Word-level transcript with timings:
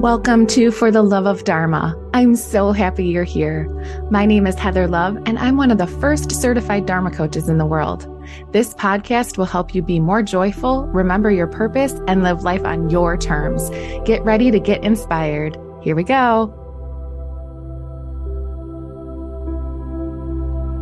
Welcome 0.00 0.46
to 0.48 0.70
For 0.70 0.92
the 0.92 1.02
Love 1.02 1.26
of 1.26 1.42
Dharma. 1.42 1.92
I'm 2.14 2.36
so 2.36 2.70
happy 2.70 3.06
you're 3.06 3.24
here. 3.24 3.66
My 4.12 4.26
name 4.26 4.46
is 4.46 4.54
Heather 4.54 4.86
Love, 4.86 5.16
and 5.26 5.36
I'm 5.40 5.56
one 5.56 5.72
of 5.72 5.78
the 5.78 5.88
first 5.88 6.30
certified 6.30 6.86
Dharma 6.86 7.10
coaches 7.10 7.48
in 7.48 7.58
the 7.58 7.66
world. 7.66 8.06
This 8.52 8.74
podcast 8.74 9.38
will 9.38 9.44
help 9.44 9.74
you 9.74 9.82
be 9.82 9.98
more 9.98 10.22
joyful, 10.22 10.86
remember 10.86 11.32
your 11.32 11.48
purpose, 11.48 11.94
and 12.06 12.22
live 12.22 12.44
life 12.44 12.64
on 12.64 12.90
your 12.90 13.16
terms. 13.16 13.70
Get 14.06 14.22
ready 14.22 14.52
to 14.52 14.60
get 14.60 14.84
inspired. 14.84 15.58
Here 15.82 15.96
we 15.96 16.04
go. 16.04 16.54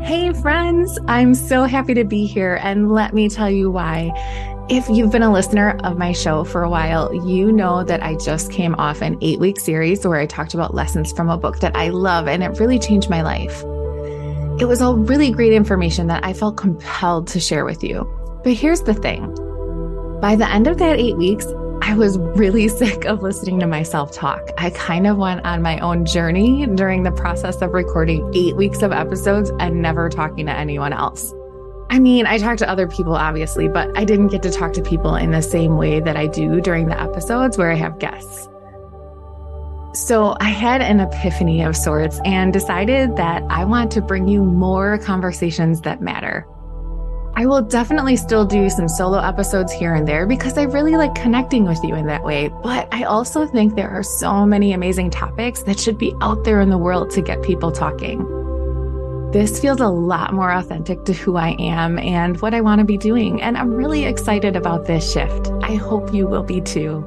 Hey, 0.02 0.34
friends, 0.34 0.98
I'm 1.08 1.34
so 1.34 1.64
happy 1.64 1.94
to 1.94 2.04
be 2.04 2.26
here, 2.26 2.60
and 2.62 2.92
let 2.92 3.14
me 3.14 3.30
tell 3.30 3.48
you 3.48 3.70
why. 3.70 4.12
If 4.68 4.88
you've 4.88 5.12
been 5.12 5.22
a 5.22 5.32
listener 5.32 5.78
of 5.84 5.96
my 5.96 6.10
show 6.10 6.42
for 6.42 6.64
a 6.64 6.68
while, 6.68 7.14
you 7.14 7.52
know 7.52 7.84
that 7.84 8.02
I 8.02 8.16
just 8.16 8.50
came 8.50 8.74
off 8.74 9.00
an 9.00 9.16
eight 9.20 9.38
week 9.38 9.60
series 9.60 10.04
where 10.04 10.18
I 10.18 10.26
talked 10.26 10.54
about 10.54 10.74
lessons 10.74 11.12
from 11.12 11.30
a 11.30 11.38
book 11.38 11.60
that 11.60 11.76
I 11.76 11.90
love 11.90 12.26
and 12.26 12.42
it 12.42 12.58
really 12.58 12.80
changed 12.80 13.08
my 13.08 13.22
life. 13.22 13.62
It 14.60 14.66
was 14.66 14.82
all 14.82 14.96
really 14.96 15.30
great 15.30 15.52
information 15.52 16.08
that 16.08 16.24
I 16.24 16.32
felt 16.32 16.56
compelled 16.56 17.28
to 17.28 17.38
share 17.38 17.64
with 17.64 17.84
you. 17.84 18.10
But 18.42 18.54
here's 18.54 18.82
the 18.82 18.94
thing 18.94 19.32
by 20.20 20.34
the 20.34 20.50
end 20.50 20.66
of 20.66 20.78
that 20.78 20.98
eight 20.98 21.16
weeks, 21.16 21.46
I 21.82 21.94
was 21.94 22.18
really 22.18 22.66
sick 22.82 23.04
of 23.04 23.22
listening 23.22 23.60
to 23.60 23.68
myself 23.68 24.10
talk. 24.10 24.50
I 24.58 24.70
kind 24.70 25.06
of 25.06 25.16
went 25.16 25.46
on 25.46 25.62
my 25.62 25.78
own 25.78 26.06
journey 26.06 26.66
during 26.66 27.04
the 27.04 27.12
process 27.12 27.62
of 27.62 27.72
recording 27.72 28.28
eight 28.34 28.56
weeks 28.56 28.82
of 28.82 28.90
episodes 28.90 29.52
and 29.60 29.80
never 29.80 30.08
talking 30.08 30.46
to 30.46 30.52
anyone 30.52 30.92
else. 30.92 31.32
I 31.88 31.98
mean, 31.98 32.26
I 32.26 32.38
talk 32.38 32.58
to 32.58 32.68
other 32.68 32.88
people, 32.88 33.14
obviously, 33.14 33.68
but 33.68 33.96
I 33.96 34.04
didn't 34.04 34.28
get 34.28 34.42
to 34.42 34.50
talk 34.50 34.72
to 34.74 34.82
people 34.82 35.14
in 35.14 35.30
the 35.30 35.42
same 35.42 35.76
way 35.76 36.00
that 36.00 36.16
I 36.16 36.26
do 36.26 36.60
during 36.60 36.88
the 36.88 37.00
episodes 37.00 37.56
where 37.56 37.70
I 37.70 37.76
have 37.76 37.98
guests. 37.98 38.48
So 39.94 40.36
I 40.40 40.50
had 40.50 40.82
an 40.82 41.00
epiphany 41.00 41.62
of 41.62 41.74
sorts 41.74 42.20
and 42.24 42.52
decided 42.52 43.16
that 43.16 43.42
I 43.48 43.64
want 43.64 43.90
to 43.92 44.02
bring 44.02 44.28
you 44.28 44.42
more 44.42 44.98
conversations 44.98 45.80
that 45.82 46.02
matter. 46.02 46.46
I 47.38 47.46
will 47.46 47.62
definitely 47.62 48.16
still 48.16 48.44
do 48.44 48.68
some 48.68 48.88
solo 48.88 49.18
episodes 49.18 49.70
here 49.72 49.94
and 49.94 50.08
there 50.08 50.26
because 50.26 50.56
I 50.56 50.62
really 50.62 50.96
like 50.96 51.14
connecting 51.14 51.66
with 51.66 51.82
you 51.84 51.94
in 51.94 52.06
that 52.06 52.24
way. 52.24 52.48
But 52.62 52.88
I 52.92 53.04
also 53.04 53.46
think 53.46 53.74
there 53.74 53.90
are 53.90 54.02
so 54.02 54.44
many 54.46 54.72
amazing 54.72 55.10
topics 55.10 55.62
that 55.62 55.78
should 55.78 55.98
be 55.98 56.14
out 56.20 56.44
there 56.44 56.60
in 56.60 56.70
the 56.70 56.78
world 56.78 57.10
to 57.10 57.22
get 57.22 57.42
people 57.42 57.70
talking. 57.70 58.20
This 59.36 59.60
feels 59.60 59.80
a 59.80 59.88
lot 59.88 60.32
more 60.32 60.50
authentic 60.50 61.04
to 61.04 61.12
who 61.12 61.36
I 61.36 61.56
am 61.58 61.98
and 61.98 62.40
what 62.40 62.54
I 62.54 62.62
want 62.62 62.78
to 62.78 62.86
be 62.86 62.96
doing. 62.96 63.42
And 63.42 63.58
I'm 63.58 63.74
really 63.74 64.06
excited 64.06 64.56
about 64.56 64.86
this 64.86 65.12
shift. 65.12 65.50
I 65.60 65.74
hope 65.74 66.14
you 66.14 66.26
will 66.26 66.42
be 66.42 66.62
too. 66.62 67.04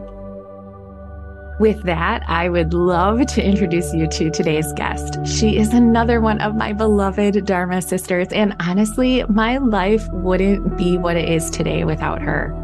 With 1.60 1.82
that, 1.86 2.22
I 2.28 2.50
would 2.50 2.72
love 2.72 3.26
to 3.26 3.44
introduce 3.44 3.92
you 3.96 4.06
to 4.06 4.30
today's 4.30 4.72
guest. 4.74 5.18
She 5.26 5.58
is 5.58 5.74
another 5.74 6.22
one 6.22 6.40
of 6.40 6.54
my 6.56 6.72
beloved 6.72 7.48
Dharma 7.48 7.82
sisters. 7.82 8.28
And 8.32 8.56
honestly, 8.60 9.24
my 9.24 9.58
life 9.58 10.08
wouldn't 10.12 10.78
be 10.78 11.00
what 11.00 11.18
it 11.18 11.28
is 11.28 11.50
today 11.50 11.84
without 11.84 12.22
her. 12.22 12.56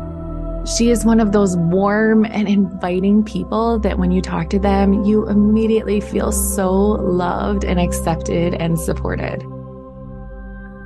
She 0.78 0.92
is 0.92 1.06
one 1.06 1.20
of 1.20 1.32
those 1.32 1.58
warm 1.58 2.24
and 2.24 2.48
inviting 2.48 3.24
people 3.24 3.80
that 3.80 3.98
when 3.98 4.12
you 4.12 4.22
talk 4.22 4.52
to 4.52 4.60
them, 4.60 5.06
you 5.06 5.28
immediately 5.28 6.02
feel 6.02 6.32
so 6.32 6.72
loved 6.72 7.66
and 7.66 7.80
accepted 7.80 8.54
and 8.54 8.80
supported. 8.80 9.44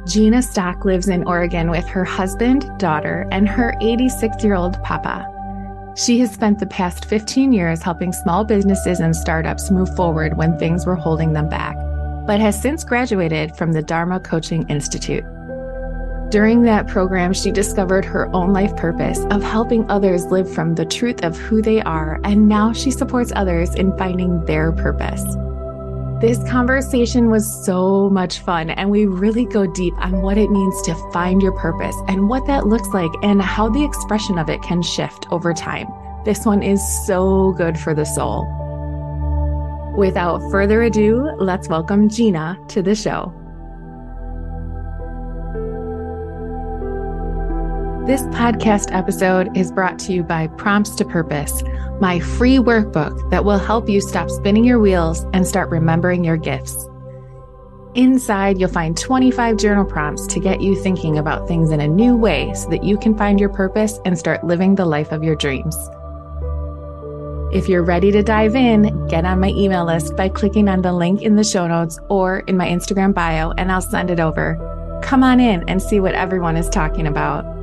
Gina 0.09 0.41
Stock 0.41 0.85
lives 0.85 1.07
in 1.07 1.27
Oregon 1.27 1.69
with 1.69 1.85
her 1.85 2.03
husband, 2.03 2.67
daughter, 2.79 3.27
and 3.29 3.47
her 3.47 3.75
86 3.79 4.43
year 4.43 4.55
old 4.55 4.81
papa. 4.81 5.23
She 5.95 6.19
has 6.21 6.31
spent 6.31 6.57
the 6.57 6.65
past 6.65 7.05
15 7.05 7.51
years 7.51 7.83
helping 7.83 8.11
small 8.11 8.43
businesses 8.43 9.01
and 9.01 9.15
startups 9.15 9.69
move 9.69 9.95
forward 9.95 10.35
when 10.35 10.57
things 10.57 10.87
were 10.87 10.95
holding 10.95 11.33
them 11.33 11.47
back, 11.47 11.75
but 12.25 12.39
has 12.39 12.59
since 12.59 12.83
graduated 12.83 13.55
from 13.55 13.71
the 13.71 13.83
Dharma 13.83 14.19
Coaching 14.19 14.67
Institute. 14.67 15.25
During 16.31 16.63
that 16.63 16.87
program, 16.87 17.31
she 17.31 17.51
discovered 17.51 18.03
her 18.05 18.33
own 18.35 18.51
life 18.51 18.75
purpose 18.75 19.19
of 19.29 19.43
helping 19.43 19.87
others 19.91 20.25
live 20.25 20.51
from 20.51 20.73
the 20.73 20.85
truth 20.85 21.23
of 21.23 21.37
who 21.37 21.61
they 21.61 21.81
are, 21.83 22.19
and 22.23 22.47
now 22.47 22.73
she 22.73 22.89
supports 22.89 23.31
others 23.35 23.75
in 23.75 23.95
finding 23.95 24.43
their 24.45 24.71
purpose. 24.71 25.23
This 26.19 26.37
conversation 26.49 27.29
was 27.29 27.65
so 27.65 28.09
much 28.09 28.39
fun, 28.39 28.71
and 28.71 28.91
we 28.91 29.05
really 29.05 29.45
go 29.45 29.65
deep 29.65 29.93
on 29.99 30.21
what 30.21 30.37
it 30.37 30.51
means 30.51 30.81
to 30.81 30.93
find 31.13 31.41
your 31.41 31.53
purpose 31.53 31.95
and 32.09 32.27
what 32.27 32.45
that 32.45 32.67
looks 32.67 32.89
like 32.89 33.11
and 33.23 33.41
how 33.41 33.69
the 33.69 33.85
expression 33.85 34.37
of 34.37 34.49
it 34.49 34.61
can 34.61 34.81
shift 34.81 35.27
over 35.31 35.53
time. 35.53 35.87
This 36.25 36.45
one 36.45 36.61
is 36.61 36.81
so 37.07 37.53
good 37.53 37.79
for 37.79 37.93
the 37.93 38.03
soul. 38.03 38.45
Without 39.95 40.41
further 40.51 40.81
ado, 40.81 41.31
let's 41.37 41.69
welcome 41.69 42.09
Gina 42.09 42.59
to 42.67 42.81
the 42.81 42.95
show. 42.95 43.33
This 48.09 48.23
podcast 48.23 48.87
episode 48.91 49.55
is 49.55 49.71
brought 49.71 49.99
to 49.99 50.13
you 50.13 50.23
by 50.23 50.47
Prompts 50.47 50.95
to 50.95 51.05
Purpose, 51.05 51.61
my 52.01 52.19
free 52.19 52.57
workbook 52.57 53.29
that 53.29 53.45
will 53.45 53.59
help 53.59 53.87
you 53.87 54.01
stop 54.01 54.31
spinning 54.31 54.63
your 54.63 54.79
wheels 54.79 55.27
and 55.31 55.45
start 55.45 55.69
remembering 55.69 56.23
your 56.23 56.35
gifts. 56.35 56.89
Inside, 57.93 58.59
you'll 58.59 58.69
find 58.69 58.97
25 58.97 59.57
journal 59.57 59.85
prompts 59.85 60.25
to 60.25 60.39
get 60.39 60.59
you 60.59 60.75
thinking 60.75 61.19
about 61.19 61.47
things 61.47 61.69
in 61.69 61.81
a 61.81 61.87
new 61.87 62.17
way 62.17 62.51
so 62.55 62.67
that 62.69 62.83
you 62.83 62.97
can 62.97 63.15
find 63.15 63.39
your 63.39 63.49
purpose 63.49 63.99
and 64.05 64.17
start 64.17 64.43
living 64.43 64.73
the 64.73 64.85
life 64.85 65.11
of 65.11 65.23
your 65.23 65.35
dreams. 65.35 65.77
If 67.53 67.69
you're 67.69 67.83
ready 67.83 68.11
to 68.11 68.23
dive 68.23 68.55
in, 68.55 69.05
get 69.05 69.23
on 69.23 69.39
my 69.39 69.49
email 69.49 69.85
list 69.85 70.15
by 70.15 70.29
clicking 70.29 70.67
on 70.67 70.81
the 70.81 70.93
link 70.93 71.21
in 71.21 71.35
the 71.35 71.43
show 71.43 71.67
notes 71.67 71.99
or 72.09 72.39
in 72.39 72.57
my 72.57 72.69
Instagram 72.69 73.13
bio, 73.13 73.51
and 73.51 73.71
I'll 73.71 73.81
send 73.81 74.09
it 74.09 74.19
over. 74.19 74.57
Come 75.03 75.23
on 75.23 75.39
in 75.39 75.63
and 75.69 75.79
see 75.79 75.99
what 75.99 76.15
everyone 76.15 76.57
is 76.57 76.69
talking 76.69 77.05
about. 77.05 77.58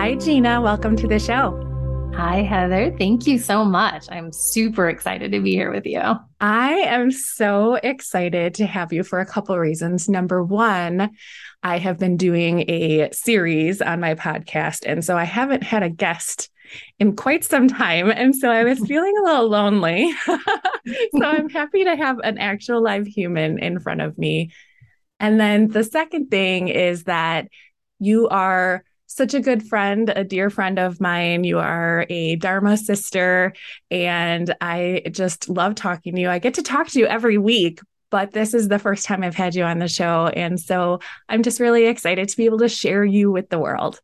Hi, 0.00 0.14
Gina. 0.14 0.62
Welcome 0.62 0.96
to 0.96 1.06
the 1.06 1.18
show. 1.18 1.62
Hi, 2.16 2.36
Heather. 2.40 2.96
Thank 2.96 3.26
you 3.26 3.38
so 3.38 3.66
much. 3.66 4.06
I'm 4.10 4.32
super 4.32 4.88
excited 4.88 5.30
to 5.32 5.40
be 5.40 5.50
here 5.50 5.70
with 5.70 5.84
you. 5.84 6.00
I 6.40 6.72
am 6.72 7.10
so 7.10 7.74
excited 7.74 8.54
to 8.54 8.64
have 8.64 8.94
you 8.94 9.04
for 9.04 9.20
a 9.20 9.26
couple 9.26 9.58
reasons. 9.58 10.08
Number 10.08 10.42
one, 10.42 11.10
I 11.62 11.76
have 11.76 11.98
been 11.98 12.16
doing 12.16 12.60
a 12.60 13.10
series 13.12 13.82
on 13.82 14.00
my 14.00 14.14
podcast. 14.14 14.84
And 14.86 15.04
so 15.04 15.18
I 15.18 15.24
haven't 15.24 15.64
had 15.64 15.82
a 15.82 15.90
guest 15.90 16.48
in 16.98 17.14
quite 17.14 17.44
some 17.44 17.68
time. 17.68 18.10
And 18.10 18.34
so 18.34 18.48
I 18.50 18.64
was 18.64 18.78
feeling 18.86 19.14
a 19.18 19.24
little 19.24 19.50
lonely. 19.50 20.10
so 20.24 21.22
I'm 21.22 21.50
happy 21.50 21.84
to 21.84 21.94
have 21.94 22.16
an 22.20 22.38
actual 22.38 22.82
live 22.82 23.06
human 23.06 23.58
in 23.58 23.78
front 23.78 24.00
of 24.00 24.16
me. 24.16 24.50
And 25.20 25.38
then 25.38 25.68
the 25.68 25.84
second 25.84 26.30
thing 26.30 26.68
is 26.68 27.04
that 27.04 27.48
you 27.98 28.28
are 28.28 28.82
such 29.10 29.34
a 29.34 29.40
good 29.40 29.66
friend, 29.66 30.12
a 30.14 30.22
dear 30.22 30.50
friend 30.50 30.78
of 30.78 31.00
mine. 31.00 31.42
You 31.42 31.58
are 31.58 32.06
a 32.08 32.36
Dharma 32.36 32.76
sister, 32.76 33.52
and 33.90 34.54
I 34.60 35.02
just 35.10 35.48
love 35.48 35.74
talking 35.74 36.14
to 36.14 36.20
you. 36.20 36.30
I 36.30 36.38
get 36.38 36.54
to 36.54 36.62
talk 36.62 36.88
to 36.88 36.98
you 36.98 37.06
every 37.06 37.36
week, 37.36 37.80
but 38.10 38.32
this 38.32 38.54
is 38.54 38.68
the 38.68 38.78
first 38.78 39.06
time 39.06 39.22
I've 39.22 39.34
had 39.34 39.54
you 39.54 39.62
on 39.62 39.78
the 39.78 39.88
show. 39.88 40.26
And 40.28 40.58
so 40.60 41.00
I'm 41.28 41.42
just 41.42 41.60
really 41.60 41.86
excited 41.86 42.28
to 42.28 42.36
be 42.36 42.44
able 42.44 42.58
to 42.58 42.68
share 42.68 43.04
you 43.04 43.30
with 43.30 43.48
the 43.48 43.58
world. 43.58 44.00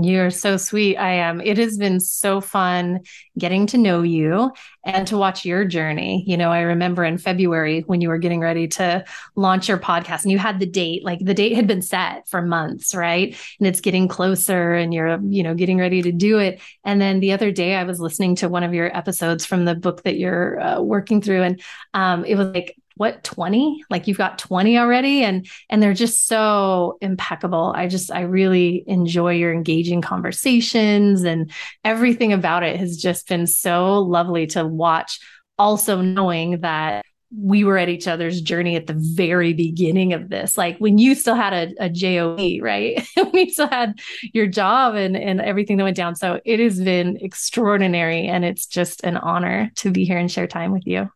You're 0.00 0.30
so 0.30 0.56
sweet. 0.56 0.96
I 0.96 1.14
am. 1.14 1.40
It 1.40 1.58
has 1.58 1.76
been 1.76 1.98
so 1.98 2.40
fun 2.40 3.00
getting 3.36 3.66
to 3.68 3.78
know 3.78 4.02
you 4.02 4.52
and 4.84 5.08
to 5.08 5.16
watch 5.16 5.44
your 5.44 5.64
journey. 5.64 6.22
You 6.26 6.36
know, 6.36 6.52
I 6.52 6.60
remember 6.60 7.04
in 7.04 7.18
February 7.18 7.80
when 7.80 8.00
you 8.00 8.08
were 8.08 8.18
getting 8.18 8.40
ready 8.40 8.68
to 8.68 9.04
launch 9.34 9.68
your 9.68 9.78
podcast 9.78 10.22
and 10.22 10.30
you 10.30 10.38
had 10.38 10.60
the 10.60 10.66
date, 10.66 11.04
like 11.04 11.18
the 11.18 11.34
date 11.34 11.54
had 11.54 11.66
been 11.66 11.82
set 11.82 12.28
for 12.28 12.42
months, 12.42 12.94
right? 12.94 13.36
And 13.58 13.66
it's 13.66 13.80
getting 13.80 14.06
closer 14.06 14.74
and 14.74 14.94
you're, 14.94 15.18
you 15.22 15.42
know, 15.42 15.54
getting 15.54 15.78
ready 15.78 16.00
to 16.02 16.12
do 16.12 16.38
it. 16.38 16.60
And 16.84 17.00
then 17.00 17.18
the 17.18 17.32
other 17.32 17.50
day 17.50 17.74
I 17.74 17.82
was 17.82 17.98
listening 17.98 18.36
to 18.36 18.48
one 18.48 18.62
of 18.62 18.72
your 18.72 18.96
episodes 18.96 19.44
from 19.44 19.64
the 19.64 19.74
book 19.74 20.04
that 20.04 20.16
you're 20.16 20.60
uh, 20.60 20.80
working 20.80 21.20
through 21.20 21.42
and 21.42 21.60
um, 21.94 22.24
it 22.24 22.36
was 22.36 22.48
like 22.48 22.76
what 22.96 23.22
20 23.24 23.84
like 23.90 24.06
you've 24.06 24.16
got 24.16 24.38
20 24.38 24.78
already 24.78 25.22
and 25.22 25.46
and 25.68 25.82
they're 25.82 25.94
just 25.94 26.26
so 26.26 26.96
impeccable. 27.00 27.72
I 27.76 27.88
just 27.88 28.10
i 28.10 28.22
really 28.22 28.84
enjoy 28.86 29.34
your 29.34 29.52
engaging 29.52 30.00
conversations 30.00 31.22
and 31.22 31.50
everything 31.84 32.32
about 32.32 32.62
it 32.62 32.76
has 32.76 32.96
just 32.96 33.28
been 33.28 33.46
so 33.46 33.98
lovely 33.98 34.46
to 34.48 34.66
watch. 34.66 35.20
Also 35.58 36.00
knowing 36.00 36.60
that 36.60 37.04
we 37.36 37.64
were 37.64 37.76
at 37.76 37.88
each 37.88 38.06
other's 38.06 38.40
journey 38.40 38.76
at 38.76 38.86
the 38.86 38.94
very 38.94 39.52
beginning 39.52 40.12
of 40.12 40.28
this. 40.28 40.56
Like 40.56 40.78
when 40.78 40.96
you 40.96 41.14
still 41.14 41.34
had 41.34 41.52
a, 41.52 41.84
a 41.86 41.90
joe 41.90 42.36
right? 42.62 43.06
When 43.16 43.34
you 43.34 43.50
still 43.50 43.68
had 43.68 43.98
your 44.32 44.46
job 44.46 44.94
and 44.94 45.16
and 45.16 45.40
everything 45.40 45.76
that 45.76 45.84
went 45.84 45.96
down. 45.96 46.14
So 46.14 46.40
it 46.46 46.60
has 46.60 46.80
been 46.80 47.18
extraordinary 47.20 48.26
and 48.26 48.42
it's 48.44 48.66
just 48.66 49.04
an 49.04 49.18
honor 49.18 49.70
to 49.76 49.90
be 49.90 50.06
here 50.06 50.18
and 50.18 50.32
share 50.32 50.46
time 50.46 50.72
with 50.72 50.86
you 50.86 51.10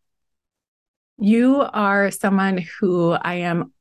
you 1.20 1.62
are 1.72 2.10
someone 2.10 2.64
who 2.78 3.12
I 3.12 3.34
am 3.34 3.72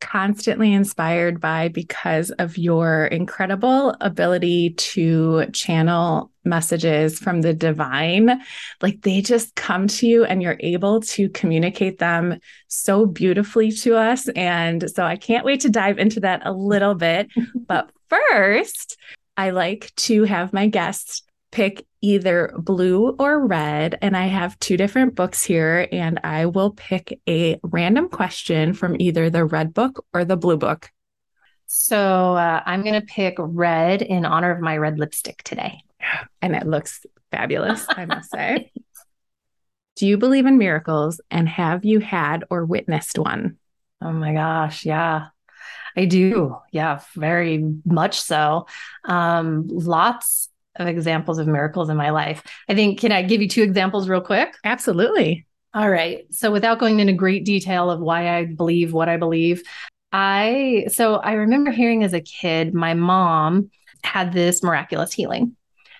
constantly 0.00 0.72
inspired 0.72 1.40
by 1.40 1.68
because 1.68 2.30
of 2.32 2.58
your 2.58 3.06
incredible 3.06 3.96
ability 4.02 4.70
to 4.74 5.46
channel 5.52 6.30
messages 6.44 7.18
from 7.18 7.40
the 7.40 7.54
divine. 7.54 8.42
Like 8.82 9.00
they 9.00 9.22
just 9.22 9.54
come 9.54 9.88
to 9.88 10.06
you 10.06 10.24
and 10.24 10.42
you're 10.42 10.58
able 10.60 11.00
to 11.00 11.30
communicate 11.30 11.98
them 11.98 12.38
so 12.68 13.06
beautifully 13.06 13.72
to 13.72 13.96
us. 13.96 14.28
And 14.36 14.90
so 14.90 15.04
I 15.04 15.16
can't 15.16 15.44
wait 15.44 15.60
to 15.60 15.70
dive 15.70 15.98
into 15.98 16.20
that 16.20 16.42
a 16.44 16.52
little 16.52 16.94
bit. 16.94 17.28
but 17.66 17.90
first, 18.10 18.98
I 19.36 19.50
like 19.50 19.90
to 19.96 20.24
have 20.24 20.52
my 20.52 20.68
guests 20.68 21.22
pick 21.54 21.86
either 22.00 22.52
blue 22.58 23.10
or 23.10 23.46
red. 23.46 23.96
And 24.02 24.16
I 24.16 24.26
have 24.26 24.58
two 24.58 24.76
different 24.76 25.14
books 25.14 25.44
here, 25.44 25.88
and 25.92 26.18
I 26.24 26.46
will 26.46 26.72
pick 26.72 27.20
a 27.28 27.60
random 27.62 28.08
question 28.08 28.74
from 28.74 29.00
either 29.00 29.30
the 29.30 29.44
red 29.44 29.72
book 29.72 30.04
or 30.12 30.24
the 30.24 30.36
blue 30.36 30.56
book. 30.56 30.90
So 31.66 32.34
uh, 32.34 32.60
I'm 32.66 32.82
going 32.82 33.00
to 33.00 33.06
pick 33.06 33.36
red 33.38 34.02
in 34.02 34.24
honor 34.24 34.50
of 34.50 34.60
my 34.60 34.76
red 34.76 34.98
lipstick 34.98 35.44
today. 35.44 35.80
And 36.42 36.56
it 36.56 36.66
looks 36.66 37.06
fabulous, 37.30 37.86
I 37.88 38.04
must 38.04 38.30
say. 38.30 38.72
Do 39.96 40.08
you 40.08 40.18
believe 40.18 40.46
in 40.46 40.58
miracles 40.58 41.20
and 41.30 41.48
have 41.48 41.84
you 41.84 42.00
had 42.00 42.42
or 42.50 42.64
witnessed 42.64 43.16
one? 43.16 43.58
Oh 44.02 44.10
my 44.10 44.34
gosh, 44.34 44.84
yeah. 44.84 45.28
I 45.96 46.06
do. 46.06 46.56
Yeah, 46.72 47.00
very 47.14 47.64
much 47.84 48.20
so. 48.20 48.66
Um, 49.04 49.68
lots 49.68 50.48
of 50.76 50.86
examples 50.86 51.38
of 51.38 51.46
miracles 51.46 51.88
in 51.88 51.96
my 51.96 52.10
life. 52.10 52.42
I 52.68 52.74
think, 52.74 53.00
can 53.00 53.12
I 53.12 53.22
give 53.22 53.40
you 53.42 53.48
two 53.48 53.62
examples 53.62 54.08
real 54.08 54.20
quick? 54.20 54.54
Absolutely. 54.64 55.46
All 55.72 55.90
right. 55.90 56.24
So, 56.30 56.50
without 56.52 56.78
going 56.78 57.00
into 57.00 57.12
great 57.12 57.44
detail 57.44 57.90
of 57.90 58.00
why 58.00 58.36
I 58.36 58.44
believe 58.44 58.92
what 58.92 59.08
I 59.08 59.16
believe, 59.16 59.62
I, 60.12 60.86
so 60.92 61.16
I 61.16 61.32
remember 61.32 61.72
hearing 61.72 62.04
as 62.04 62.12
a 62.12 62.20
kid, 62.20 62.72
my 62.74 62.94
mom 62.94 63.70
had 64.04 64.32
this 64.32 64.62
miraculous 64.62 65.12
healing. 65.12 65.56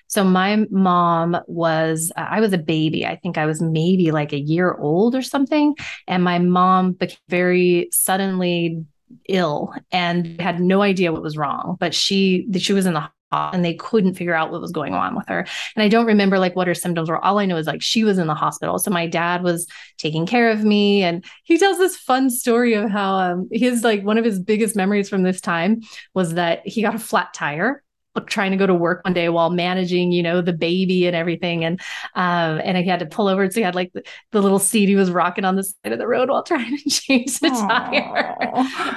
So 0.06 0.22
my 0.22 0.66
mom 0.70 1.36
was, 1.48 2.12
I 2.16 2.40
was 2.40 2.52
a 2.52 2.58
baby. 2.58 3.04
I 3.04 3.16
think 3.16 3.38
I 3.38 3.46
was 3.46 3.60
maybe 3.60 4.12
like 4.12 4.32
a 4.32 4.38
year 4.38 4.72
old 4.72 5.16
or 5.16 5.22
something. 5.22 5.74
And 6.06 6.22
my 6.22 6.38
mom 6.38 6.92
became 6.92 7.18
very 7.28 7.88
suddenly 7.90 8.84
ill 9.28 9.74
and 9.90 10.40
had 10.40 10.60
no 10.60 10.82
idea 10.82 11.12
what 11.12 11.22
was 11.22 11.36
wrong, 11.36 11.76
but 11.80 11.94
she, 11.94 12.46
she 12.58 12.72
was 12.72 12.86
in 12.86 12.94
the 12.94 13.08
and 13.32 13.64
they 13.64 13.74
couldn't 13.74 14.14
figure 14.14 14.34
out 14.34 14.50
what 14.50 14.60
was 14.60 14.72
going 14.72 14.94
on 14.94 15.16
with 15.16 15.26
her. 15.28 15.40
And 15.76 15.82
I 15.82 15.88
don't 15.88 16.06
remember 16.06 16.38
like 16.38 16.56
what 16.56 16.66
her 16.66 16.74
symptoms 16.74 17.08
were. 17.08 17.22
All 17.24 17.38
I 17.38 17.46
know 17.46 17.56
is 17.56 17.66
like 17.66 17.82
she 17.82 18.04
was 18.04 18.18
in 18.18 18.26
the 18.26 18.34
hospital. 18.34 18.78
So 18.78 18.90
my 18.90 19.06
dad 19.06 19.42
was 19.42 19.66
taking 19.98 20.26
care 20.26 20.50
of 20.50 20.64
me. 20.64 21.02
And 21.02 21.24
he 21.44 21.58
tells 21.58 21.78
this 21.78 21.96
fun 21.96 22.30
story 22.30 22.74
of 22.74 22.90
how 22.90 23.16
um, 23.16 23.48
his 23.52 23.84
like 23.84 24.02
one 24.02 24.18
of 24.18 24.24
his 24.24 24.40
biggest 24.40 24.76
memories 24.76 25.08
from 25.08 25.22
this 25.22 25.40
time 25.40 25.80
was 26.14 26.34
that 26.34 26.66
he 26.66 26.82
got 26.82 26.94
a 26.94 26.98
flat 26.98 27.34
tire 27.34 27.83
trying 28.22 28.52
to 28.52 28.56
go 28.56 28.66
to 28.66 28.74
work 28.74 29.04
one 29.04 29.12
day 29.12 29.28
while 29.28 29.50
managing, 29.50 30.12
you 30.12 30.22
know, 30.22 30.40
the 30.40 30.52
baby 30.52 31.06
and 31.06 31.16
everything. 31.16 31.64
And 31.64 31.80
um, 32.14 32.60
and 32.64 32.76
I 32.76 32.82
had 32.82 33.00
to 33.00 33.06
pull 33.06 33.28
over. 33.28 33.50
So 33.50 33.60
he 33.60 33.64
had 33.64 33.74
like 33.74 33.92
the, 33.92 34.02
the, 34.30 34.40
little 34.40 34.58
seat 34.58 34.88
he 34.88 34.94
was 34.94 35.10
rocking 35.10 35.44
on 35.44 35.56
the 35.56 35.64
side 35.64 35.92
of 35.92 35.98
the 35.98 36.06
road 36.06 36.28
while 36.28 36.42
trying 36.42 36.76
to 36.76 36.90
change 36.90 37.40
the 37.40 37.48
Aww. 37.48 37.68
tire. 37.68 38.36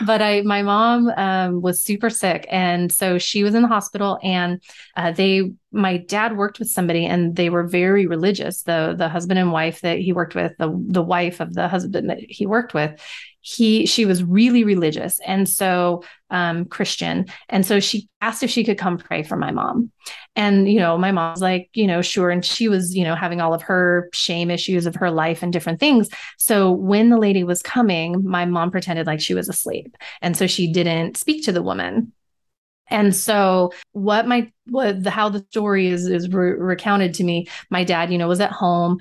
but 0.06 0.22
I 0.22 0.42
my 0.42 0.62
mom 0.62 1.10
um, 1.10 1.62
was 1.62 1.82
super 1.82 2.10
sick. 2.10 2.46
And 2.50 2.92
so 2.92 3.18
she 3.18 3.44
was 3.44 3.56
in 3.56 3.62
the 3.62 3.68
hospital 3.68 4.20
and 4.22 4.62
uh, 4.96 5.12
they 5.12 5.52
my 5.72 5.98
dad 5.98 6.38
worked 6.38 6.60
with 6.60 6.70
somebody 6.70 7.06
and 7.06 7.36
they 7.36 7.50
were 7.50 7.64
very 7.64 8.08
religious. 8.08 8.64
The 8.64 8.96
the 8.98 9.10
husband 9.10 9.40
and 9.40 9.52
wife 9.52 9.82
that 9.82 10.00
he 10.00 10.14
worked 10.14 10.36
with, 10.36 10.54
the 10.58 10.74
the 10.88 11.04
wife 11.04 11.40
of 11.40 11.54
the 11.54 11.68
husband 11.68 12.10
that 12.10 12.20
he 12.20 12.46
worked 12.46 12.74
with, 12.74 13.00
he 13.42 13.86
she 13.86 14.06
was 14.06 14.24
really 14.24 14.64
religious 14.64 15.20
and 15.26 15.48
so 15.48 16.04
um, 16.30 16.66
christian. 16.66 17.26
And 17.50 17.66
so 17.66 17.80
she 17.80 18.10
asked 18.22 18.44
if 18.44 18.50
she 18.50 18.64
could 18.64 18.78
come 18.78 18.98
pray 18.98 19.24
for 19.24 19.38
my 19.38 19.52
mom. 19.52 19.92
And 20.36 20.72
you 20.72 20.80
know 20.80 20.98
my 20.98 21.12
mom's 21.12 21.42
like 21.42 21.70
you 21.74 21.88
know 21.88 22.02
sure. 22.02 22.30
And 22.30 22.44
she 22.44 22.68
was 22.68 22.96
you 22.96 23.04
know 23.04 23.16
having 23.16 23.42
all 23.42 23.54
of 23.54 23.62
her 23.64 24.10
shame 24.14 24.52
issues 24.52 24.86
of 24.86 24.96
her 24.96 25.12
life 25.12 25.44
and 25.44 25.54
different 25.54 25.80
things. 25.80 26.10
So 26.38 26.72
when 26.72 27.10
the 27.10 27.18
lady 27.18 27.44
was 27.44 27.62
coming 27.62 28.24
my 28.24 28.46
mom 28.46 28.72
pretended 28.72 29.08
like 29.08 29.22
she 29.22 29.34
was 29.34 29.50
asleep. 29.50 29.96
And 30.22 30.36
so 30.36 30.48
she 30.48 30.72
didn't 30.72 31.18
speak 31.18 31.46
to 31.46 31.52
the 31.52 31.64
woman. 31.64 32.14
And 32.90 33.16
so 33.16 33.72
what 33.92 34.28
my 34.28 34.52
what 34.66 35.04
the 35.04 35.12
how 35.12 35.30
the 35.30 35.46
story 35.50 35.88
is 35.88 36.08
is 36.08 36.30
re- 36.30 36.52
recounted 36.52 37.14
to 37.16 37.24
me 37.24 37.48
my 37.70 37.84
dad 37.84 38.12
you 38.12 38.18
know 38.18 38.28
was 38.28 38.40
at 38.40 38.52
home 38.52 39.00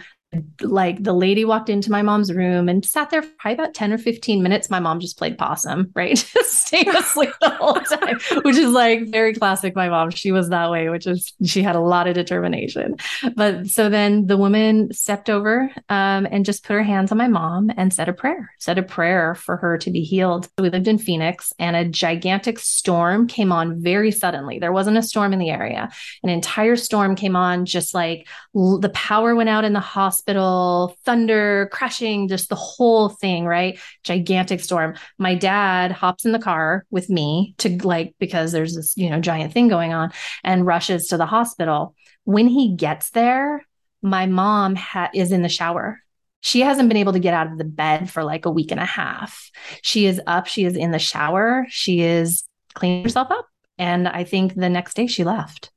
like 0.61 1.02
the 1.02 1.12
lady 1.12 1.44
walked 1.44 1.70
into 1.70 1.90
my 1.90 2.02
mom's 2.02 2.32
room 2.32 2.69
and 2.69 2.84
sat 2.84 3.11
there 3.11 3.23
for 3.23 3.31
probably 3.38 3.55
about 3.55 3.75
10 3.75 3.93
or 3.93 3.99
15 3.99 4.43
minutes. 4.43 4.69
My 4.69 4.81
mom 4.81 5.00
just 5.00 5.19
played 5.19 5.38
possum, 5.38 5.90
right? 5.94 6.17
just 6.34 6.67
stayed 6.67 6.88
asleep 6.88 7.31
the 7.40 7.50
whole 7.50 7.75
time, 7.75 8.19
which 8.43 8.56
is 8.56 8.73
like 8.73 9.08
very 9.08 9.34
classic. 9.34 9.75
My 9.76 9.88
mom, 9.88 10.11
she 10.11 10.32
was 10.32 10.49
that 10.49 10.70
way, 10.70 10.88
which 10.88 11.06
is 11.06 11.32
she 11.44 11.62
had 11.62 11.76
a 11.76 11.81
lot 11.81 12.08
of 12.08 12.14
determination. 12.14 12.96
But 13.34 13.69
so 13.69 13.88
then 13.88 14.26
the 14.26 14.37
woman 14.37 14.93
stepped 14.93 15.31
over 15.31 15.70
um, 15.88 16.26
and 16.31 16.44
just 16.44 16.64
put 16.64 16.75
her 16.75 16.82
hands 16.82 17.12
on 17.12 17.19
my 17.19 17.29
mom 17.29 17.70
and 17.76 17.93
said 17.93 18.08
a 18.08 18.12
prayer, 18.12 18.52
said 18.58 18.79
a 18.79 18.82
prayer 18.82 19.34
for 19.34 19.56
her 19.56 19.79
to 19.79 19.90
be 19.90 20.02
healed. 20.02 20.49
We 20.58 20.70
lived 20.70 20.88
in 20.88 20.99
Phoenix 20.99 21.52
and 21.58 21.76
a 21.76 21.84
gigantic 21.84 22.58
storm 22.58 23.26
came 23.26 23.52
on 23.52 23.81
very 23.81 24.11
suddenly. 24.11 24.58
There 24.58 24.72
wasn't 24.72 24.99
a 24.99 25.02
storm 25.02 25.32
in 25.32 25.38
the 25.38 25.50
area. 25.50 25.90
An 26.22 26.31
entire 26.31 26.76
storm 26.76 27.14
came 27.14 27.37
on, 27.37 27.64
just 27.64 27.94
like 27.94 28.26
l- 28.55 28.79
the 28.79 28.88
power 28.90 29.34
went 29.34 29.49
out 29.49 29.64
in 29.64 29.72
the 29.72 29.81
hospital 29.81 30.16
hospital, 30.17 30.97
thunder, 31.05 31.69
crashing, 31.73 32.27
just 32.29 32.49
the 32.49 32.55
whole 32.55 33.11
thing, 33.11 33.45
right? 33.45 33.79
Gigantic 34.03 34.61
storm. 34.61 34.95
My 35.19 35.35
dad 35.35 35.93
hops 35.93 36.25
in 36.25 36.33
the 36.33 36.39
car 36.39 36.87
with 36.91 37.11
me 37.11 37.55
to 37.59 37.77
like, 37.87 38.15
because 38.19 38.53
there's 38.53 38.75
this, 38.75 38.97
you 38.97 39.11
know, 39.11 39.21
giant 39.21 39.53
thing 39.53 39.69
going 39.69 39.93
on 39.93 40.13
and 40.43 40.65
rushes 40.65 41.09
to 41.09 41.19
the 41.19 41.27
hospital. 41.27 41.95
When 42.25 42.49
he 42.49 42.75
gets 42.75 43.11
there, 43.11 43.65
my 44.01 44.25
mom 44.25 44.75
ha- 44.75 45.11
is 45.13 45.33
in 45.33 45.43
the 45.43 45.49
shower 45.49 46.01
she 46.43 46.61
hasn't 46.61 46.89
been 46.89 46.99
able 46.99 47.15
to 47.15 47.19
get 47.19 47.35
out 47.35 47.51
of 47.51 47.59
the 47.59 47.65
bed 47.65 48.09
for 48.09 48.23
like 48.23 48.47
a 48.47 48.51
week 48.51 48.71
and 48.71 48.79
a 48.79 48.85
half. 48.85 49.51
She 49.83 50.07
is 50.07 50.21
up, 50.29 50.47
she 50.47 50.65
is 50.65 50.77
in 50.77 50.93
the 50.93 50.99
shower, 51.01 51.67
she 51.71 52.03
is 52.03 52.45
cleaning 52.75 53.03
herself 53.03 53.33
up. 53.33 53.49
And 53.79 54.07
I 54.07 54.23
think 54.23 54.55
the 54.55 54.69
next 54.69 54.95
day 54.95 55.09
she 55.09 55.25
left 55.25 55.73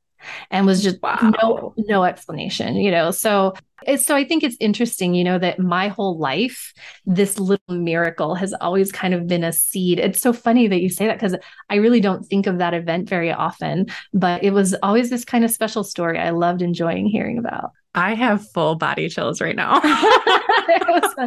and 0.52 0.66
was 0.66 0.84
just 0.84 1.02
wow. 1.02 1.32
no 1.42 1.74
no 1.78 2.04
explanation 2.04 2.76
you 2.76 2.92
know 2.92 3.12
so 3.12 3.54
so 3.98 4.16
i 4.16 4.24
think 4.24 4.44
it's 4.44 4.58
interesting 4.60 5.14
you 5.14 5.24
know 5.24 5.40
that 5.40 5.60
my 5.60 5.88
whole 5.88 6.18
life 6.18 6.74
this 7.06 7.40
little 7.40 7.76
miracle 7.76 8.36
has 8.36 8.54
always 8.62 8.92
kind 8.92 9.14
of 9.14 9.28
been 9.28 9.44
a 9.44 9.54
seed 9.54 10.00
it's 10.00 10.20
so 10.20 10.34
funny 10.34 10.68
that 10.68 10.82
you 10.82 10.90
say 10.90 11.08
that 11.08 11.16
because 11.16 11.36
i 11.70 11.76
really 11.76 12.00
don't 12.00 12.26
think 12.26 12.48
of 12.48 12.58
that 12.58 12.74
event 12.74 13.08
very 13.08 13.32
often 13.32 13.86
but 14.14 14.44
it 14.44 14.52
was 14.52 14.76
always 14.84 15.10
this 15.10 15.26
kind 15.26 15.44
of 15.44 15.52
special 15.52 15.84
story 15.84 16.18
i 16.20 16.30
loved 16.30 16.62
enjoying 16.62 17.06
hearing 17.06 17.38
about 17.38 17.72
I 17.96 18.14
have 18.14 18.48
full 18.52 18.76
body 18.76 19.10
chills 19.10 19.42
right 19.42 19.56
now. 19.56 19.82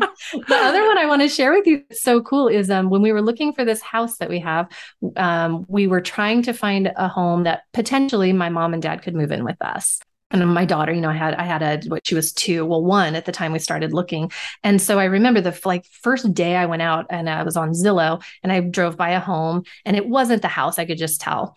the 0.49 0.57
other 0.57 0.87
one 0.87 0.99
I 0.99 1.07
want 1.07 1.23
to 1.23 1.29
share 1.29 1.53
with 1.53 1.67
you, 1.67 1.85
so 1.91 2.23
cool, 2.23 2.49
is 2.49 2.71
um, 2.71 2.91
when 2.91 3.03
we 3.03 3.13
were 3.13 3.23
looking 3.23 3.53
for 3.53 3.65
this 3.65 3.83
house 3.83 4.19
that 4.19 4.29
we 4.29 4.41
have, 4.41 4.69
um, 5.17 5.65
we 5.69 5.87
were 5.87 6.01
trying 6.01 6.43
to 6.43 6.53
find 6.53 6.93
a 6.97 7.09
home 7.09 7.45
that 7.45 7.63
potentially 7.73 8.33
my 8.33 8.49
mom 8.49 8.75
and 8.75 8.83
dad 8.83 9.03
could 9.03 9.15
move 9.15 9.33
in 9.33 9.45
with 9.45 9.61
us. 9.61 10.01
And 10.31 10.55
my 10.55 10.65
daughter 10.65 10.91
you 10.91 11.03
know 11.03 11.11
i 11.11 11.15
had 11.15 11.35
i 11.35 11.43
had 11.43 11.63
a 11.63 11.87
what 11.91 12.07
she 12.07 12.15
was 12.15 12.33
two 12.33 12.65
well 12.65 12.83
one 12.83 13.15
at 13.17 13.27
the 13.27 13.33
time 13.33 13.53
we 13.53 13.59
started 13.59 13.93
looking. 13.93 14.33
And 14.65 14.81
so 14.81 14.99
i 14.99 15.05
remember 15.05 15.43
the 15.43 15.59
like 15.67 15.85
first 16.01 16.33
day 16.33 16.57
i 16.57 16.65
went 16.65 16.81
out 16.81 17.05
and 17.11 17.29
i 17.29 17.43
was 17.43 17.55
on 17.55 17.73
zillow 17.73 18.25
and 18.43 18.51
i 18.51 18.61
drove 18.61 18.97
by 18.97 19.11
a 19.11 19.21
home 19.21 19.65
and 19.85 19.95
it 19.95 20.09
wasn't 20.09 20.41
the 20.41 20.49
house 20.49 20.79
i 20.79 20.87
could 20.87 20.97
just 20.97 21.21
tell 21.21 21.55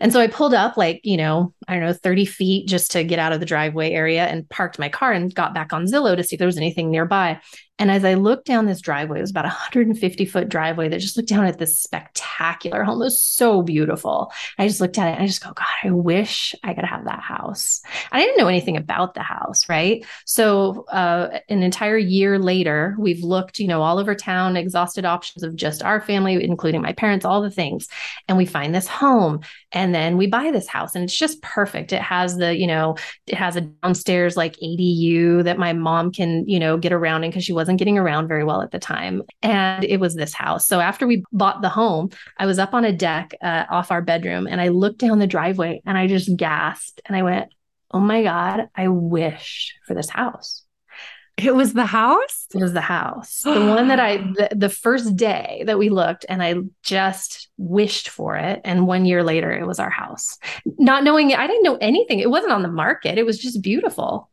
and 0.00 0.12
so 0.12 0.20
I 0.20 0.26
pulled 0.26 0.54
up 0.54 0.76
like, 0.76 1.00
you 1.04 1.16
know, 1.16 1.54
I 1.68 1.74
don't 1.74 1.84
know, 1.84 1.92
30 1.92 2.24
feet 2.24 2.66
just 2.66 2.90
to 2.92 3.04
get 3.04 3.18
out 3.18 3.32
of 3.32 3.40
the 3.40 3.46
driveway 3.46 3.90
area 3.90 4.26
and 4.26 4.48
parked 4.48 4.78
my 4.78 4.88
car 4.88 5.12
and 5.12 5.34
got 5.34 5.54
back 5.54 5.72
on 5.72 5.84
Zillow 5.84 6.16
to 6.16 6.24
see 6.24 6.36
if 6.36 6.38
there 6.38 6.46
was 6.46 6.56
anything 6.56 6.90
nearby. 6.90 7.40
And 7.80 7.90
as 7.90 8.04
I 8.04 8.12
looked 8.12 8.44
down 8.44 8.66
this 8.66 8.82
driveway, 8.82 9.18
it 9.18 9.22
was 9.22 9.30
about 9.30 9.46
a 9.46 9.48
150 9.48 10.26
foot 10.26 10.50
driveway 10.50 10.90
that 10.90 11.00
just 11.00 11.16
looked 11.16 11.30
down 11.30 11.46
at 11.46 11.58
this 11.58 11.78
spectacular 11.78 12.84
home. 12.84 13.00
It 13.00 13.06
was 13.06 13.22
so 13.22 13.62
beautiful. 13.62 14.30
I 14.58 14.68
just 14.68 14.82
looked 14.82 14.98
at 14.98 15.08
it 15.08 15.14
and 15.14 15.22
I 15.22 15.26
just 15.26 15.42
go, 15.42 15.50
God, 15.54 15.66
I 15.82 15.90
wish 15.90 16.54
I 16.62 16.74
could 16.74 16.84
have 16.84 17.06
that 17.06 17.20
house. 17.20 17.80
I 18.12 18.20
didn't 18.20 18.36
know 18.36 18.48
anything 18.48 18.76
about 18.76 19.14
the 19.14 19.22
house, 19.22 19.66
right? 19.66 20.04
So 20.26 20.84
uh, 20.92 21.38
an 21.48 21.62
entire 21.62 21.96
year 21.96 22.38
later, 22.38 22.96
we've 22.98 23.24
looked, 23.24 23.58
you 23.58 23.66
know, 23.66 23.80
all 23.80 23.98
over 23.98 24.14
town, 24.14 24.58
exhausted 24.58 25.06
options 25.06 25.42
of 25.42 25.56
just 25.56 25.82
our 25.82 26.02
family, 26.02 26.44
including 26.44 26.82
my 26.82 26.92
parents, 26.92 27.24
all 27.24 27.40
the 27.40 27.50
things. 27.50 27.88
And 28.28 28.36
we 28.36 28.44
find 28.44 28.74
this 28.74 28.88
home 28.88 29.40
and 29.72 29.94
then 29.94 30.18
we 30.18 30.26
buy 30.26 30.50
this 30.50 30.68
house 30.68 30.94
and 30.94 31.04
it's 31.04 31.16
just 31.16 31.40
perfect. 31.40 31.94
It 31.94 32.02
has 32.02 32.36
the, 32.36 32.54
you 32.54 32.66
know, 32.66 32.96
it 33.26 33.36
has 33.36 33.56
a 33.56 33.62
downstairs 33.62 34.36
like 34.36 34.56
ADU 34.56 35.44
that 35.44 35.58
my 35.58 35.72
mom 35.72 36.12
can, 36.12 36.46
you 36.46 36.58
know, 36.58 36.76
get 36.76 36.92
around 36.92 37.24
in 37.24 37.30
because 37.30 37.44
she 37.44 37.54
wasn't 37.54 37.69
wasn't 37.70 37.78
getting 37.78 37.98
around 37.98 38.26
very 38.26 38.42
well 38.42 38.62
at 38.62 38.72
the 38.72 38.80
time. 38.80 39.22
And 39.42 39.84
it 39.84 40.00
was 40.00 40.16
this 40.16 40.34
house. 40.34 40.66
So 40.66 40.80
after 40.80 41.06
we 41.06 41.22
bought 41.30 41.62
the 41.62 41.68
home, 41.68 42.10
I 42.36 42.46
was 42.46 42.58
up 42.58 42.74
on 42.74 42.84
a 42.84 42.92
deck 42.92 43.32
uh, 43.40 43.64
off 43.70 43.92
our 43.92 44.02
bedroom 44.02 44.48
and 44.48 44.60
I 44.60 44.68
looked 44.68 44.98
down 44.98 45.20
the 45.20 45.28
driveway 45.28 45.80
and 45.86 45.96
I 45.96 46.08
just 46.08 46.36
gasped 46.36 47.00
and 47.06 47.16
I 47.16 47.22
went, 47.22 47.52
Oh 47.92 48.00
my 48.00 48.24
God, 48.24 48.68
I 48.74 48.88
wish 48.88 49.74
for 49.86 49.94
this 49.94 50.10
house. 50.10 50.64
It 51.36 51.54
was 51.54 51.72
the 51.72 51.86
house? 51.86 52.46
It 52.54 52.58
was 52.58 52.72
the 52.72 52.80
house. 52.80 53.40
The 53.44 53.50
one 53.66 53.88
that 53.88 54.00
I, 54.00 54.18
the, 54.18 54.48
the, 54.54 54.68
first 54.68 55.16
day 55.16 55.62
that 55.66 55.78
we 55.78 55.88
looked 55.88 56.26
and 56.28 56.42
I 56.42 56.54
just 56.82 57.48
wished 57.56 58.10
for 58.10 58.36
it. 58.36 58.60
And 58.64 58.86
one 58.86 59.06
year 59.06 59.22
later, 59.24 59.50
it 59.50 59.66
was 59.66 59.78
our 59.78 59.90
house. 59.90 60.38
Not 60.78 61.02
knowing 61.02 61.30
it, 61.30 61.38
I 61.38 61.46
didn't 61.46 61.62
know 61.62 61.78
anything. 61.80 62.18
It 62.18 62.30
wasn't 62.30 62.52
on 62.52 62.62
the 62.62 62.68
market. 62.68 63.16
It 63.16 63.24
was 63.24 63.38
just 63.38 63.62
beautiful. 63.62 64.28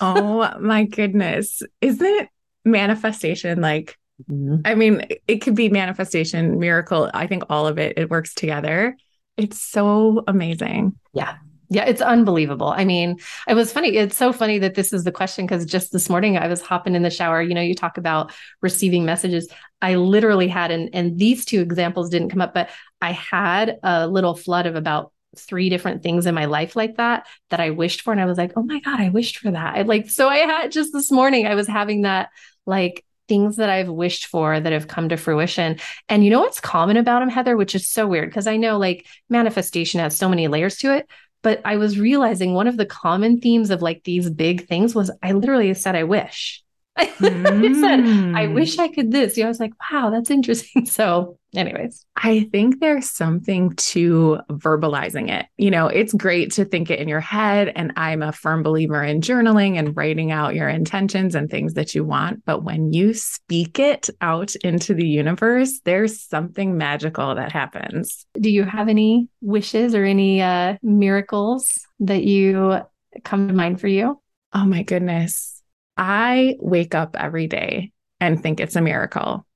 oh 0.00 0.58
my 0.60 0.84
goodness. 0.84 1.62
Isn't 1.80 2.28
manifestation 2.64 3.60
like, 3.60 3.98
mm-hmm. 4.30 4.56
I 4.64 4.74
mean, 4.74 5.06
it 5.26 5.38
could 5.38 5.54
be 5.54 5.68
manifestation, 5.68 6.58
miracle. 6.58 7.10
I 7.12 7.26
think 7.26 7.44
all 7.50 7.66
of 7.66 7.78
it, 7.78 7.98
it 7.98 8.10
works 8.10 8.34
together. 8.34 8.96
It's 9.36 9.60
so 9.60 10.24
amazing. 10.26 10.98
Yeah. 11.12 11.36
Yeah, 11.68 11.86
it's 11.86 12.02
unbelievable. 12.02 12.68
I 12.68 12.84
mean, 12.84 13.18
it 13.48 13.54
was 13.54 13.72
funny. 13.72 13.96
It's 13.96 14.16
so 14.16 14.30
funny 14.34 14.58
that 14.58 14.74
this 14.74 14.92
is 14.92 15.04
the 15.04 15.12
question 15.12 15.46
because 15.46 15.64
just 15.64 15.90
this 15.90 16.10
morning 16.10 16.36
I 16.36 16.46
was 16.46 16.60
hopping 16.60 16.94
in 16.94 17.02
the 17.02 17.08
shower. 17.08 17.40
You 17.40 17.54
know, 17.54 17.62
you 17.62 17.74
talk 17.74 17.96
about 17.96 18.30
receiving 18.60 19.06
messages. 19.06 19.48
I 19.80 19.94
literally 19.94 20.48
had, 20.48 20.70
and, 20.70 20.90
and 20.92 21.18
these 21.18 21.46
two 21.46 21.62
examples 21.62 22.10
didn't 22.10 22.28
come 22.28 22.42
up, 22.42 22.52
but 22.52 22.68
I 23.00 23.12
had 23.12 23.78
a 23.82 24.06
little 24.06 24.34
flood 24.34 24.66
of 24.66 24.76
about 24.76 25.12
three 25.34 25.70
different 25.70 26.02
things 26.02 26.26
in 26.26 26.34
my 26.34 26.44
life 26.44 26.76
like 26.76 26.98
that 26.98 27.26
that 27.48 27.58
I 27.58 27.70
wished 27.70 28.02
for. 28.02 28.12
And 28.12 28.20
I 28.20 28.26
was 28.26 28.36
like, 28.36 28.52
oh 28.54 28.62
my 28.62 28.80
God, 28.80 29.00
I 29.00 29.08
wished 29.08 29.38
for 29.38 29.50
that. 29.50 29.74
I 29.74 29.80
like, 29.80 30.10
so 30.10 30.28
I 30.28 30.40
had 30.40 30.72
just 30.72 30.92
this 30.92 31.10
morning, 31.10 31.46
I 31.46 31.54
was 31.54 31.66
having 31.66 32.02
that 32.02 32.28
like 32.66 33.04
things 33.28 33.56
that 33.56 33.70
I've 33.70 33.88
wished 33.88 34.26
for 34.26 34.58
that 34.58 34.72
have 34.72 34.88
come 34.88 35.08
to 35.08 35.16
fruition. 35.16 35.78
And 36.08 36.24
you 36.24 36.30
know 36.30 36.40
what's 36.40 36.60
common 36.60 36.96
about 36.96 37.20
them, 37.20 37.28
Heather, 37.28 37.56
which 37.56 37.74
is 37.74 37.88
so 37.88 38.06
weird 38.06 38.28
because 38.28 38.46
I 38.46 38.56
know 38.56 38.78
like 38.78 39.06
manifestation 39.28 40.00
has 40.00 40.16
so 40.16 40.28
many 40.28 40.48
layers 40.48 40.76
to 40.78 40.94
it. 40.94 41.08
But 41.42 41.60
I 41.64 41.76
was 41.76 41.98
realizing 41.98 42.54
one 42.54 42.68
of 42.68 42.76
the 42.76 42.86
common 42.86 43.40
themes 43.40 43.70
of 43.70 43.82
like 43.82 44.04
these 44.04 44.30
big 44.30 44.68
things 44.68 44.94
was 44.94 45.10
I 45.22 45.32
literally 45.32 45.74
said, 45.74 45.96
I 45.96 46.04
wish. 46.04 46.62
I 46.96 47.06
said, 47.06 48.00
I 48.00 48.46
mm. 48.46 48.54
wish 48.54 48.78
I 48.78 48.88
could 48.88 49.12
this. 49.12 49.36
You 49.36 49.44
know, 49.44 49.48
I 49.48 49.50
was 49.50 49.60
like, 49.60 49.72
wow, 49.90 50.10
that's 50.10 50.30
interesting. 50.30 50.86
So, 50.92 51.38
anyways, 51.54 52.04
I 52.16 52.48
think 52.52 52.80
there's 52.80 53.08
something 53.08 53.74
to 53.76 54.40
verbalizing 54.50 55.30
it. 55.30 55.46
You 55.56 55.70
know, 55.70 55.86
it's 55.86 56.12
great 56.12 56.52
to 56.52 56.66
think 56.66 56.90
it 56.90 56.98
in 56.98 57.08
your 57.08 57.20
head. 57.20 57.72
And 57.74 57.94
I'm 57.96 58.20
a 58.20 58.32
firm 58.32 58.62
believer 58.62 59.02
in 59.02 59.22
journaling 59.22 59.78
and 59.78 59.96
writing 59.96 60.32
out 60.32 60.54
your 60.54 60.68
intentions 60.68 61.34
and 61.34 61.48
things 61.48 61.74
that 61.74 61.94
you 61.94 62.04
want. 62.04 62.44
But 62.44 62.62
when 62.62 62.92
you 62.92 63.14
speak 63.14 63.78
it 63.78 64.10
out 64.20 64.54
into 64.56 64.92
the 64.92 65.06
universe, 65.06 65.80
there's 65.84 66.20
something 66.20 66.76
magical 66.76 67.34
that 67.36 67.52
happens. 67.52 68.26
Do 68.38 68.50
you 68.50 68.64
have 68.64 68.88
any 68.88 69.28
wishes 69.40 69.94
or 69.94 70.04
any 70.04 70.42
uh, 70.42 70.76
miracles 70.82 71.86
that 72.00 72.22
you 72.22 72.80
come 73.24 73.48
to 73.48 73.54
mind 73.54 73.80
for 73.80 73.88
you? 73.88 74.20
Oh, 74.52 74.66
my 74.66 74.82
goodness. 74.82 75.61
I 75.96 76.56
wake 76.60 76.94
up 76.94 77.16
every 77.18 77.46
day 77.46 77.92
and 78.20 78.40
think 78.40 78.60
it's 78.60 78.76
a 78.76 78.80
miracle. 78.80 79.46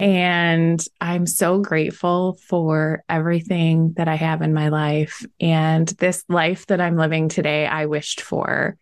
And 0.00 0.84
I'm 1.00 1.26
so 1.26 1.58
grateful 1.58 2.38
for 2.48 3.04
everything 3.08 3.94
that 3.96 4.08
I 4.08 4.16
have 4.16 4.42
in 4.42 4.52
my 4.52 4.68
life. 4.68 5.24
And 5.40 5.86
this 5.88 6.24
life 6.28 6.66
that 6.66 6.80
I'm 6.80 6.96
living 6.96 7.28
today, 7.28 7.66
I 7.66 7.86
wished 7.86 8.20
for. 8.20 8.76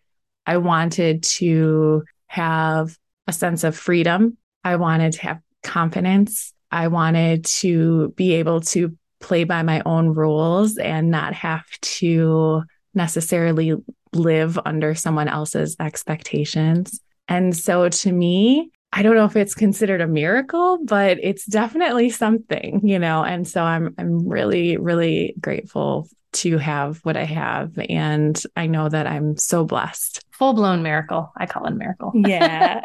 I 0.45 0.57
wanted 0.57 1.23
to 1.23 2.03
have 2.27 2.97
a 3.27 3.33
sense 3.33 3.63
of 3.63 3.75
freedom. 3.75 4.37
I 4.63 4.77
wanted 4.77 5.13
to 5.13 5.21
have 5.21 5.39
confidence. 5.61 6.53
I 6.71 6.87
wanted 6.87 7.45
to 7.45 8.09
be 8.15 8.33
able 8.33 8.61
to 8.61 8.97
play 9.19 9.43
by 9.43 9.61
my 9.61 9.81
own 9.85 10.09
rules 10.09 10.77
and 10.77 11.09
not 11.09 11.33
have 11.33 11.65
to 11.81 12.63
necessarily 12.93 13.75
live 14.15 14.59
under 14.65 14.95
someone 14.95 15.27
else's 15.27 15.75
expectations. 15.79 16.99
And 17.27 17.55
so 17.55 17.89
to 17.89 18.11
me, 18.11 18.71
I 18.91 19.01
don't 19.01 19.15
know 19.15 19.25
if 19.25 19.35
it's 19.35 19.55
considered 19.55 20.01
a 20.01 20.07
miracle, 20.07 20.79
but 20.85 21.17
it's 21.21 21.45
definitely 21.45 22.11
something, 22.11 22.81
you 22.87 22.99
know. 22.99 23.23
And 23.23 23.47
so 23.47 23.63
I'm 23.63 23.95
I'm 23.97 24.27
really 24.27 24.77
really 24.77 25.33
grateful 25.41 26.07
to 26.33 26.57
have 26.57 26.99
what 27.03 27.15
I 27.15 27.23
have 27.23 27.77
and 27.89 28.41
I 28.55 28.67
know 28.67 28.89
that 28.89 29.07
I'm 29.07 29.37
so 29.37 29.65
blessed. 29.65 30.23
Full 30.31 30.53
blown 30.53 30.83
miracle. 30.83 31.31
I 31.37 31.45
call 31.45 31.65
it 31.65 31.73
a 31.73 31.75
miracle. 31.75 32.11
Yeah. 32.25 32.81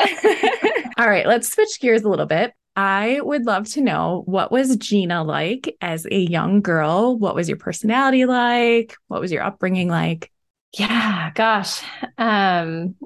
All 0.99 1.09
right, 1.09 1.27
let's 1.27 1.53
switch 1.53 1.79
gears 1.81 2.03
a 2.03 2.09
little 2.09 2.27
bit. 2.27 2.53
I 2.75 3.21
would 3.23 3.45
love 3.45 3.69
to 3.73 3.81
know 3.81 4.23
what 4.27 4.53
was 4.53 4.77
Gina 4.77 5.25
like 5.25 5.77
as 5.81 6.07
a 6.11 6.19
young 6.19 6.61
girl? 6.61 7.19
What 7.19 7.35
was 7.35 7.49
your 7.49 7.59
personality 7.59 8.25
like? 8.25 8.97
What 9.09 9.21
was 9.21 9.33
your 9.33 9.43
upbringing 9.43 9.89
like? 9.89 10.31
Yeah, 10.73 11.31
gosh. 11.35 11.83
Um, 12.19 12.97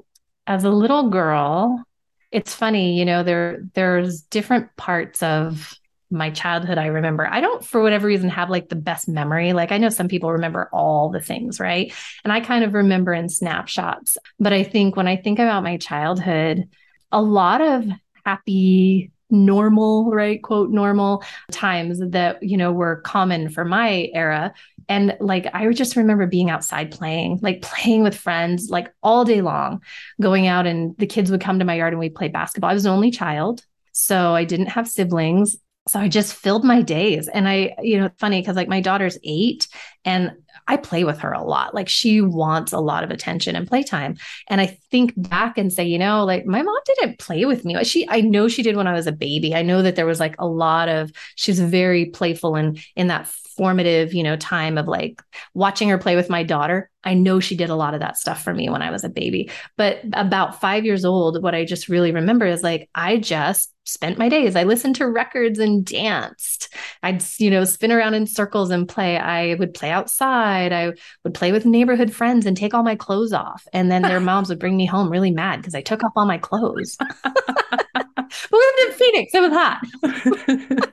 as 0.45 0.63
a 0.63 0.69
little 0.69 1.09
girl, 1.09 1.83
it's 2.31 2.53
funny, 2.53 2.97
you 2.97 3.05
know, 3.05 3.23
there 3.23 3.63
there's 3.73 4.21
different 4.23 4.75
parts 4.75 5.23
of 5.23 5.73
my 6.11 6.29
childhood 6.29 6.77
I 6.77 6.87
remember. 6.87 7.25
I 7.27 7.41
don't 7.41 7.63
for 7.65 7.81
whatever 7.81 8.05
reason 8.07 8.29
have 8.29 8.49
like 8.49 8.69
the 8.69 8.75
best 8.75 9.07
memory. 9.07 9.53
Like 9.53 9.71
I 9.71 9.77
know 9.77 9.89
some 9.89 10.07
people 10.07 10.31
remember 10.31 10.69
all 10.73 11.09
the 11.09 11.19
things, 11.21 11.59
right? 11.59 11.93
And 12.23 12.31
I 12.33 12.39
kind 12.41 12.63
of 12.63 12.73
remember 12.73 13.13
in 13.13 13.29
snapshots. 13.29 14.17
But 14.39 14.53
I 14.53 14.63
think 14.63 14.95
when 14.95 15.07
I 15.07 15.15
think 15.15 15.39
about 15.39 15.63
my 15.63 15.77
childhood, 15.77 16.69
a 17.11 17.21
lot 17.21 17.61
of 17.61 17.85
happy 18.25 19.11
normal, 19.29 20.11
right? 20.11 20.41
Quote, 20.43 20.69
normal 20.69 21.23
times 21.51 21.99
that, 22.11 22.43
you 22.43 22.57
know, 22.57 22.71
were 22.71 22.97
common 23.01 23.49
for 23.49 23.65
my 23.65 24.09
era. 24.13 24.53
And 24.89 25.17
like, 25.19 25.47
I 25.53 25.71
just 25.71 25.95
remember 25.95 26.27
being 26.27 26.49
outside 26.49 26.91
playing, 26.91 27.39
like 27.41 27.61
playing 27.61 28.03
with 28.03 28.15
friends, 28.15 28.69
like 28.69 28.93
all 29.01 29.25
day 29.25 29.41
long, 29.41 29.81
going 30.21 30.47
out 30.47 30.67
and 30.67 30.95
the 30.97 31.07
kids 31.07 31.31
would 31.31 31.41
come 31.41 31.59
to 31.59 31.65
my 31.65 31.75
yard 31.75 31.93
and 31.93 31.99
we 31.99 32.09
play 32.09 32.27
basketball. 32.27 32.69
I 32.69 32.73
was 32.73 32.85
an 32.85 32.91
only 32.91 33.11
child. 33.11 33.63
So 33.91 34.33
I 34.33 34.43
didn't 34.43 34.67
have 34.67 34.87
siblings. 34.87 35.57
So 35.87 35.99
I 35.99 36.07
just 36.07 36.33
filled 36.33 36.63
my 36.63 36.81
days. 36.81 37.27
And 37.27 37.47
I, 37.47 37.75
you 37.81 37.99
know, 37.99 38.09
funny 38.17 38.41
because 38.41 38.55
like 38.55 38.69
my 38.69 38.79
daughter's 38.79 39.17
eight 39.23 39.67
and 40.05 40.31
I 40.65 40.77
play 40.77 41.03
with 41.03 41.19
her 41.19 41.33
a 41.33 41.43
lot. 41.43 41.75
Like 41.75 41.89
she 41.89 42.21
wants 42.21 42.71
a 42.71 42.79
lot 42.79 43.03
of 43.03 43.11
attention 43.11 43.55
and 43.57 43.67
playtime. 43.67 44.15
And 44.49 44.61
I 44.61 44.77
think 44.91 45.13
back 45.17 45.57
and 45.57 45.73
say, 45.73 45.83
you 45.83 45.99
know, 45.99 46.23
like 46.23 46.45
my 46.45 46.61
mom 46.61 46.79
didn't 46.85 47.19
play 47.19 47.43
with 47.43 47.65
me. 47.65 47.83
She, 47.83 48.07
I 48.07 48.21
know 48.21 48.47
she 48.47 48.63
did 48.63 48.77
when 48.77 48.87
I 48.87 48.93
was 48.93 49.07
a 49.07 49.11
baby. 49.11 49.53
I 49.53 49.61
know 49.61 49.81
that 49.81 49.97
there 49.97 50.05
was 50.05 50.21
like 50.21 50.35
a 50.39 50.47
lot 50.47 50.87
of, 50.87 51.11
she's 51.35 51.59
very 51.59 52.05
playful 52.05 52.55
and 52.55 52.79
in 52.95 53.07
that 53.07 53.27
formative, 53.55 54.13
you 54.13 54.23
know, 54.23 54.35
time 54.35 54.77
of 54.77 54.87
like 54.87 55.21
watching 55.53 55.89
her 55.89 55.97
play 55.97 56.15
with 56.15 56.29
my 56.29 56.43
daughter. 56.43 56.89
I 57.03 57.13
know 57.13 57.39
she 57.39 57.55
did 57.55 57.69
a 57.69 57.75
lot 57.75 57.93
of 57.93 57.99
that 57.99 58.17
stuff 58.17 58.41
for 58.41 58.53
me 58.53 58.69
when 58.69 58.81
I 58.81 58.89
was 58.89 59.03
a 59.03 59.09
baby. 59.09 59.49
But 59.77 60.01
about 60.13 60.61
five 60.61 60.85
years 60.85 61.03
old, 61.03 61.43
what 61.43 61.55
I 61.55 61.65
just 61.65 61.89
really 61.89 62.11
remember 62.11 62.45
is 62.45 62.63
like, 62.63 62.89
I 62.95 63.17
just 63.17 63.73
spent 63.85 64.17
my 64.17 64.29
days. 64.29 64.55
I 64.55 64.63
listened 64.63 64.95
to 64.97 65.09
records 65.09 65.59
and 65.59 65.85
danced. 65.85 66.73
I'd, 67.03 67.21
you 67.37 67.49
know, 67.49 67.65
spin 67.65 67.91
around 67.91 68.13
in 68.13 68.25
circles 68.27 68.69
and 68.69 68.87
play. 68.87 69.17
I 69.17 69.55
would 69.55 69.73
play 69.73 69.91
outside. 69.91 70.71
I 70.71 70.93
would 71.23 71.33
play 71.33 71.51
with 71.51 71.65
neighborhood 71.65 72.13
friends 72.13 72.45
and 72.45 72.55
take 72.55 72.73
all 72.73 72.83
my 72.83 72.95
clothes 72.95 73.33
off. 73.33 73.67
And 73.73 73.91
then 73.91 74.01
their 74.01 74.19
moms 74.21 74.49
would 74.49 74.59
bring 74.59 74.77
me 74.77 74.85
home 74.85 75.09
really 75.09 75.31
mad 75.31 75.57
because 75.57 75.75
I 75.75 75.81
took 75.81 76.03
off 76.03 76.13
all 76.15 76.25
my 76.25 76.37
clothes. 76.37 76.97
but 77.23 78.51
we 78.51 78.59
lived 78.59 78.79
in 78.87 78.91
Phoenix. 78.93 79.33
It 79.33 79.41
was 79.41 79.51
hot. 79.51 80.89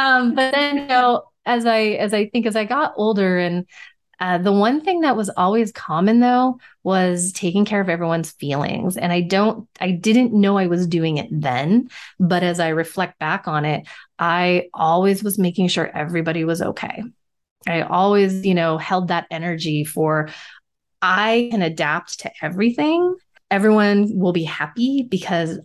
um, 0.00 0.34
but 0.34 0.52
then, 0.54 0.76
you 0.78 0.86
know, 0.86 1.24
as 1.44 1.66
I 1.66 1.80
as 2.04 2.14
I 2.14 2.28
think 2.28 2.46
as 2.46 2.56
I 2.56 2.64
got 2.64 2.94
older 2.96 3.38
and 3.38 3.66
uh, 4.20 4.36
the 4.36 4.52
one 4.52 4.82
thing 4.82 5.00
that 5.00 5.16
was 5.16 5.30
always 5.30 5.72
common 5.72 6.20
though 6.20 6.58
was 6.82 7.32
taking 7.32 7.64
care 7.64 7.80
of 7.80 7.88
everyone's 7.88 8.32
feelings. 8.32 8.98
And 8.98 9.12
I 9.12 9.22
don't, 9.22 9.66
I 9.80 9.92
didn't 9.92 10.34
know 10.34 10.58
I 10.58 10.66
was 10.66 10.86
doing 10.86 11.16
it 11.16 11.28
then. 11.30 11.88
But 12.18 12.42
as 12.42 12.60
I 12.60 12.68
reflect 12.68 13.18
back 13.18 13.48
on 13.48 13.64
it, 13.64 13.88
I 14.18 14.68
always 14.74 15.24
was 15.24 15.38
making 15.38 15.68
sure 15.68 15.86
everybody 15.86 16.44
was 16.44 16.60
okay. 16.60 17.02
I 17.66 17.80
always, 17.80 18.44
you 18.44 18.54
know, 18.54 18.76
held 18.76 19.08
that 19.08 19.26
energy 19.30 19.84
for 19.84 20.28
I 21.00 21.48
can 21.50 21.62
adapt 21.62 22.20
to 22.20 22.30
everything. 22.42 23.16
Everyone 23.50 24.18
will 24.18 24.32
be 24.32 24.44
happy 24.44 25.06
because 25.10 25.58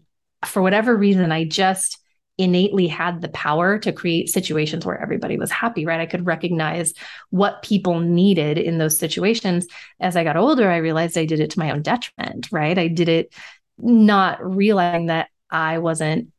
for 0.46 0.62
whatever 0.62 0.96
reason, 0.96 1.32
I 1.34 1.44
just, 1.44 2.00
innately 2.38 2.88
had 2.88 3.22
the 3.22 3.30
power 3.30 3.80
to 3.80 3.94
create 3.94 4.30
situations 4.30 4.86
where 4.86 5.01
everybody 5.01 5.38
was 5.38 5.51
happy, 5.51 5.86
right? 5.86 6.01
I 6.01 6.06
could 6.06 6.25
recognize 6.25 6.94
what 7.30 7.63
people 7.63 8.00
needed 8.00 8.58
in 8.58 8.77
those 8.77 9.00
situations. 9.00 9.68
As 10.00 10.18
I 10.18 10.24
got 10.24 10.36
older, 10.38 10.70
I 10.70 10.77
realized 10.77 11.18
I 11.18 11.25
did 11.25 11.39
it 11.39 11.51
to 11.51 11.60
my 11.60 11.72
own 11.72 11.82
detriment, 11.82 12.51
right? 12.51 12.77
I 12.77 12.88
did 12.88 13.08
it 13.08 13.34
not 13.77 14.44
realizing 14.46 15.08
that 15.08 15.30
I 15.50 15.77
wasn't 15.80 16.32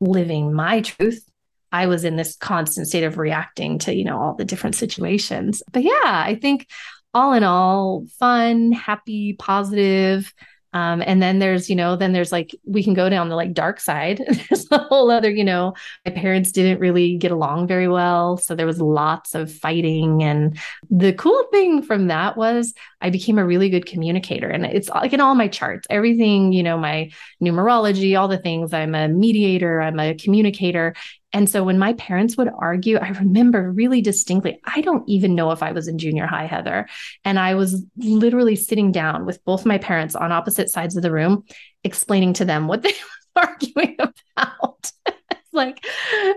living 0.00 0.52
my 0.52 0.80
truth. 0.80 1.22
I 1.70 1.86
was 1.86 2.04
in 2.04 2.16
this 2.16 2.36
constant 2.36 2.88
state 2.88 3.04
of 3.04 3.18
reacting 3.18 3.78
to, 3.80 3.94
you 3.94 4.04
know, 4.04 4.20
all 4.20 4.34
the 4.34 4.44
different 4.44 4.76
situations. 4.76 5.62
But 5.72 5.82
yeah, 5.82 6.00
I 6.02 6.38
think 6.40 6.66
all 7.14 7.34
in 7.34 7.44
all, 7.44 8.06
fun, 8.18 8.72
happy, 8.72 9.34
positive, 9.34 10.32
um, 10.72 11.02
and 11.04 11.22
then 11.22 11.38
there's, 11.38 11.68
you 11.68 11.76
know, 11.76 11.96
then 11.96 12.12
there's 12.12 12.32
like, 12.32 12.54
we 12.64 12.82
can 12.82 12.94
go 12.94 13.08
down 13.08 13.28
the 13.28 13.36
like 13.36 13.52
dark 13.52 13.78
side. 13.78 14.22
there's 14.48 14.66
a 14.70 14.78
whole 14.78 15.10
other, 15.10 15.30
you 15.30 15.44
know, 15.44 15.74
my 16.06 16.12
parents 16.12 16.52
didn't 16.52 16.80
really 16.80 17.18
get 17.18 17.30
along 17.30 17.66
very 17.66 17.88
well. 17.88 18.38
So 18.38 18.54
there 18.54 18.66
was 18.66 18.80
lots 18.80 19.34
of 19.34 19.52
fighting. 19.52 20.22
And 20.22 20.58
the 20.90 21.12
cool 21.12 21.44
thing 21.52 21.82
from 21.82 22.06
that 22.06 22.36
was 22.36 22.72
I 23.02 23.10
became 23.10 23.38
a 23.38 23.44
really 23.44 23.68
good 23.68 23.84
communicator. 23.84 24.48
And 24.48 24.64
it's 24.64 24.88
like 24.88 25.12
in 25.12 25.20
all 25.20 25.34
my 25.34 25.48
charts, 25.48 25.86
everything, 25.90 26.52
you 26.52 26.62
know, 26.62 26.78
my 26.78 27.10
numerology, 27.42 28.18
all 28.18 28.28
the 28.28 28.38
things. 28.38 28.72
I'm 28.72 28.94
a 28.94 29.08
mediator, 29.08 29.82
I'm 29.82 29.98
a 29.98 30.14
communicator. 30.14 30.94
And 31.32 31.48
so 31.48 31.64
when 31.64 31.78
my 31.78 31.94
parents 31.94 32.36
would 32.36 32.50
argue, 32.56 32.98
I 32.98 33.08
remember 33.08 33.72
really 33.72 34.02
distinctly, 34.02 34.60
I 34.64 34.82
don't 34.82 35.08
even 35.08 35.34
know 35.34 35.50
if 35.50 35.62
I 35.62 35.72
was 35.72 35.88
in 35.88 35.98
junior 35.98 36.26
high, 36.26 36.46
Heather. 36.46 36.88
And 37.24 37.38
I 37.38 37.54
was 37.54 37.84
literally 37.96 38.56
sitting 38.56 38.92
down 38.92 39.26
with 39.26 39.44
both 39.44 39.66
my 39.66 39.78
parents 39.78 40.14
on 40.14 40.30
opposite 40.30 40.70
sides 40.70 40.96
of 40.96 41.02
the 41.02 41.12
room, 41.12 41.44
explaining 41.84 42.34
to 42.34 42.44
them 42.44 42.68
what 42.68 42.82
they 42.82 42.92
were 43.36 43.42
arguing 43.42 43.96
about. 44.36 44.92
like 45.52 45.84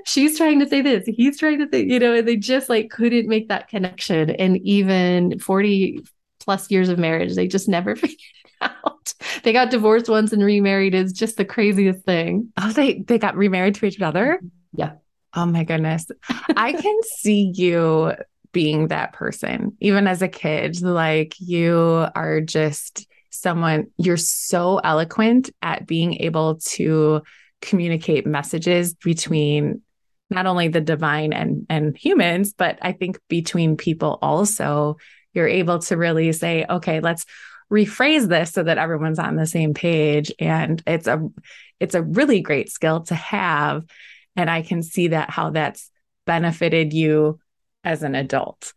she's 0.05 0.37
trying 0.37 0.59
to 0.59 0.67
say 0.67 0.81
this, 0.81 1.05
he's 1.05 1.37
trying 1.37 1.59
to 1.59 1.67
say, 1.71 1.83
you 1.83 1.99
know, 1.99 2.13
and 2.13 2.27
they 2.27 2.37
just 2.37 2.69
like 2.69 2.89
couldn't 2.89 3.27
make 3.27 3.49
that 3.49 3.67
connection. 3.67 4.29
And 4.31 4.57
even 4.57 5.39
40 5.39 6.03
plus 6.45 6.71
years 6.71 6.89
of 6.89 6.99
marriage, 6.99 7.35
they 7.35 7.47
just 7.47 7.67
never 7.67 7.95
figured 7.95 8.17
it 8.19 8.51
out. 8.61 9.13
They 9.43 9.51
got 9.51 9.71
divorced 9.71 10.09
once 10.09 10.31
and 10.31 10.43
remarried 10.43 10.95
is 10.95 11.11
just 11.11 11.37
the 11.37 11.45
craziest 11.45 12.05
thing. 12.05 12.51
Oh, 12.57 12.71
they 12.71 12.99
they 12.99 13.17
got 13.17 13.35
remarried 13.35 13.75
to 13.75 13.85
each 13.85 13.99
other? 14.01 14.37
Mm-hmm. 14.37 14.47
Yeah. 14.79 14.93
Oh 15.33 15.45
my 15.45 15.63
goodness. 15.63 16.07
I 16.55 16.73
can 16.73 16.99
see 17.17 17.51
you 17.53 18.13
being 18.51 18.87
that 18.87 19.11
person, 19.11 19.75
even 19.81 20.07
as 20.07 20.21
a 20.21 20.29
kid. 20.29 20.81
Like 20.81 21.35
you 21.39 22.07
are 22.15 22.39
just 22.39 23.05
someone, 23.31 23.87
you're 23.97 24.15
so 24.15 24.77
eloquent 24.77 25.49
at 25.61 25.85
being 25.85 26.21
able 26.21 26.55
to 26.55 27.21
communicate 27.61 28.25
messages 28.25 28.93
between 28.93 29.81
not 30.29 30.45
only 30.45 30.67
the 30.67 30.81
divine 30.81 31.33
and 31.33 31.65
and 31.69 31.95
humans 31.97 32.53
but 32.53 32.77
i 32.81 32.91
think 32.91 33.19
between 33.27 33.77
people 33.77 34.17
also 34.21 34.97
you're 35.35 35.47
able 35.47 35.79
to 35.79 35.97
really 35.97 36.31
say 36.31 36.65
okay 36.69 36.99
let's 36.99 37.25
rephrase 37.71 38.27
this 38.27 38.51
so 38.51 38.63
that 38.63 38.77
everyone's 38.77 39.19
on 39.19 39.35
the 39.35 39.45
same 39.45 39.73
page 39.73 40.31
and 40.39 40.81
it's 40.87 41.07
a 41.07 41.27
it's 41.79 41.95
a 41.95 42.03
really 42.03 42.41
great 42.41 42.71
skill 42.71 43.01
to 43.01 43.15
have 43.15 43.83
and 44.35 44.49
i 44.49 44.61
can 44.61 44.81
see 44.81 45.09
that 45.09 45.29
how 45.29 45.49
that's 45.49 45.91
benefited 46.25 46.93
you 46.93 47.39
as 47.83 48.03
an 48.03 48.15
adult 48.15 48.73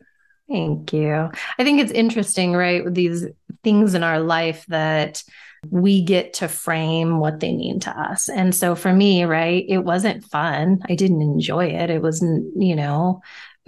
thank 0.51 0.93
you 0.93 1.31
i 1.59 1.65
think 1.65 1.81
it's 1.81 1.93
interesting 1.93 2.53
right 2.53 2.83
these 2.93 3.27
things 3.63 3.95
in 3.95 4.03
our 4.03 4.21
life 4.21 4.65
that 4.69 5.23
we 5.71 6.03
get 6.03 6.35
to 6.35 6.49
frame 6.49 7.19
what 7.19 7.41
they 7.41 7.53
mean 7.53 7.81
to 7.81 7.91
us. 7.91 8.29
And 8.29 8.55
so 8.55 8.75
for 8.75 8.93
me, 8.93 9.25
right, 9.25 9.65
it 9.69 9.79
wasn't 9.79 10.25
fun. 10.25 10.81
I 10.89 10.95
didn't 10.95 11.23
enjoy 11.23 11.67
it. 11.67 11.91
It 11.91 12.03
wasn't, 12.03 12.63
you 12.63 12.77
know, 12.77 13.23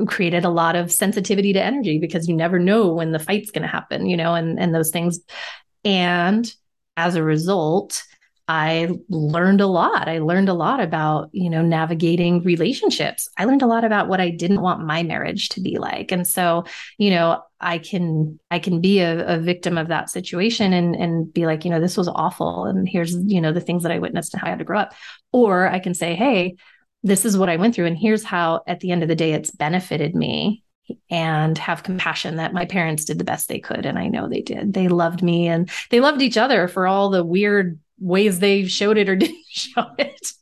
created 0.06 0.44
a 0.44 0.50
lot 0.50 0.76
of 0.76 0.92
sensitivity 0.92 1.52
to 1.52 1.62
energy 1.62 1.98
because 1.98 2.28
you 2.28 2.34
never 2.34 2.58
know 2.58 2.92
when 2.92 3.12
the 3.12 3.18
fight's 3.18 3.50
going 3.50 3.62
to 3.62 3.68
happen, 3.68 4.06
you 4.06 4.16
know, 4.16 4.34
and 4.34 4.58
and 4.58 4.74
those 4.74 4.90
things. 4.90 5.20
And 5.84 6.52
as 6.96 7.14
a 7.16 7.22
result, 7.22 8.02
I 8.50 8.88
learned 9.08 9.60
a 9.60 9.68
lot. 9.68 10.08
I 10.08 10.18
learned 10.18 10.48
a 10.48 10.54
lot 10.54 10.80
about, 10.80 11.30
you 11.30 11.48
know, 11.48 11.62
navigating 11.62 12.42
relationships. 12.42 13.28
I 13.38 13.44
learned 13.44 13.62
a 13.62 13.68
lot 13.68 13.84
about 13.84 14.08
what 14.08 14.20
I 14.20 14.30
didn't 14.30 14.60
want 14.60 14.84
my 14.84 15.04
marriage 15.04 15.50
to 15.50 15.60
be 15.60 15.78
like. 15.78 16.10
And 16.10 16.26
so, 16.26 16.64
you 16.98 17.10
know, 17.10 17.44
I 17.60 17.78
can 17.78 18.40
I 18.50 18.58
can 18.58 18.80
be 18.80 18.98
a, 18.98 19.36
a 19.36 19.38
victim 19.38 19.78
of 19.78 19.86
that 19.86 20.10
situation 20.10 20.72
and 20.72 20.96
and 20.96 21.32
be 21.32 21.46
like, 21.46 21.64
you 21.64 21.70
know, 21.70 21.78
this 21.78 21.96
was 21.96 22.08
awful. 22.08 22.64
And 22.64 22.88
here's, 22.88 23.14
you 23.14 23.40
know, 23.40 23.52
the 23.52 23.60
things 23.60 23.84
that 23.84 23.92
I 23.92 24.00
witnessed 24.00 24.34
and 24.34 24.40
how 24.40 24.48
I 24.48 24.50
had 24.50 24.58
to 24.58 24.64
grow 24.64 24.80
up. 24.80 24.94
Or 25.30 25.68
I 25.68 25.78
can 25.78 25.94
say, 25.94 26.16
hey, 26.16 26.56
this 27.02 27.24
is 27.24 27.36
what 27.38 27.48
I 27.48 27.56
went 27.56 27.74
through. 27.74 27.86
And 27.86 27.98
here's 27.98 28.24
how 28.24 28.62
at 28.66 28.80
the 28.80 28.90
end 28.90 29.02
of 29.02 29.08
the 29.08 29.16
day 29.16 29.32
it's 29.32 29.50
benefited 29.50 30.14
me 30.14 30.62
and 31.08 31.56
have 31.58 31.82
compassion 31.82 32.36
that 32.36 32.52
my 32.52 32.64
parents 32.64 33.04
did 33.04 33.18
the 33.18 33.24
best 33.24 33.48
they 33.48 33.60
could. 33.60 33.86
And 33.86 33.98
I 33.98 34.08
know 34.08 34.28
they 34.28 34.42
did. 34.42 34.74
They 34.74 34.88
loved 34.88 35.22
me 35.22 35.48
and 35.48 35.70
they 35.90 36.00
loved 36.00 36.22
each 36.22 36.36
other 36.36 36.68
for 36.68 36.86
all 36.86 37.10
the 37.10 37.24
weird 37.24 37.78
ways 37.98 38.40
they 38.40 38.66
showed 38.66 38.98
it 38.98 39.08
or 39.08 39.16
didn't 39.16 39.44
show 39.48 39.86
it. 39.98 40.32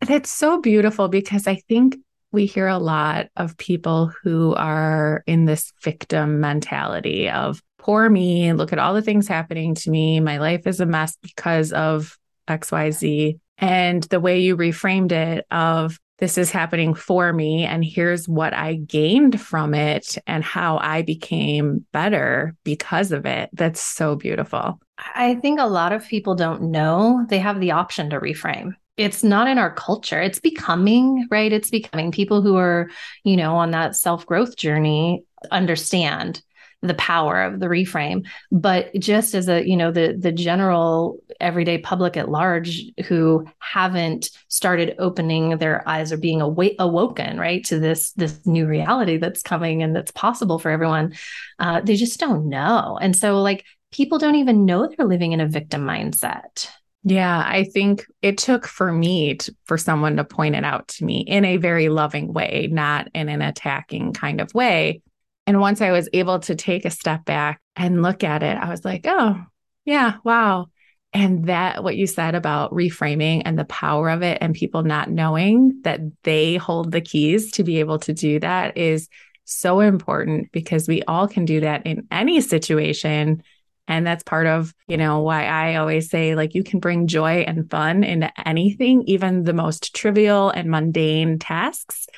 That's 0.00 0.30
so 0.30 0.60
beautiful 0.60 1.08
because 1.08 1.46
I 1.46 1.56
think 1.68 1.96
we 2.32 2.46
hear 2.46 2.66
a 2.66 2.78
lot 2.78 3.28
of 3.36 3.56
people 3.56 4.12
who 4.22 4.54
are 4.54 5.24
in 5.26 5.46
this 5.46 5.72
victim 5.82 6.40
mentality 6.40 7.28
of 7.28 7.62
poor 7.78 8.10
me, 8.10 8.52
look 8.52 8.72
at 8.72 8.78
all 8.78 8.94
the 8.94 9.02
things 9.02 9.28
happening 9.28 9.74
to 9.76 9.90
me. 9.90 10.20
My 10.20 10.38
life 10.38 10.66
is 10.66 10.80
a 10.80 10.86
mess 10.86 11.16
because 11.22 11.72
of 11.72 12.18
XYZ. 12.48 13.38
And 13.58 14.02
the 14.04 14.20
way 14.20 14.40
you 14.40 14.56
reframed 14.56 15.12
it 15.12 15.46
of 15.50 15.98
this 16.18 16.38
is 16.38 16.50
happening 16.50 16.94
for 16.94 17.32
me 17.32 17.64
and 17.64 17.84
here's 17.84 18.28
what 18.28 18.54
I 18.54 18.74
gained 18.74 19.40
from 19.40 19.74
it 19.74 20.16
and 20.26 20.42
how 20.42 20.78
I 20.78 21.02
became 21.02 21.84
better 21.92 22.54
because 22.64 23.12
of 23.12 23.26
it. 23.26 23.50
That's 23.52 23.80
so 23.80 24.16
beautiful. 24.16 24.80
I 24.98 25.34
think 25.36 25.60
a 25.60 25.66
lot 25.66 25.92
of 25.92 26.06
people 26.06 26.34
don't 26.34 26.70
know 26.70 27.26
they 27.28 27.38
have 27.38 27.60
the 27.60 27.72
option 27.72 28.10
to 28.10 28.20
reframe. 28.20 28.72
It's 28.96 29.22
not 29.22 29.46
in 29.46 29.58
our 29.58 29.74
culture. 29.74 30.22
It's 30.22 30.40
becoming, 30.40 31.26
right? 31.30 31.52
It's 31.52 31.68
becoming 31.68 32.12
people 32.12 32.40
who 32.40 32.56
are, 32.56 32.88
you 33.24 33.36
know, 33.36 33.56
on 33.56 33.72
that 33.72 33.94
self 33.94 34.24
growth 34.24 34.56
journey 34.56 35.24
understand 35.50 36.42
the 36.82 36.94
power 36.94 37.42
of 37.42 37.60
the 37.60 37.66
reframe. 37.66 38.26
But 38.52 38.94
just 38.94 39.34
as 39.34 39.48
a 39.48 39.66
you 39.66 39.76
know 39.76 39.90
the 39.90 40.16
the 40.18 40.32
general 40.32 41.18
everyday 41.40 41.78
public 41.78 42.16
at 42.16 42.30
large 42.30 42.82
who 43.06 43.46
haven't 43.58 44.30
started 44.48 44.94
opening 44.98 45.58
their 45.58 45.86
eyes 45.88 46.12
or 46.12 46.16
being 46.16 46.40
awa- 46.40 46.76
awoken 46.78 47.38
right 47.38 47.64
to 47.64 47.78
this 47.78 48.12
this 48.12 48.44
new 48.46 48.66
reality 48.66 49.16
that's 49.16 49.42
coming 49.42 49.82
and 49.82 49.94
that's 49.94 50.12
possible 50.12 50.58
for 50.58 50.70
everyone 50.70 51.14
uh, 51.58 51.80
they 51.80 51.96
just 51.96 52.20
don't 52.20 52.48
know. 52.48 52.98
And 53.00 53.16
so 53.16 53.40
like 53.40 53.64
people 53.92 54.18
don't 54.18 54.36
even 54.36 54.64
know 54.64 54.88
they're 54.88 55.06
living 55.06 55.32
in 55.32 55.40
a 55.40 55.48
victim 55.48 55.82
mindset. 55.82 56.68
Yeah, 57.08 57.38
I 57.46 57.62
think 57.62 58.04
it 58.20 58.36
took 58.36 58.66
for 58.66 58.92
me 58.92 59.36
to, 59.36 59.54
for 59.64 59.78
someone 59.78 60.16
to 60.16 60.24
point 60.24 60.56
it 60.56 60.64
out 60.64 60.88
to 60.88 61.04
me 61.04 61.20
in 61.20 61.44
a 61.44 61.56
very 61.56 61.88
loving 61.88 62.32
way, 62.32 62.68
not 62.70 63.06
in 63.14 63.28
an 63.28 63.42
attacking 63.42 64.12
kind 64.12 64.40
of 64.40 64.52
way. 64.54 65.02
And 65.46 65.60
once 65.60 65.80
I 65.80 65.92
was 65.92 66.08
able 66.12 66.40
to 66.40 66.54
take 66.54 66.84
a 66.84 66.90
step 66.90 67.24
back 67.24 67.60
and 67.76 68.02
look 68.02 68.24
at 68.24 68.42
it, 68.42 68.56
I 68.56 68.68
was 68.68 68.84
like, 68.84 69.06
oh, 69.06 69.40
yeah, 69.84 70.14
wow. 70.24 70.66
And 71.12 71.46
that, 71.46 71.82
what 71.82 71.96
you 71.96 72.06
said 72.06 72.34
about 72.34 72.72
reframing 72.72 73.42
and 73.44 73.58
the 73.58 73.64
power 73.64 74.10
of 74.10 74.22
it, 74.22 74.38
and 74.40 74.54
people 74.54 74.82
not 74.82 75.08
knowing 75.08 75.80
that 75.84 76.00
they 76.24 76.56
hold 76.56 76.90
the 76.90 77.00
keys 77.00 77.52
to 77.52 77.62
be 77.62 77.78
able 77.78 78.00
to 78.00 78.12
do 78.12 78.40
that 78.40 78.76
is 78.76 79.08
so 79.44 79.80
important 79.80 80.50
because 80.50 80.88
we 80.88 81.02
all 81.04 81.28
can 81.28 81.44
do 81.44 81.60
that 81.60 81.86
in 81.86 82.06
any 82.10 82.40
situation. 82.40 83.42
And 83.88 84.04
that's 84.04 84.24
part 84.24 84.48
of, 84.48 84.74
you 84.88 84.96
know, 84.96 85.20
why 85.20 85.46
I 85.46 85.76
always 85.76 86.10
say, 86.10 86.34
like, 86.34 86.54
you 86.54 86.64
can 86.64 86.80
bring 86.80 87.06
joy 87.06 87.44
and 87.46 87.70
fun 87.70 88.02
into 88.02 88.30
anything, 88.46 89.04
even 89.06 89.44
the 89.44 89.52
most 89.52 89.94
trivial 89.94 90.50
and 90.50 90.68
mundane 90.68 91.38
tasks 91.38 92.08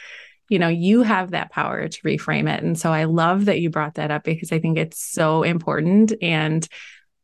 you 0.49 0.59
know, 0.59 0.69
you 0.69 1.03
have 1.03 1.31
that 1.33 1.51
power 1.51 1.89
to 1.89 2.03
reframe 2.03 2.53
it. 2.53 2.63
And 2.63 2.79
so 2.79 2.93
I 2.93 3.05
love 3.05 3.47
that 3.47 3.61
you 3.61 3.71
brought 3.71 3.95
that 3.95 4.11
up 4.11 4.25
because 4.25 4.53
I 4.53 4.59
think 4.59 4.79
it's 4.79 5.03
so 5.03 5.43
important 5.43 6.15
and 6.23 6.67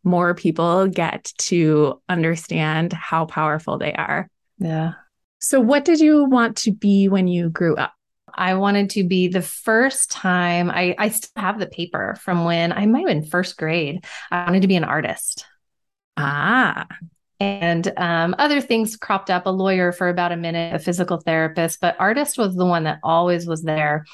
more 0.05 0.35
people 0.35 0.87
get 0.87 1.33
to 1.39 2.01
understand 2.09 2.93
how 2.93 3.25
powerful 3.25 3.79
they 3.79 3.95
are. 3.95 4.29
Yeah. 4.59 4.93
So, 5.41 5.61
what 5.61 5.85
did 5.85 6.01
you 6.01 6.25
want 6.25 6.59
to 6.59 6.73
be 6.73 7.09
when 7.09 7.27
you 7.27 7.49
grew 7.49 7.77
up? 7.77 7.93
I 8.37 8.55
wanted 8.55 8.91
to 8.91 9.05
be 9.05 9.29
the 9.29 9.43
first 9.43 10.11
time 10.11 10.71
I, 10.71 10.95
I 10.99 11.09
still 11.09 11.31
have 11.37 11.59
the 11.59 11.67
paper 11.67 12.17
from 12.21 12.45
when 12.45 12.73
I 12.73 12.87
might 12.87 13.01
have 13.01 13.09
been 13.09 13.25
first 13.25 13.57
grade. 13.57 14.05
I 14.31 14.45
wanted 14.45 14.63
to 14.63 14.69
be 14.69 14.77
an 14.77 14.85
artist. 14.85 15.47
Ah, 16.17 16.87
and 17.41 17.93
um, 17.97 18.35
other 18.39 18.61
things 18.61 18.97
cropped 18.97 19.31
up 19.31 19.47
a 19.47 19.51
lawyer 19.51 19.93
for 19.93 20.09
about 20.09 20.33
a 20.33 20.37
minute 20.37 20.75
a 20.75 20.79
physical 20.79 21.19
therapist 21.19 21.81
but 21.81 21.97
artist 21.99 22.39
was 22.39 22.55
the 22.55 22.67
one 22.67 22.85
that 22.85 23.01
always 23.03 23.47
was 23.47 23.63
there. 23.63 24.05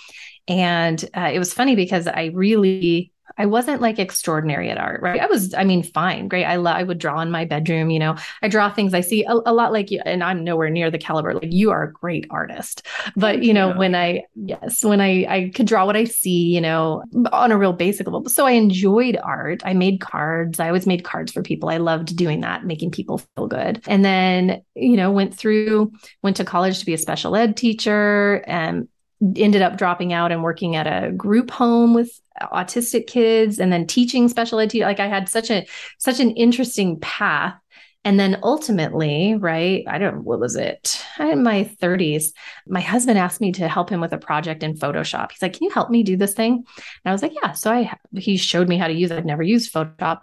And 0.48 1.02
uh, 1.16 1.30
it 1.32 1.38
was 1.38 1.54
funny 1.54 1.76
because 1.76 2.06
i 2.06 2.30
really 2.34 3.12
I 3.38 3.46
wasn't 3.46 3.80
like 3.80 3.98
extraordinary 3.98 4.70
at 4.70 4.78
art, 4.78 5.02
right? 5.02 5.20
I 5.20 5.26
was, 5.26 5.54
I 5.54 5.64
mean, 5.64 5.82
fine, 5.82 6.28
great. 6.28 6.44
I 6.44 6.56
love, 6.56 6.76
I 6.76 6.82
would 6.82 6.98
draw 6.98 7.20
in 7.20 7.30
my 7.30 7.44
bedroom, 7.44 7.90
you 7.90 7.98
know, 7.98 8.16
I 8.42 8.48
draw 8.48 8.72
things 8.72 8.94
I 8.94 9.00
see 9.00 9.24
a, 9.24 9.32
a, 9.32 9.52
lot 9.52 9.72
like 9.72 9.90
you, 9.90 10.00
and 10.04 10.22
I'm 10.22 10.44
nowhere 10.44 10.70
near 10.70 10.90
the 10.90 10.98
caliber. 10.98 11.34
Like 11.34 11.52
you 11.52 11.70
are 11.70 11.84
a 11.84 11.92
great 11.92 12.26
artist, 12.30 12.86
but 13.16 13.42
you 13.42 13.52
know, 13.52 13.74
when 13.74 13.94
I, 13.94 14.24
yes, 14.34 14.84
when 14.84 15.00
I, 15.00 15.26
I 15.28 15.52
could 15.54 15.66
draw 15.66 15.86
what 15.86 15.96
I 15.96 16.04
see, 16.04 16.54
you 16.54 16.60
know, 16.60 17.02
on 17.32 17.52
a 17.52 17.58
real 17.58 17.72
basic 17.72 18.06
level. 18.06 18.28
So 18.28 18.46
I 18.46 18.52
enjoyed 18.52 19.18
art. 19.22 19.62
I 19.64 19.74
made 19.74 20.00
cards. 20.00 20.60
I 20.60 20.68
always 20.68 20.86
made 20.86 21.04
cards 21.04 21.32
for 21.32 21.42
people. 21.42 21.68
I 21.68 21.78
loved 21.78 22.16
doing 22.16 22.40
that, 22.40 22.64
making 22.64 22.90
people 22.90 23.18
feel 23.36 23.46
good. 23.46 23.82
And 23.86 24.04
then, 24.04 24.62
you 24.74 24.96
know, 24.96 25.10
went 25.10 25.34
through, 25.34 25.92
went 26.22 26.36
to 26.36 26.44
college 26.44 26.78
to 26.80 26.86
be 26.86 26.94
a 26.94 26.98
special 26.98 27.36
ed 27.36 27.56
teacher 27.56 28.44
and 28.46 28.88
ended 29.36 29.62
up 29.62 29.76
dropping 29.76 30.12
out 30.12 30.32
and 30.32 30.42
working 30.42 30.76
at 30.76 30.86
a 30.86 31.12
group 31.12 31.50
home 31.50 31.94
with 31.94 32.20
autistic 32.40 33.06
kids 33.06 33.58
and 33.58 33.72
then 33.72 33.86
teaching 33.86 34.28
special 34.28 34.58
ed 34.58 34.74
like 34.76 34.98
i 34.98 35.06
had 35.06 35.28
such 35.28 35.50
a 35.50 35.66
such 35.98 36.20
an 36.20 36.30
interesting 36.32 36.98
path 37.00 37.54
And 38.02 38.18
then 38.18 38.38
ultimately, 38.42 39.34
right, 39.34 39.84
I 39.86 39.98
don't, 39.98 40.24
what 40.24 40.40
was 40.40 40.56
it? 40.56 41.04
In 41.18 41.42
my 41.42 41.64
30s, 41.82 42.32
my 42.66 42.80
husband 42.80 43.18
asked 43.18 43.42
me 43.42 43.52
to 43.52 43.68
help 43.68 43.90
him 43.90 44.00
with 44.00 44.14
a 44.14 44.18
project 44.18 44.62
in 44.62 44.74
Photoshop. 44.74 45.32
He's 45.32 45.42
like, 45.42 45.52
Can 45.52 45.64
you 45.64 45.70
help 45.70 45.90
me 45.90 46.02
do 46.02 46.16
this 46.16 46.32
thing? 46.32 46.52
And 46.54 47.04
I 47.04 47.12
was 47.12 47.20
like, 47.20 47.34
Yeah. 47.34 47.52
So 47.52 47.70
I, 47.70 47.92
he 48.16 48.38
showed 48.38 48.68
me 48.68 48.78
how 48.78 48.86
to 48.88 48.94
use 48.94 49.10
it. 49.10 49.18
I'd 49.18 49.26
never 49.26 49.42
used 49.42 49.70
Photoshop. 49.70 50.20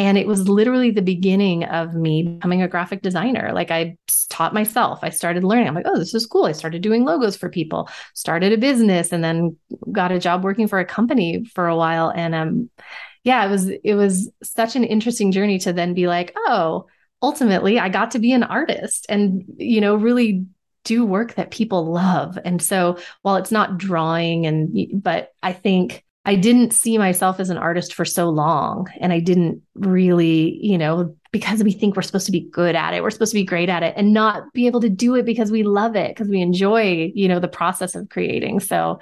And 0.00 0.16
it 0.16 0.26
was 0.26 0.48
literally 0.48 0.90
the 0.90 1.02
beginning 1.02 1.64
of 1.64 1.92
me 1.94 2.22
becoming 2.22 2.62
a 2.62 2.68
graphic 2.68 3.02
designer. 3.02 3.50
Like 3.52 3.70
I 3.70 3.98
taught 4.30 4.54
myself, 4.54 5.00
I 5.02 5.10
started 5.10 5.44
learning. 5.44 5.68
I'm 5.68 5.74
like, 5.74 5.84
oh, 5.86 5.98
this 5.98 6.14
is 6.14 6.24
cool. 6.24 6.46
I 6.46 6.52
started 6.52 6.80
doing 6.80 7.04
logos 7.04 7.36
for 7.36 7.50
people, 7.50 7.86
started 8.14 8.50
a 8.50 8.56
business, 8.56 9.12
and 9.12 9.22
then 9.22 9.58
got 9.92 10.10
a 10.10 10.18
job 10.18 10.42
working 10.42 10.68
for 10.68 10.78
a 10.78 10.86
company 10.86 11.44
for 11.44 11.68
a 11.68 11.76
while. 11.76 12.10
And 12.16 12.34
um, 12.34 12.70
yeah, 13.24 13.44
it 13.44 13.50
was 13.50 13.68
it 13.68 13.94
was 13.94 14.30
such 14.42 14.74
an 14.74 14.84
interesting 14.84 15.32
journey 15.32 15.58
to 15.58 15.72
then 15.74 15.92
be 15.92 16.06
like, 16.06 16.32
oh, 16.34 16.86
ultimately 17.20 17.78
I 17.78 17.90
got 17.90 18.12
to 18.12 18.18
be 18.18 18.32
an 18.32 18.42
artist 18.42 19.04
and, 19.10 19.44
you 19.58 19.82
know, 19.82 19.96
really 19.96 20.46
do 20.84 21.04
work 21.04 21.34
that 21.34 21.50
people 21.50 21.92
love. 21.92 22.38
And 22.42 22.62
so 22.62 22.96
while 23.20 23.36
it's 23.36 23.52
not 23.52 23.76
drawing 23.76 24.46
and, 24.46 25.02
but 25.02 25.34
I 25.42 25.52
think 25.52 26.06
I 26.24 26.34
didn't 26.34 26.72
see 26.72 26.98
myself 26.98 27.40
as 27.40 27.48
an 27.48 27.56
artist 27.56 27.94
for 27.94 28.04
so 28.04 28.28
long. 28.28 28.88
And 29.00 29.12
I 29.12 29.20
didn't 29.20 29.62
really, 29.74 30.58
you 30.62 30.76
know, 30.76 31.16
because 31.32 31.64
we 31.64 31.72
think 31.72 31.96
we're 31.96 32.02
supposed 32.02 32.26
to 32.26 32.32
be 32.32 32.48
good 32.50 32.74
at 32.74 32.92
it, 32.92 33.02
we're 33.02 33.10
supposed 33.10 33.32
to 33.32 33.38
be 33.38 33.44
great 33.44 33.68
at 33.68 33.82
it 33.82 33.94
and 33.96 34.12
not 34.12 34.52
be 34.52 34.66
able 34.66 34.80
to 34.80 34.90
do 34.90 35.14
it 35.14 35.24
because 35.24 35.50
we 35.50 35.62
love 35.62 35.96
it, 35.96 36.08
because 36.08 36.28
we 36.28 36.42
enjoy, 36.42 37.10
you 37.14 37.28
know, 37.28 37.40
the 37.40 37.48
process 37.48 37.94
of 37.94 38.08
creating. 38.10 38.60
So, 38.60 39.00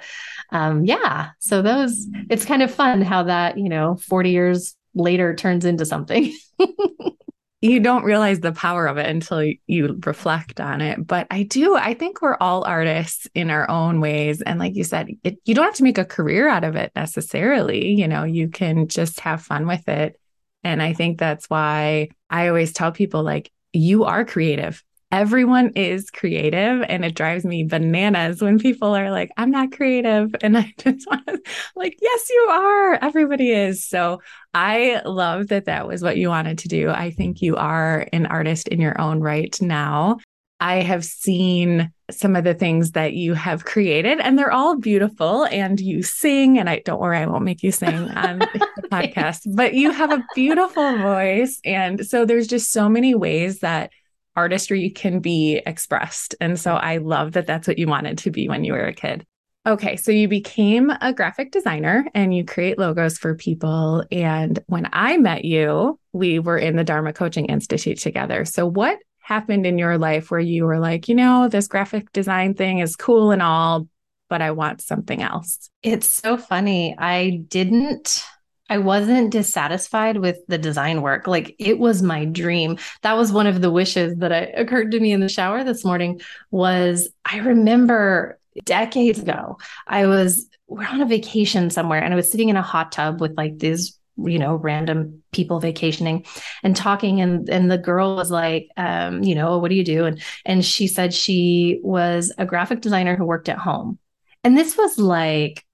um, 0.51 0.85
yeah. 0.85 1.29
So 1.39 1.61
those, 1.61 2.07
it's 2.29 2.45
kind 2.45 2.61
of 2.61 2.73
fun 2.73 3.01
how 3.01 3.23
that, 3.23 3.57
you 3.57 3.67
know, 3.67 3.95
40 3.95 4.29
years 4.29 4.75
later 4.93 5.35
turns 5.35 5.65
into 5.65 5.85
something. 5.85 6.33
you 7.61 7.81
don't 7.81 8.05
realize 8.05 8.39
the 8.39 8.53
power 8.53 8.87
of 8.87 8.97
it 8.97 9.05
until 9.05 9.43
you 9.67 9.99
reflect 10.05 10.61
on 10.61 10.79
it. 10.79 11.05
But 11.05 11.27
I 11.29 11.43
do, 11.43 11.75
I 11.75 11.93
think 11.93 12.21
we're 12.21 12.37
all 12.39 12.63
artists 12.63 13.27
in 13.35 13.49
our 13.49 13.69
own 13.69 13.99
ways. 13.99 14.41
And 14.41 14.59
like 14.59 14.75
you 14.75 14.85
said, 14.85 15.09
it, 15.23 15.39
you 15.43 15.55
don't 15.55 15.65
have 15.65 15.75
to 15.75 15.83
make 15.83 15.97
a 15.97 16.05
career 16.05 16.47
out 16.47 16.63
of 16.63 16.75
it 16.75 16.91
necessarily. 16.95 17.89
You 17.89 18.07
know, 18.07 18.23
you 18.23 18.47
can 18.47 18.87
just 18.87 19.19
have 19.21 19.41
fun 19.41 19.67
with 19.67 19.89
it. 19.89 20.17
And 20.63 20.81
I 20.81 20.93
think 20.93 21.19
that's 21.19 21.49
why 21.49 22.09
I 22.29 22.47
always 22.47 22.71
tell 22.71 22.91
people, 22.91 23.23
like, 23.23 23.51
you 23.71 24.05
are 24.05 24.25
creative 24.25 24.83
everyone 25.11 25.71
is 25.75 26.11
creative 26.11 26.83
and 26.87 27.03
it 27.03 27.15
drives 27.15 27.43
me 27.43 27.63
bananas 27.63 28.41
when 28.41 28.59
people 28.59 28.95
are 28.95 29.09
like 29.11 29.31
i'm 29.37 29.51
not 29.51 29.71
creative. 29.71 30.35
And 30.41 30.57
i 30.57 30.73
just 30.77 31.07
want 31.07 31.25
to 31.27 31.41
like 31.75 31.97
yes 32.01 32.29
you 32.29 32.47
are. 32.51 32.93
Everybody 32.95 33.51
is. 33.51 33.85
So 33.85 34.21
i 34.53 35.01
love 35.05 35.47
that 35.47 35.65
that 35.65 35.87
was 35.87 36.01
what 36.01 36.17
you 36.17 36.29
wanted 36.29 36.59
to 36.59 36.67
do. 36.67 36.89
I 36.89 37.11
think 37.11 37.41
you 37.41 37.55
are 37.55 38.07
an 38.13 38.25
artist 38.25 38.67
in 38.67 38.79
your 38.79 38.99
own 38.99 39.19
right 39.19 39.55
now. 39.61 40.17
I 40.61 40.81
have 40.81 41.05
seen 41.05 41.91
some 42.11 42.35
of 42.35 42.43
the 42.43 42.53
things 42.53 42.91
that 42.91 43.13
you 43.13 43.33
have 43.33 43.65
created 43.65 44.19
and 44.19 44.37
they're 44.37 44.51
all 44.51 44.75
beautiful 44.75 45.45
and 45.45 45.79
you 45.79 46.01
sing 46.01 46.57
and 46.57 46.67
i 46.67 46.81
don't 46.83 46.99
worry 46.99 47.19
i 47.19 47.25
won't 47.27 47.45
make 47.45 47.61
you 47.61 47.71
sing 47.71 47.93
on 47.93 48.39
the 48.39 48.87
podcast 48.91 49.41
but 49.55 49.75
you 49.75 49.91
have 49.91 50.11
a 50.11 50.25
beautiful 50.33 50.97
voice. 50.97 51.59
And 51.63 52.05
so 52.05 52.25
there's 52.25 52.47
just 52.47 52.71
so 52.71 52.89
many 52.89 53.15
ways 53.15 53.59
that 53.59 53.91
artistry 54.39 54.89
can 54.89 55.19
be 55.19 55.61
expressed. 55.65 56.33
And 56.39 56.57
so 56.57 56.75
I 56.75 56.97
love 56.97 57.33
that 57.33 57.45
that's 57.45 57.67
what 57.67 57.77
you 57.77 57.87
wanted 57.87 58.17
to 58.19 58.31
be 58.31 58.47
when 58.47 58.63
you 58.63 58.71
were 58.71 58.85
a 58.85 58.93
kid. 58.93 59.25
Okay, 59.67 59.97
so 59.97 60.11
you 60.11 60.29
became 60.29 60.89
a 61.01 61.11
graphic 61.13 61.51
designer 61.51 62.07
and 62.13 62.33
you 62.33 62.45
create 62.45 62.79
logos 62.79 63.17
for 63.17 63.35
people. 63.35 64.05
And 64.09 64.57
when 64.67 64.87
I 64.93 65.17
met 65.17 65.43
you, 65.43 65.99
we 66.13 66.39
were 66.39 66.57
in 66.57 66.77
the 66.77 66.85
Dharma 66.85 67.11
Coaching 67.11 67.47
Institute 67.47 67.99
together. 67.99 68.45
So, 68.45 68.65
what 68.65 68.97
happened 69.19 69.65
in 69.65 69.77
your 69.77 69.97
life 69.97 70.31
where 70.31 70.39
you 70.39 70.63
were 70.63 70.79
like, 70.79 71.09
you 71.09 71.15
know, 71.15 71.49
this 71.49 71.67
graphic 71.67 72.11
design 72.13 72.53
thing 72.53 72.79
is 72.79 72.95
cool 72.95 73.31
and 73.31 73.41
all, 73.41 73.87
but 74.29 74.41
I 74.41 74.51
want 74.51 74.81
something 74.81 75.21
else? 75.21 75.69
It's 75.83 76.09
so 76.09 76.37
funny. 76.37 76.95
I 76.97 77.41
didn't 77.49 78.23
I 78.69 78.77
wasn't 78.77 79.31
dissatisfied 79.31 80.17
with 80.17 80.37
the 80.47 80.57
design 80.57 81.01
work. 81.01 81.27
Like 81.27 81.55
it 81.59 81.79
was 81.79 82.01
my 82.01 82.25
dream. 82.25 82.77
That 83.01 83.17
was 83.17 83.31
one 83.31 83.47
of 83.47 83.61
the 83.61 83.71
wishes 83.71 84.17
that 84.17 84.31
I, 84.31 84.41
occurred 84.55 84.91
to 84.91 84.99
me 84.99 85.11
in 85.11 85.19
the 85.19 85.29
shower 85.29 85.63
this 85.63 85.83
morning 85.83 86.21
was 86.51 87.09
I 87.25 87.39
remember 87.39 88.39
decades 88.65 89.19
ago, 89.19 89.57
I 89.87 90.05
was 90.05 90.47
we're 90.67 90.85
on 90.85 91.01
a 91.01 91.05
vacation 91.05 91.69
somewhere 91.69 92.01
and 92.01 92.13
I 92.13 92.15
was 92.15 92.31
sitting 92.31 92.49
in 92.49 92.55
a 92.55 92.61
hot 92.61 92.91
tub 92.91 93.19
with 93.21 93.35
like 93.35 93.57
these 93.57 93.97
you 94.25 94.37
know 94.37 94.55
random 94.55 95.23
people 95.31 95.59
vacationing 95.59 96.25
and 96.61 96.75
talking 96.75 97.21
and 97.21 97.49
and 97.49 97.71
the 97.71 97.77
girl 97.77 98.17
was 98.17 98.29
like 98.29 98.67
um 98.75 99.23
you 99.23 99.33
know 99.33 99.57
what 99.57 99.69
do 99.69 99.75
you 99.75 99.83
do 99.83 100.05
and 100.05 100.21
and 100.45 100.65
she 100.65 100.87
said 100.87 101.13
she 101.13 101.79
was 101.83 102.33
a 102.37 102.45
graphic 102.45 102.81
designer 102.81 103.15
who 103.15 103.25
worked 103.25 103.47
at 103.47 103.57
home 103.57 103.97
and 104.43 104.57
this 104.57 104.77
was 104.77 104.97
like 104.97 105.65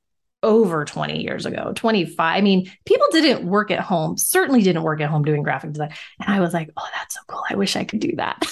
over 0.45 0.85
20 0.85 1.21
years 1.21 1.45
ago, 1.45 1.73
25. 1.75 2.17
I 2.19 2.41
mean, 2.41 2.71
people 2.85 3.07
didn't 3.11 3.45
work 3.45 3.71
at 3.71 3.79
home, 3.79 4.15
certainly 4.17 4.61
didn't 4.61 4.83
work 4.83 5.01
at 5.01 5.09
home 5.09 5.23
doing 5.23 5.43
graphic 5.43 5.73
design. 5.73 5.93
And 6.21 6.33
I 6.33 6.39
was 6.39 6.53
like, 6.53 6.69
oh, 6.77 6.87
that's 6.93 7.15
so 7.15 7.21
cool. 7.27 7.43
I 7.49 7.55
wish 7.55 7.75
I 7.75 7.83
could 7.83 7.99
do 7.99 8.15
that. 8.17 8.45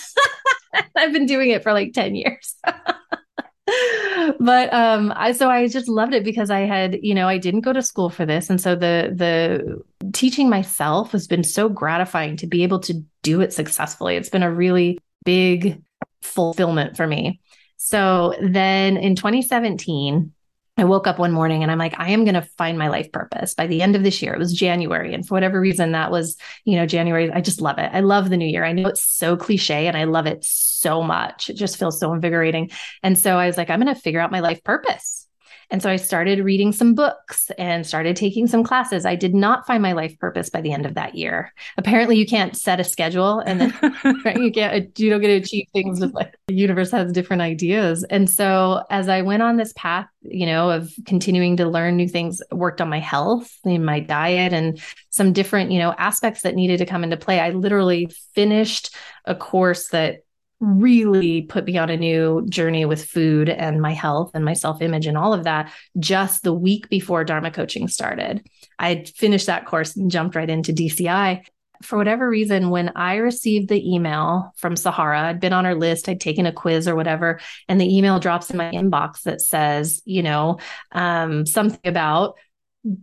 I've 0.95 1.13
been 1.13 1.27
doing 1.27 1.51
it 1.51 1.63
for 1.63 1.71
like 1.71 1.93
10 1.93 2.15
years. 2.15 2.56
but 4.39 4.73
um 4.73 5.13
I 5.15 5.32
so 5.32 5.49
I 5.49 5.67
just 5.67 5.88
loved 5.88 6.13
it 6.13 6.23
because 6.23 6.49
I 6.49 6.62
had, 6.62 6.99
you 7.01 7.13
know, 7.13 7.27
I 7.27 7.38
didn't 7.38 7.62
go 7.62 7.71
to 7.71 7.82
school 7.82 8.10
for 8.10 8.25
this. 8.25 8.49
And 8.49 8.60
so 8.60 8.75
the 8.75 9.13
the 9.15 9.82
teaching 10.12 10.49
myself 10.49 11.12
has 11.12 11.27
been 11.27 11.43
so 11.43 11.69
gratifying 11.69 12.38
to 12.38 12.47
be 12.47 12.63
able 12.63 12.79
to 12.82 13.01
do 13.21 13.41
it 13.41 13.53
successfully. 13.53 14.15
It's 14.15 14.29
been 14.29 14.43
a 14.43 14.51
really 14.51 14.99
big 15.23 15.82
fulfillment 16.21 16.97
for 16.97 17.08
me. 17.08 17.39
So 17.77 18.34
then 18.41 18.97
in 18.97 19.15
2017, 19.15 20.32
I 20.75 20.86
woke 20.86 21.05
up 21.05 21.19
one 21.19 21.31
morning 21.31 21.62
and 21.62 21.71
I'm 21.71 21.77
like, 21.77 21.99
I 21.99 22.09
am 22.09 22.23
going 22.23 22.33
to 22.33 22.47
find 22.57 22.79
my 22.79 22.88
life 22.88 23.12
purpose 23.12 23.53
by 23.53 23.67
the 23.67 23.83
end 23.83 23.95
of 23.95 24.03
this 24.03 24.23
year. 24.23 24.33
It 24.33 24.39
was 24.39 24.51
January. 24.51 25.13
And 25.13 25.25
for 25.25 25.36
whatever 25.36 25.62
reason, 25.62 25.91
that 25.91 26.09
was, 26.09 26.36
you 26.65 26.77
know, 26.77 26.88
January. 26.88 27.31
I 27.31 27.41
just 27.41 27.62
love 27.62 27.77
it. 27.77 27.91
I 27.93 27.99
love 27.99 28.31
the 28.31 28.38
new 28.38 28.47
year. 28.47 28.65
I 28.65 28.71
know 28.71 28.88
it's 28.88 29.03
so 29.03 29.38
cliche 29.38 29.86
and 29.86 29.95
I 29.95 30.05
love 30.05 30.25
it 30.25 30.43
so 30.43 31.03
much. 31.03 31.51
It 31.51 31.57
just 31.57 31.77
feels 31.77 31.99
so 31.99 32.12
invigorating. 32.12 32.71
And 33.03 33.17
so 33.19 33.38
I 33.38 33.45
was 33.45 33.55
like, 33.55 33.69
I'm 33.69 33.81
going 33.81 33.93
to 33.93 34.01
figure 34.01 34.19
out 34.19 34.31
my 34.31 34.39
life 34.39 34.63
purpose. 34.63 35.22
And 35.69 35.82
so 35.82 35.89
I 35.89 35.95
started 35.95 36.39
reading 36.39 36.71
some 36.71 36.93
books 36.93 37.52
and 37.58 37.86
started 37.86 38.15
taking 38.15 38.47
some 38.47 38.63
classes. 38.63 39.06
I 39.06 39.15
did 39.15 39.34
not 39.34 39.65
find 39.65 39.82
my 39.82 39.93
life 39.93 40.17
purpose 40.19 40.49
by 40.49 40.62
the 40.62 40.71
end 40.71 40.86
of 40.86 40.95
that 40.95 41.15
year. 41.15 41.54
Apparently, 41.78 42.17
you 42.17 42.26
can't 42.26 42.56
set 42.56 42.80
a 42.80 42.84
schedule 42.84 43.39
and 43.39 43.62
then 43.62 44.21
right, 44.26 44.38
you 44.38 44.52
can't 44.52 44.86
uh, 44.86 44.88
you 44.97 45.10
don't 45.10 45.21
get 45.21 45.28
to 45.28 45.34
achieve 45.34 45.67
things 45.73 45.99
with 45.99 46.13
like 46.13 46.36
the 46.47 46.56
universe 46.56 46.91
has 46.91 47.12
different 47.12 47.41
ideas. 47.41 48.04
And 48.10 48.30
so 48.30 48.84
as 48.89 49.10
I 49.10 49.21
went 49.21 49.43
on 49.43 49.58
this 49.58 49.73
path, 49.76 50.08
you 50.21 50.45
know, 50.45 50.69
of 50.69 50.93
continuing 51.06 51.58
to 51.58 51.67
learn 51.67 51.97
new 51.97 52.08
things, 52.08 52.41
worked 52.52 52.82
on 52.82 52.89
my 52.89 52.99
health, 52.99 53.52
in 53.63 53.84
my 53.84 53.99
diet, 53.99 54.54
and 54.54 54.82
some 55.10 55.34
different, 55.34 55.71
you 55.71 55.80
know, 55.80 55.93
aspects 55.97 56.41
that 56.41 56.56
needed 56.56 56.78
to 56.78 56.86
come 56.86 57.04
into 57.04 57.17
play. 57.17 57.39
I 57.39 57.52
literally 57.52 58.10
finished 58.34 58.95
a 59.26 59.36
course 59.36 59.89
that 59.89 60.23
really 60.63 61.41
put 61.41 61.65
me 61.65 61.78
on 61.78 61.89
a 61.89 61.97
new 61.97 62.45
journey 62.47 62.86
with 62.86 63.04
food 63.04 63.49
and 63.49 63.82
my 63.82 63.91
health 63.91 64.32
and 64.34 64.45
my 64.45 64.54
self 64.54 64.82
image 64.82 65.06
and 65.06 65.17
all 65.17 65.34
of 65.34 65.43
that 65.43 65.71
just 65.99 66.43
the 66.43 66.54
week 66.54 66.89
before 66.89 67.23
Dharma 67.23 67.52
coaching 67.52 67.88
started. 67.88 68.47
I 68.80 69.06
finished 69.15 69.47
that 69.47 69.65
course 69.65 69.95
and 69.95 70.10
jumped 70.10 70.36
right 70.36 70.49
into 70.49 70.71
DCI. 70.71 71.45
For 71.82 71.97
whatever 71.97 72.30
reason, 72.30 72.69
when 72.69 72.93
I 72.95 73.15
received 73.15 73.67
the 73.67 73.93
email 73.93 74.54
from 74.56 74.78
Sahara, 74.78 75.23
I'd 75.23 75.41
been 75.41 75.52
on 75.52 75.65
her 75.65 75.76
list, 75.76 76.08
I'd 76.08 76.21
taken 76.21 76.45
a 76.45 76.54
quiz 76.54 76.88
or 76.88 76.95
whatever, 76.95 77.41
and 77.67 77.80
the 77.80 77.97
email 77.97 78.19
drops 78.19 78.49
in 78.49 78.58
my 78.58 78.71
inbox 78.71 79.23
that 79.23 79.41
says, 79.41 80.02
you 80.06 80.23
know, 80.23 80.60
um, 80.93 81.45
something 81.45 81.82
about 81.84 82.38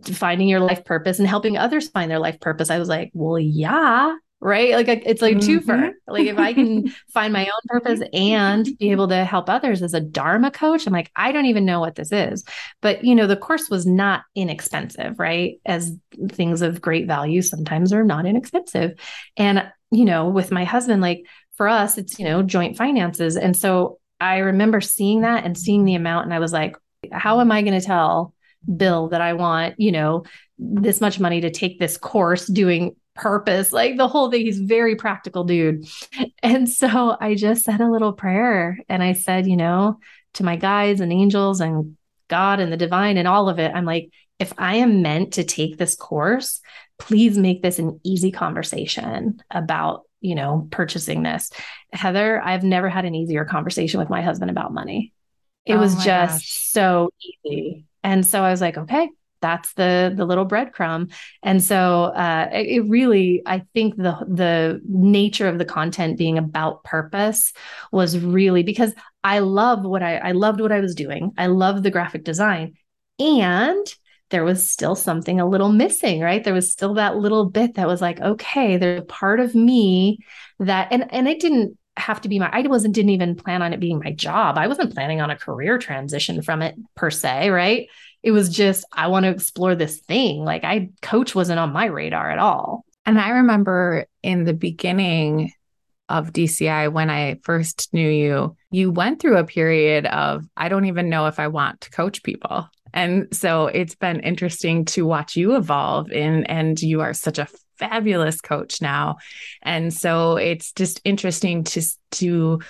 finding 0.05 0.47
your 0.47 0.61
life 0.61 0.83
purpose 0.83 1.19
and 1.19 1.27
helping 1.27 1.57
others 1.57 1.89
find 1.89 2.09
their 2.09 2.19
life 2.19 2.39
purpose. 2.39 2.71
I 2.71 2.79
was 2.79 2.89
like, 2.89 3.11
well, 3.13 3.37
yeah, 3.37 4.15
right? 4.41 4.73
Like 4.73 4.87
it's 5.05 5.21
like 5.21 5.37
mm-hmm. 5.37 5.71
twofer. 5.71 5.91
Like 6.07 6.25
if 6.25 6.37
I 6.39 6.53
can 6.53 6.89
find 7.13 7.31
my 7.31 7.45
own 7.45 7.61
purpose 7.67 8.01
and 8.11 8.67
be 8.79 8.91
able 8.91 9.07
to 9.09 9.23
help 9.23 9.49
others 9.49 9.83
as 9.83 9.93
a 9.93 10.01
Dharma 10.01 10.49
coach, 10.49 10.87
I'm 10.87 10.93
like, 10.93 11.11
I 11.15 11.31
don't 11.31 11.45
even 11.45 11.63
know 11.63 11.79
what 11.79 11.95
this 11.95 12.11
is. 12.11 12.43
But 12.81 13.03
you 13.03 13.13
know, 13.13 13.27
the 13.27 13.37
course 13.37 13.69
was 13.69 13.85
not 13.85 14.23
inexpensive, 14.35 15.19
right? 15.19 15.61
As 15.65 15.95
things 16.29 16.63
of 16.63 16.81
great 16.81 17.07
value 17.07 17.43
sometimes 17.43 17.93
are 17.93 18.03
not 18.03 18.25
inexpensive. 18.25 18.99
And 19.37 19.71
you 19.91 20.05
know, 20.05 20.27
with 20.29 20.51
my 20.51 20.63
husband, 20.63 21.01
like 21.01 21.25
for 21.55 21.67
us, 21.67 21.97
it's 21.97 22.17
you 22.17 22.25
know, 22.25 22.41
joint 22.41 22.77
finances. 22.77 23.37
And 23.37 23.55
so 23.55 23.99
I 24.19 24.39
remember 24.39 24.81
seeing 24.81 25.21
that 25.21 25.45
and 25.45 25.57
seeing 25.57 25.85
the 25.85 25.95
amount, 25.95 26.25
and 26.25 26.33
I 26.33 26.39
was 26.39 26.53
like, 26.53 26.75
how 27.11 27.41
am 27.41 27.51
I 27.51 27.61
going 27.61 27.79
to 27.79 27.85
tell 27.85 28.33
Bill 28.75 29.09
that 29.09 29.21
I 29.21 29.33
want, 29.33 29.79
you 29.79 29.91
know, 29.91 30.23
this 30.57 31.01
much 31.01 31.19
money 31.19 31.41
to 31.41 31.49
take 31.49 31.79
this 31.79 31.97
course 31.97 32.45
doing 32.45 32.95
purpose, 33.21 33.71
like 33.71 33.97
the 33.97 34.07
whole 34.07 34.29
thing. 34.29 34.41
He's 34.41 34.59
very 34.59 34.95
practical 34.95 35.43
dude. 35.43 35.87
And 36.43 36.67
so 36.67 37.15
I 37.19 37.35
just 37.35 37.63
said 37.63 37.81
a 37.81 37.89
little 37.89 38.13
prayer 38.13 38.79
and 38.89 39.03
I 39.03 39.13
said, 39.13 39.47
you 39.47 39.55
know, 39.55 39.99
to 40.33 40.43
my 40.43 40.55
guides 40.55 41.01
and 41.01 41.13
angels 41.13 41.61
and 41.61 41.97
God 42.27 42.59
and 42.59 42.71
the 42.71 42.77
divine 42.77 43.17
and 43.17 43.27
all 43.27 43.47
of 43.47 43.59
it, 43.59 43.71
I'm 43.73 43.85
like, 43.85 44.09
if 44.39 44.53
I 44.57 44.77
am 44.77 45.01
meant 45.01 45.33
to 45.33 45.43
take 45.43 45.77
this 45.77 45.95
course, 45.95 46.61
please 46.97 47.37
make 47.37 47.61
this 47.61 47.79
an 47.79 47.99
easy 48.03 48.31
conversation 48.31 49.41
about 49.51 50.03
you 50.21 50.35
know, 50.35 50.67
purchasing 50.69 51.23
this. 51.23 51.49
Heather, 51.91 52.39
I've 52.39 52.63
never 52.63 52.89
had 52.89 53.05
an 53.05 53.15
easier 53.15 53.43
conversation 53.43 53.99
with 53.99 54.09
my 54.09 54.21
husband 54.21 54.51
about 54.51 54.71
money. 54.71 55.13
It 55.65 55.73
oh 55.73 55.79
was 55.79 55.95
just 55.95 56.05
gosh. 56.05 56.71
so 56.71 57.09
easy. 57.43 57.85
And 58.03 58.25
so 58.25 58.41
I 58.43 58.51
was 58.51 58.61
like, 58.61 58.77
okay, 58.77 59.09
that's 59.41 59.73
the 59.73 60.13
the 60.15 60.25
little 60.25 60.45
breadcrumb 60.47 61.11
and 61.43 61.63
so 61.63 62.03
uh, 62.03 62.49
it 62.51 62.87
really 62.87 63.41
i 63.45 63.59
think 63.73 63.95
the 63.97 64.15
the 64.27 64.81
nature 64.87 65.47
of 65.47 65.57
the 65.57 65.65
content 65.65 66.17
being 66.17 66.37
about 66.37 66.83
purpose 66.83 67.53
was 67.91 68.17
really 68.19 68.63
because 68.63 68.93
i 69.23 69.39
love 69.39 69.83
what 69.83 70.03
i 70.03 70.17
i 70.17 70.31
loved 70.31 70.61
what 70.61 70.71
i 70.71 70.79
was 70.79 70.95
doing 70.95 71.31
i 71.37 71.47
loved 71.47 71.83
the 71.83 71.91
graphic 71.91 72.23
design 72.23 72.73
and 73.19 73.85
there 74.31 74.43
was 74.45 74.69
still 74.69 74.95
something 74.95 75.39
a 75.39 75.47
little 75.47 75.71
missing, 75.71 76.21
right? 76.21 76.43
There 76.43 76.53
was 76.53 76.71
still 76.71 76.95
that 76.95 77.17
little 77.17 77.45
bit 77.45 77.75
that 77.75 77.85
was 77.87 78.01
like, 78.01 78.19
okay, 78.19 78.77
there's 78.77 79.01
a 79.01 79.05
part 79.05 79.39
of 79.39 79.53
me 79.53 80.19
that, 80.59 80.87
and 80.91 81.13
and 81.13 81.27
it 81.27 81.39
didn't 81.39 81.77
have 81.97 82.21
to 82.21 82.29
be 82.29 82.39
my 82.39 82.49
I 82.51 82.61
wasn't 82.61 82.95
didn't 82.95 83.09
even 83.11 83.35
plan 83.35 83.61
on 83.61 83.73
it 83.73 83.79
being 83.79 83.99
my 83.99 84.13
job. 84.13 84.57
I 84.57 84.67
wasn't 84.67 84.93
planning 84.93 85.21
on 85.21 85.29
a 85.29 85.37
career 85.37 85.77
transition 85.77 86.41
from 86.41 86.61
it 86.61 86.75
per 86.95 87.11
se, 87.11 87.49
right? 87.49 87.87
It 88.23 88.31
was 88.31 88.49
just 88.49 88.85
I 88.91 89.07
want 89.07 89.25
to 89.25 89.31
explore 89.31 89.75
this 89.75 89.99
thing. 89.99 90.43
Like 90.43 90.63
I 90.63 90.89
coach 91.01 91.33
wasn't 91.33 91.59
on 91.59 91.73
my 91.73 91.85
radar 91.85 92.31
at 92.31 92.39
all. 92.39 92.85
And 93.05 93.19
I 93.19 93.29
remember 93.29 94.05
in 94.21 94.43
the 94.43 94.53
beginning 94.53 95.53
of 96.09 96.33
DCI 96.33 96.91
when 96.91 97.09
I 97.09 97.39
first 97.43 97.93
knew 97.93 98.09
you, 98.09 98.55
you 98.69 98.91
went 98.91 99.21
through 99.21 99.37
a 99.37 99.45
period 99.45 100.05
of 100.05 100.45
I 100.57 100.69
don't 100.69 100.85
even 100.85 101.09
know 101.09 101.27
if 101.27 101.39
I 101.39 101.47
want 101.47 101.81
to 101.81 101.89
coach 101.89 102.21
people. 102.21 102.67
And 102.93 103.27
so 103.31 103.67
it's 103.67 103.95
been 103.95 104.19
interesting 104.19 104.85
to 104.85 105.05
watch 105.05 105.35
you 105.35 105.55
evolve 105.55 106.11
in 106.11 106.45
and 106.45 106.79
you 106.81 107.01
are 107.01 107.13
such 107.13 107.39
a 107.39 107.47
fabulous 107.77 108.41
coach 108.41 108.81
now. 108.81 109.17
And 109.61 109.93
so 109.93 110.35
it's 110.35 110.71
just 110.73 111.01
interesting 111.03 111.63
to 111.63 111.81
to 112.11 112.61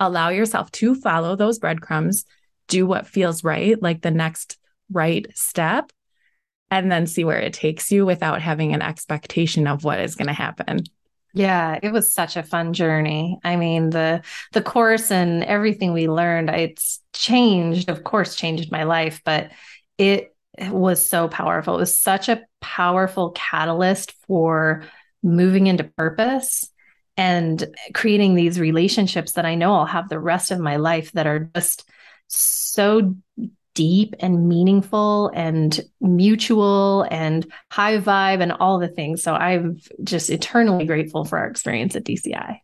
allow 0.00 0.30
yourself 0.30 0.70
to 0.72 0.94
follow 0.94 1.36
those 1.36 1.58
breadcrumbs, 1.58 2.24
do 2.68 2.86
what 2.86 3.06
feels 3.06 3.44
right, 3.44 3.80
like 3.80 4.02
the 4.02 4.10
next 4.10 4.58
right 4.90 5.26
step, 5.34 5.90
and 6.70 6.90
then 6.90 7.06
see 7.06 7.24
where 7.24 7.38
it 7.38 7.52
takes 7.52 7.90
you 7.92 8.06
without 8.06 8.42
having 8.42 8.74
an 8.74 8.82
expectation 8.82 9.66
of 9.66 9.84
what 9.84 10.00
is 10.00 10.16
going 10.16 10.28
to 10.28 10.32
happen. 10.32 10.84
Yeah, 11.32 11.78
it 11.82 11.92
was 11.92 12.14
such 12.14 12.36
a 12.36 12.42
fun 12.42 12.72
journey. 12.72 13.38
I 13.44 13.56
mean, 13.56 13.90
the 13.90 14.22
the 14.52 14.62
course 14.62 15.10
and 15.10 15.44
everything 15.44 15.92
we 15.92 16.08
learned, 16.08 16.48
it's 16.48 17.00
changed, 17.12 17.90
of 17.90 18.02
course, 18.04 18.36
changed 18.36 18.72
my 18.72 18.84
life, 18.84 19.20
but 19.22 19.50
it 19.98 20.34
was 20.58 21.06
so 21.06 21.28
powerful. 21.28 21.74
It 21.76 21.80
was 21.80 21.98
such 21.98 22.30
a 22.30 22.42
powerful 22.62 23.32
catalyst 23.32 24.12
for 24.26 24.84
moving 25.22 25.66
into 25.66 25.84
purpose 25.84 26.70
and 27.16 27.64
creating 27.92 28.34
these 28.34 28.58
relationships 28.58 29.32
that 29.32 29.46
I 29.46 29.54
know 29.54 29.74
I'll 29.74 29.86
have 29.86 30.08
the 30.08 30.18
rest 30.18 30.50
of 30.50 30.58
my 30.58 30.76
life 30.76 31.12
that 31.12 31.26
are 31.26 31.50
just 31.54 31.88
so 32.28 33.14
deep 33.76 34.16
and 34.18 34.48
meaningful 34.48 35.30
and 35.34 35.80
mutual 36.00 37.06
and 37.10 37.46
high 37.70 37.98
vibe 37.98 38.40
and 38.40 38.50
all 38.52 38.80
the 38.80 38.88
things. 38.88 39.22
So 39.22 39.34
I'm 39.34 39.78
just 40.02 40.30
eternally 40.30 40.86
grateful 40.86 41.24
for 41.24 41.38
our 41.38 41.46
experience 41.46 41.94
at 41.94 42.04
DCI. 42.04 42.58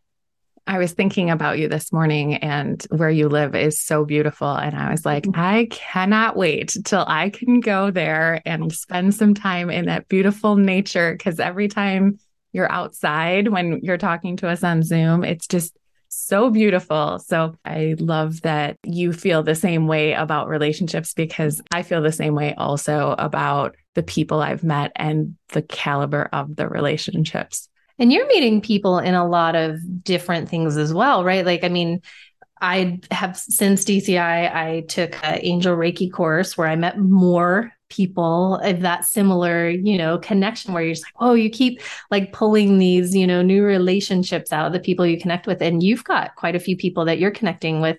I 0.65 0.77
was 0.77 0.93
thinking 0.93 1.29
about 1.29 1.59
you 1.59 1.67
this 1.67 1.91
morning 1.91 2.35
and 2.35 2.81
where 2.89 3.09
you 3.09 3.29
live 3.29 3.53
is 3.53 3.79
so 3.79 4.05
beautiful. 4.05 4.49
And 4.49 4.75
I 4.75 4.91
was 4.91 5.05
like, 5.05 5.23
mm-hmm. 5.23 5.39
I 5.39 5.67
cannot 5.69 6.35
wait 6.35 6.75
till 6.83 7.05
I 7.07 7.29
can 7.29 7.59
go 7.59 7.91
there 7.91 8.41
and 8.45 8.71
spend 8.73 9.13
some 9.13 9.33
time 9.33 9.69
in 9.69 9.85
that 9.85 10.07
beautiful 10.07 10.55
nature. 10.55 11.17
Cause 11.17 11.39
every 11.39 11.67
time 11.67 12.17
you're 12.53 12.71
outside 12.71 13.49
when 13.49 13.81
you're 13.83 13.97
talking 13.97 14.37
to 14.37 14.47
us 14.47 14.63
on 14.63 14.83
Zoom, 14.83 15.23
it's 15.23 15.47
just 15.47 15.75
so 16.15 16.49
beautiful. 16.49 17.19
So 17.19 17.55
I 17.65 17.95
love 17.99 18.41
that 18.41 18.77
you 18.83 19.13
feel 19.13 19.43
the 19.43 19.55
same 19.55 19.87
way 19.87 20.13
about 20.13 20.47
relationships 20.47 21.13
because 21.13 21.61
I 21.71 21.83
feel 21.83 22.01
the 22.01 22.11
same 22.11 22.35
way 22.35 22.53
also 22.55 23.15
about 23.17 23.75
the 23.95 24.03
people 24.03 24.41
I've 24.41 24.63
met 24.63 24.91
and 24.95 25.35
the 25.49 25.61
caliber 25.61 26.29
of 26.31 26.55
the 26.55 26.67
relationships. 26.67 27.67
And 27.99 28.11
you're 28.11 28.27
meeting 28.27 28.61
people 28.61 28.97
in 28.97 29.13
a 29.13 29.27
lot 29.27 29.55
of 29.55 30.03
different 30.03 30.49
things 30.49 30.77
as 30.77 30.93
well, 30.93 31.23
right? 31.23 31.45
Like, 31.45 31.63
I 31.63 31.69
mean, 31.69 32.01
I 32.63 33.01
have 33.11 33.35
since 33.35 33.83
DCI, 33.83 34.55
I 34.55 34.85
took 34.87 35.21
an 35.21 35.39
angel 35.41 35.75
Reiki 35.75 36.09
course 36.09 36.57
where 36.57 36.69
I 36.69 36.77
met 36.77 36.97
more 36.97 37.73
people 37.89 38.55
of 38.59 38.79
that 38.79 39.03
similar, 39.03 39.67
you 39.67 39.97
know, 39.97 40.17
connection 40.17 40.73
where 40.73 40.81
you're 40.81 40.93
just 40.93 41.03
like, 41.03 41.13
oh, 41.19 41.33
you 41.33 41.49
keep 41.49 41.81
like 42.09 42.31
pulling 42.31 42.77
these, 42.77 43.13
you 43.13 43.27
know, 43.27 43.41
new 43.41 43.65
relationships 43.65 44.53
out 44.53 44.65
of 44.65 44.71
the 44.71 44.79
people 44.79 45.05
you 45.05 45.19
connect 45.19 45.45
with. 45.45 45.61
And 45.61 45.83
you've 45.83 46.05
got 46.05 46.35
quite 46.35 46.55
a 46.55 46.59
few 46.59 46.77
people 46.77 47.03
that 47.03 47.19
you're 47.19 47.31
connecting 47.31 47.81
with 47.81 47.97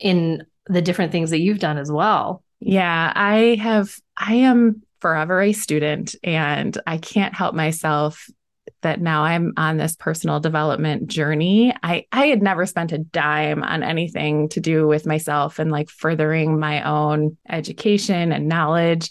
in 0.00 0.46
the 0.64 0.80
different 0.80 1.12
things 1.12 1.28
that 1.28 1.40
you've 1.40 1.58
done 1.58 1.76
as 1.76 1.92
well. 1.92 2.42
Yeah, 2.58 3.12
I 3.14 3.58
have, 3.60 3.94
I 4.16 4.36
am 4.36 4.82
forever 5.00 5.42
a 5.42 5.52
student 5.52 6.14
and 6.24 6.76
I 6.86 6.96
can't 6.96 7.34
help 7.34 7.54
myself 7.54 8.30
that 8.86 9.00
now 9.00 9.24
I'm 9.24 9.52
on 9.56 9.76
this 9.76 9.96
personal 9.96 10.38
development 10.38 11.08
journey. 11.08 11.74
I 11.82 12.06
I 12.12 12.26
had 12.26 12.40
never 12.40 12.64
spent 12.66 12.92
a 12.92 12.98
dime 12.98 13.62
on 13.64 13.82
anything 13.82 14.48
to 14.50 14.60
do 14.60 14.86
with 14.86 15.06
myself 15.06 15.58
and 15.58 15.70
like 15.72 15.90
furthering 15.90 16.60
my 16.60 16.82
own 16.82 17.36
education 17.48 18.32
and 18.32 18.48
knowledge 18.48 19.10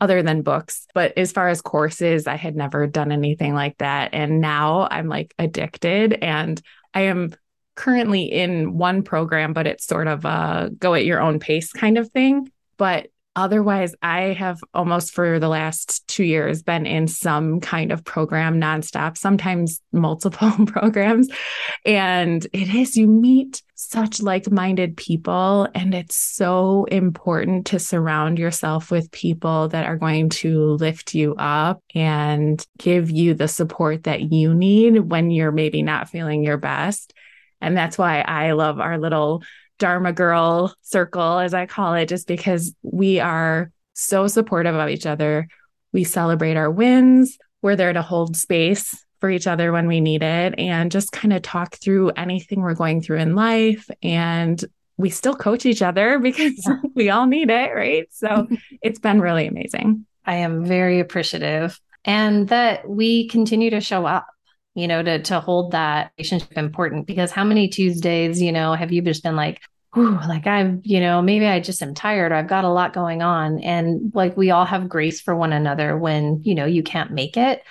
other 0.00 0.22
than 0.22 0.42
books. 0.42 0.86
But 0.94 1.16
as 1.16 1.32
far 1.32 1.48
as 1.48 1.62
courses, 1.62 2.26
I 2.26 2.36
had 2.36 2.54
never 2.54 2.86
done 2.86 3.10
anything 3.10 3.54
like 3.54 3.78
that. 3.78 4.10
And 4.12 4.40
now 4.40 4.86
I'm 4.90 5.08
like 5.08 5.34
addicted 5.38 6.12
and 6.12 6.60
I 6.92 7.02
am 7.02 7.34
currently 7.74 8.24
in 8.24 8.76
one 8.76 9.02
program, 9.02 9.54
but 9.54 9.66
it's 9.66 9.86
sort 9.86 10.06
of 10.06 10.24
a 10.26 10.70
go 10.78 10.94
at 10.94 11.06
your 11.06 11.20
own 11.20 11.40
pace 11.40 11.72
kind 11.72 11.96
of 11.96 12.10
thing. 12.10 12.50
But 12.76 13.08
otherwise, 13.36 13.94
I 14.02 14.32
have 14.34 14.60
almost 14.72 15.12
for 15.12 15.38
the 15.38 15.48
last 15.48 16.06
two 16.06 16.24
years 16.24 16.62
been 16.62 16.86
in 16.86 17.08
some 17.08 17.60
kind 17.60 17.92
of 17.92 18.04
program 18.04 18.60
nonstop, 18.60 19.16
sometimes 19.16 19.80
multiple 19.92 20.50
programs. 20.66 21.28
And 21.84 22.44
it 22.52 22.74
is, 22.74 22.96
you 22.96 23.06
meet 23.06 23.62
such 23.74 24.22
like 24.22 24.50
minded 24.50 24.96
people. 24.96 25.68
And 25.74 25.94
it's 25.94 26.16
so 26.16 26.84
important 26.84 27.66
to 27.66 27.78
surround 27.78 28.38
yourself 28.38 28.90
with 28.90 29.10
people 29.10 29.68
that 29.68 29.86
are 29.86 29.96
going 29.96 30.28
to 30.30 30.72
lift 30.74 31.14
you 31.14 31.34
up 31.36 31.82
and 31.94 32.64
give 32.78 33.10
you 33.10 33.34
the 33.34 33.48
support 33.48 34.04
that 34.04 34.32
you 34.32 34.54
need 34.54 34.98
when 34.98 35.30
you're 35.30 35.52
maybe 35.52 35.82
not 35.82 36.08
feeling 36.08 36.44
your 36.44 36.56
best. 36.56 37.12
And 37.60 37.76
that's 37.76 37.96
why 37.96 38.20
I 38.20 38.52
love 38.52 38.78
our 38.78 38.98
little 38.98 39.42
Dharma 39.78 40.12
Girl 40.12 40.74
circle, 40.82 41.38
as 41.38 41.54
I 41.54 41.66
call 41.66 41.94
it, 41.94 42.08
just 42.08 42.26
because 42.26 42.74
we 42.82 43.20
are 43.20 43.70
so 43.94 44.26
supportive 44.26 44.74
of 44.74 44.88
each 44.88 45.06
other. 45.06 45.48
We 45.92 46.04
celebrate 46.04 46.56
our 46.56 46.70
wins. 46.70 47.38
We're 47.62 47.76
there 47.76 47.92
to 47.92 48.02
hold 48.02 48.36
space 48.36 49.04
for 49.20 49.30
each 49.30 49.46
other 49.46 49.72
when 49.72 49.86
we 49.86 50.00
need 50.00 50.22
it 50.22 50.54
and 50.58 50.92
just 50.92 51.12
kind 51.12 51.32
of 51.32 51.42
talk 51.42 51.76
through 51.76 52.10
anything 52.10 52.60
we're 52.60 52.74
going 52.74 53.00
through 53.00 53.18
in 53.18 53.34
life. 53.34 53.88
And 54.02 54.62
we 54.96 55.10
still 55.10 55.34
coach 55.34 55.64
each 55.64 55.82
other 55.82 56.18
because 56.22 56.62
yeah. 56.66 56.76
we 56.94 57.10
all 57.10 57.26
need 57.26 57.50
it, 57.50 57.74
right? 57.74 58.06
So 58.10 58.46
it's 58.82 58.98
been 58.98 59.20
really 59.20 59.46
amazing. 59.46 60.06
I 60.26 60.36
am 60.36 60.64
very 60.64 61.00
appreciative 61.00 61.80
and 62.04 62.48
that 62.48 62.88
we 62.88 63.28
continue 63.28 63.70
to 63.70 63.80
show 63.80 64.04
up 64.04 64.26
you 64.74 64.88
know, 64.88 65.02
to 65.02 65.22
to 65.22 65.40
hold 65.40 65.72
that 65.72 66.12
relationship 66.18 66.56
important 66.56 67.06
because 67.06 67.30
how 67.30 67.44
many 67.44 67.68
Tuesdays, 67.68 68.40
you 68.42 68.52
know, 68.52 68.74
have 68.74 68.92
you 68.92 69.02
just 69.02 69.22
been 69.22 69.36
like, 69.36 69.60
Ooh, 69.96 70.18
like 70.26 70.46
I'm, 70.46 70.80
you 70.84 70.98
know, 71.00 71.22
maybe 71.22 71.46
I 71.46 71.60
just 71.60 71.80
am 71.82 71.94
tired 71.94 72.32
or 72.32 72.34
I've 72.34 72.48
got 72.48 72.64
a 72.64 72.68
lot 72.68 72.92
going 72.92 73.22
on. 73.22 73.60
And 73.60 74.10
like 74.14 74.36
we 74.36 74.50
all 74.50 74.64
have 74.64 74.88
grace 74.88 75.20
for 75.20 75.36
one 75.36 75.52
another 75.52 75.96
when, 75.96 76.40
you 76.42 76.54
know, 76.54 76.64
you 76.64 76.82
can't 76.82 77.12
make 77.12 77.36
it. 77.36 77.62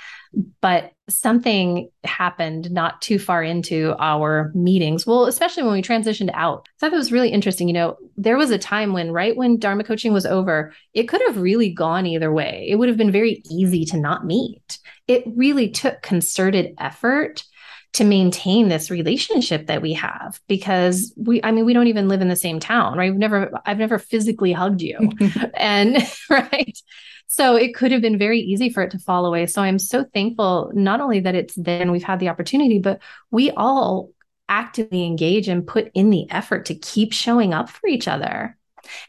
But 0.62 0.93
something 1.10 1.89
happened 2.04 2.72
not 2.72 3.02
too 3.02 3.19
far 3.19 3.43
into 3.43 3.96
our 4.00 4.52
meetings. 4.56 5.06
Well, 5.06 5.26
especially 5.26 5.63
when 5.63 5.74
we 5.74 5.82
transitioned 5.82 6.32
out. 6.34 6.67
I 6.67 6.72
thought 6.80 6.93
it 6.93 6.98
was 6.98 7.12
really 7.12 7.30
interesting. 7.30 7.67
You 7.67 7.74
know, 7.74 7.98
there 8.17 8.38
was 8.38 8.52
a 8.52 8.58
time 8.58 8.93
when, 8.93 9.12
right 9.12 9.36
when 9.36 9.60
Dharma 9.60 9.84
coaching 9.84 10.13
was 10.13 10.26
over, 10.26 10.74
it 10.93 11.10
could 11.10 11.22
have 11.28 11.38
really 11.38 11.69
gone 11.69 12.06
either 12.06 12.32
way. 12.32 12.65
It 12.69 12.76
would 12.76 12.88
have 12.89 12.98
been 12.98 13.12
very 13.12 13.43
easy 13.52 13.86
to 13.86 13.98
not 13.98 14.26
meet. 14.26 14.80
It 15.08 15.24
really 15.36 15.69
took 15.69 16.02
concerted 16.02 16.74
effort 16.80 17.43
to 17.93 18.04
maintain 18.04 18.69
this 18.69 18.89
relationship 18.89 19.67
that 19.67 19.82
we 19.82 19.93
have 19.93 20.41
because 20.48 21.13
we 21.15 21.39
i 21.43 21.52
mean 21.52 21.63
we 21.63 21.74
don't 21.74 21.88
even 21.88 22.08
live 22.08 22.22
in 22.22 22.28
the 22.28 22.36
same 22.36 22.60
town 22.60 22.98
right 22.98 23.12
we've 23.12 23.19
never 23.19 23.52
i've 23.65 23.78
never 23.78 24.00
physically 24.00 24.52
hugged 24.52 24.82
you 24.82 25.12
and 25.54 25.98
right 26.30 26.80
so 27.36 27.56
it 27.56 27.74
could 27.74 27.91
have 27.91 28.02
been 28.04 28.19
very 28.19 28.39
easy 28.39 28.69
for 28.69 28.84
it 28.84 28.91
to 28.91 29.00
fall 29.00 29.26
away. 29.26 29.48
So 29.48 29.63
I'm 29.63 29.80
so 29.80 30.06
thankful 30.13 30.72
not 30.76 31.02
only 31.02 31.19
that 31.22 31.34
it's 31.34 31.56
then 31.56 31.91
we've 31.91 32.04
had 32.04 32.19
the 32.19 32.30
opportunity, 32.30 32.78
but 32.78 33.02
we 33.32 33.50
all 33.50 34.12
actively 34.48 35.04
engage 35.04 35.48
and 35.48 35.65
put 35.65 35.89
in 35.96 36.12
the 36.12 36.30
effort 36.30 36.65
to 36.67 36.76
keep 36.76 37.12
showing 37.12 37.52
up 37.52 37.72
for 37.72 37.88
each 37.88 38.08
other. 38.08 38.56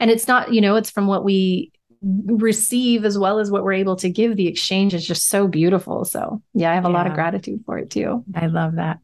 And 0.00 0.10
it's 0.10 0.26
not, 0.26 0.54
you 0.54 0.62
know, 0.62 0.76
it's 0.76 0.88
from 0.88 1.06
what 1.06 1.22
we 1.22 1.70
receive 2.00 3.04
as 3.04 3.18
well 3.18 3.40
as 3.40 3.50
what 3.50 3.62
we're 3.62 3.74
able 3.74 3.96
to 3.96 4.08
give. 4.08 4.36
The 4.36 4.48
exchange 4.48 4.94
is 4.94 5.06
just 5.06 5.28
so 5.28 5.46
beautiful. 5.46 6.06
So, 6.06 6.40
yeah, 6.54 6.72
I 6.72 6.76
have 6.76 6.86
a 6.86 6.88
yeah. 6.88 6.94
lot 6.94 7.06
of 7.06 7.12
gratitude 7.12 7.62
for 7.66 7.76
it 7.76 7.90
too. 7.90 8.24
I 8.34 8.46
love 8.46 8.76
that. 8.76 9.00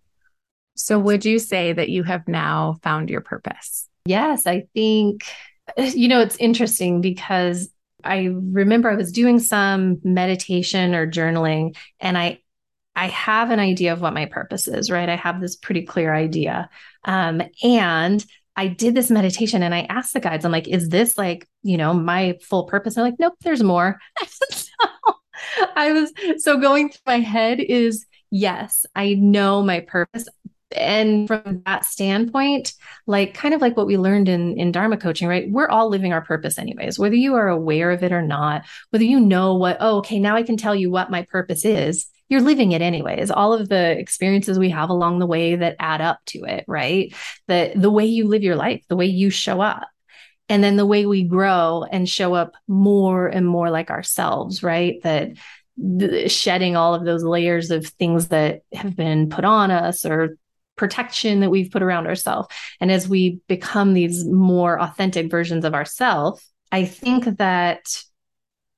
So, 0.76 0.98
would 0.98 1.26
you 1.26 1.38
say 1.38 1.74
that 1.74 1.90
you 1.90 2.04
have 2.04 2.26
now 2.26 2.78
found 2.82 3.10
your 3.10 3.20
purpose? 3.20 3.86
Yes, 4.06 4.46
I 4.46 4.64
think, 4.72 5.24
you 5.76 6.08
know, 6.08 6.22
it's 6.22 6.36
interesting 6.36 7.02
because 7.02 7.68
I 8.04 8.30
remember 8.32 8.90
I 8.90 8.96
was 8.96 9.12
doing 9.12 9.38
some 9.38 9.98
meditation 10.02 10.94
or 10.94 11.10
journaling 11.10 11.76
and 12.00 12.16
I 12.16 12.40
I 12.96 13.06
have 13.08 13.50
an 13.50 13.60
idea 13.60 13.92
of 13.92 14.00
what 14.00 14.14
my 14.14 14.26
purpose 14.26 14.68
is, 14.68 14.90
right? 14.90 15.08
I 15.08 15.16
have 15.16 15.40
this 15.40 15.56
pretty 15.56 15.82
clear 15.82 16.12
idea. 16.12 16.68
Um, 17.04 17.40
and 17.62 18.24
I 18.56 18.66
did 18.66 18.94
this 18.94 19.10
meditation 19.10 19.62
and 19.62 19.74
I 19.74 19.86
asked 19.88 20.12
the 20.12 20.20
guides, 20.20 20.44
I'm 20.44 20.52
like, 20.52 20.68
is 20.68 20.88
this 20.88 21.16
like, 21.16 21.48
you 21.62 21.78
know, 21.78 21.94
my 21.94 22.36
full 22.42 22.64
purpose? 22.64 22.96
And 22.96 23.04
they're 23.04 23.12
like, 23.12 23.20
nope, 23.20 23.34
there's 23.42 23.62
more. 23.62 23.98
I 25.76 25.92
was 25.92 26.12
so 26.38 26.58
going 26.58 26.90
through 26.90 27.00
my 27.06 27.20
head 27.20 27.60
is 27.60 28.04
yes, 28.30 28.84
I 28.94 29.14
know 29.14 29.62
my 29.62 29.80
purpose 29.80 30.28
and 30.76 31.26
from 31.26 31.62
that 31.66 31.84
standpoint 31.84 32.74
like 33.06 33.34
kind 33.34 33.54
of 33.54 33.60
like 33.60 33.76
what 33.76 33.86
we 33.86 33.96
learned 33.96 34.28
in 34.28 34.56
in 34.58 34.72
dharma 34.72 34.96
coaching 34.96 35.28
right? 35.28 35.50
We're 35.50 35.68
all 35.68 35.88
living 35.88 36.12
our 36.12 36.22
purpose 36.22 36.58
anyways 36.58 36.98
whether 36.98 37.16
you 37.16 37.34
are 37.34 37.48
aware 37.48 37.90
of 37.90 38.02
it 38.02 38.12
or 38.12 38.22
not 38.22 38.62
whether 38.90 39.04
you 39.04 39.20
know 39.20 39.54
what 39.54 39.76
oh 39.80 39.98
okay 39.98 40.18
now 40.18 40.36
i 40.36 40.42
can 40.42 40.56
tell 40.56 40.74
you 40.74 40.90
what 40.90 41.10
my 41.10 41.22
purpose 41.22 41.64
is 41.64 42.06
you're 42.30 42.40
living 42.40 42.72
it 42.72 42.80
anyways. 42.80 43.30
All 43.30 43.52
of 43.52 43.68
the 43.68 43.98
experiences 43.98 44.58
we 44.58 44.70
have 44.70 44.88
along 44.88 45.18
the 45.18 45.26
way 45.26 45.56
that 45.56 45.76
add 45.80 46.00
up 46.00 46.20
to 46.26 46.44
it 46.44 46.64
right? 46.66 47.12
The 47.48 47.72
the 47.74 47.90
way 47.90 48.06
you 48.06 48.28
live 48.28 48.42
your 48.42 48.56
life 48.56 48.82
the 48.88 48.96
way 48.96 49.06
you 49.06 49.28
show 49.28 49.60
up. 49.60 49.88
And 50.48 50.64
then 50.64 50.76
the 50.76 50.86
way 50.86 51.06
we 51.06 51.24
grow 51.24 51.84
and 51.90 52.08
show 52.08 52.34
up 52.34 52.54
more 52.66 53.28
and 53.28 53.46
more 53.46 53.70
like 53.70 53.90
ourselves 53.90 54.62
right? 54.62 55.02
That 55.02 55.32
shedding 56.28 56.76
all 56.76 56.94
of 56.94 57.04
those 57.04 57.24
layers 57.24 57.70
of 57.70 57.86
things 57.86 58.28
that 58.28 58.62
have 58.72 58.94
been 58.96 59.28
put 59.28 59.44
on 59.44 59.70
us 59.70 60.04
or 60.04 60.36
protection 60.80 61.40
that 61.40 61.50
we've 61.50 61.70
put 61.70 61.82
around 61.82 62.06
ourselves. 62.06 62.48
And 62.80 62.90
as 62.90 63.06
we 63.06 63.42
become 63.48 63.92
these 63.92 64.24
more 64.24 64.80
authentic 64.80 65.30
versions 65.30 65.66
of 65.66 65.74
ourselves, 65.74 66.42
I 66.72 66.86
think 66.86 67.36
that 67.36 68.02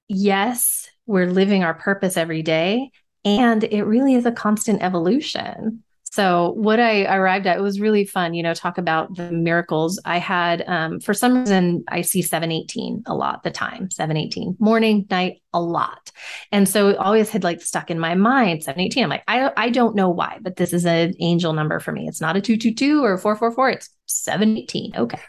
yes, 0.08 0.88
we're 1.06 1.30
living 1.30 1.62
our 1.62 1.74
purpose 1.74 2.16
every 2.16 2.42
day. 2.42 2.90
And 3.24 3.62
it 3.62 3.84
really 3.84 4.14
is 4.14 4.26
a 4.26 4.32
constant 4.32 4.82
evolution. 4.82 5.84
So 6.12 6.52
what 6.56 6.78
I 6.78 7.04
arrived 7.06 7.46
at 7.46 7.62
was 7.62 7.80
really 7.80 8.04
fun, 8.04 8.34
you 8.34 8.42
know, 8.42 8.52
talk 8.52 8.76
about 8.76 9.16
the 9.16 9.32
miracles. 9.32 9.98
I 10.04 10.18
had 10.18 10.62
um, 10.66 11.00
for 11.00 11.14
some 11.14 11.38
reason 11.38 11.84
I 11.88 12.02
see 12.02 12.20
718 12.20 13.04
a 13.06 13.14
lot 13.14 13.42
the 13.42 13.50
time, 13.50 13.90
718 13.90 14.56
morning, 14.58 15.06
night, 15.10 15.40
a 15.54 15.60
lot. 15.62 16.12
And 16.50 16.68
so 16.68 16.90
it 16.90 16.98
always 16.98 17.30
had 17.30 17.44
like 17.44 17.62
stuck 17.62 17.90
in 17.90 17.98
my 17.98 18.14
mind, 18.14 18.62
718. 18.62 19.04
I'm 19.04 19.08
like, 19.08 19.24
I 19.26 19.52
I 19.56 19.70
don't 19.70 19.96
know 19.96 20.10
why, 20.10 20.36
but 20.42 20.56
this 20.56 20.74
is 20.74 20.84
an 20.84 21.14
angel 21.18 21.54
number 21.54 21.80
for 21.80 21.92
me. 21.92 22.06
It's 22.08 22.20
not 22.20 22.36
a 22.36 22.42
222 22.42 23.02
or 23.02 23.16
444, 23.16 23.70
it's 23.70 23.88
718. 24.04 24.92
Okay. 24.94 25.20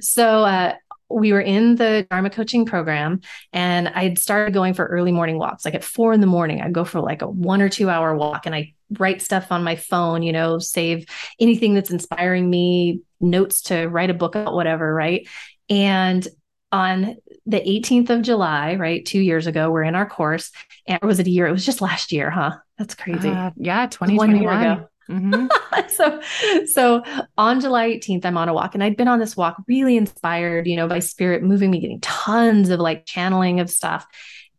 so 0.00 0.44
uh 0.44 0.74
we 1.10 1.32
were 1.32 1.40
in 1.40 1.76
the 1.76 2.06
Dharma 2.10 2.30
coaching 2.30 2.64
program 2.64 3.20
and 3.52 3.88
I'd 3.88 4.18
started 4.18 4.54
going 4.54 4.74
for 4.74 4.86
early 4.86 5.12
morning 5.12 5.38
walks. 5.38 5.64
Like 5.64 5.74
at 5.74 5.84
four 5.84 6.12
in 6.12 6.20
the 6.20 6.26
morning, 6.26 6.60
I'd 6.60 6.72
go 6.72 6.84
for 6.84 7.00
like 7.00 7.22
a 7.22 7.28
one 7.28 7.62
or 7.62 7.68
two 7.68 7.90
hour 7.90 8.14
walk 8.16 8.46
and 8.46 8.54
I 8.54 8.74
write 8.98 9.22
stuff 9.22 9.50
on 9.50 9.64
my 9.64 9.76
phone, 9.76 10.22
you 10.22 10.32
know, 10.32 10.58
save 10.58 11.06
anything 11.38 11.74
that's 11.74 11.90
inspiring 11.90 12.48
me, 12.48 13.00
notes 13.20 13.62
to 13.62 13.86
write 13.86 14.10
a 14.10 14.14
book 14.14 14.34
about, 14.34 14.54
whatever. 14.54 14.92
Right. 14.92 15.28
And 15.68 16.26
on 16.72 17.16
the 17.46 17.60
18th 17.60 18.10
of 18.10 18.22
July, 18.22 18.74
right, 18.74 19.04
two 19.04 19.20
years 19.20 19.46
ago, 19.46 19.70
we're 19.70 19.84
in 19.84 19.94
our 19.94 20.08
course. 20.08 20.50
And 20.86 21.00
was 21.02 21.20
it 21.20 21.26
a 21.26 21.30
year? 21.30 21.46
It 21.46 21.52
was 21.52 21.64
just 21.64 21.80
last 21.80 22.10
year, 22.12 22.30
huh? 22.30 22.56
That's 22.78 22.94
crazy. 22.94 23.28
Uh, 23.28 23.50
yeah, 23.56 23.86
2021. 23.86 24.16
One 24.16 24.42
year 24.42 24.50
ago. 24.50 24.88
Mm-hmm. 25.08 25.46
so, 25.88 26.20
so 26.66 27.02
on 27.36 27.60
July 27.60 27.90
18th, 27.90 28.24
I'm 28.24 28.36
on 28.36 28.48
a 28.48 28.54
walk 28.54 28.74
and 28.74 28.82
I'd 28.82 28.96
been 28.96 29.08
on 29.08 29.18
this 29.18 29.36
walk 29.36 29.56
really 29.68 29.96
inspired, 29.96 30.66
you 30.66 30.76
know, 30.76 30.88
by 30.88 30.98
spirit 30.98 31.42
moving 31.42 31.70
me, 31.70 31.80
getting 31.80 32.00
tons 32.00 32.70
of 32.70 32.80
like 32.80 33.06
channeling 33.06 33.60
of 33.60 33.70
stuff. 33.70 34.06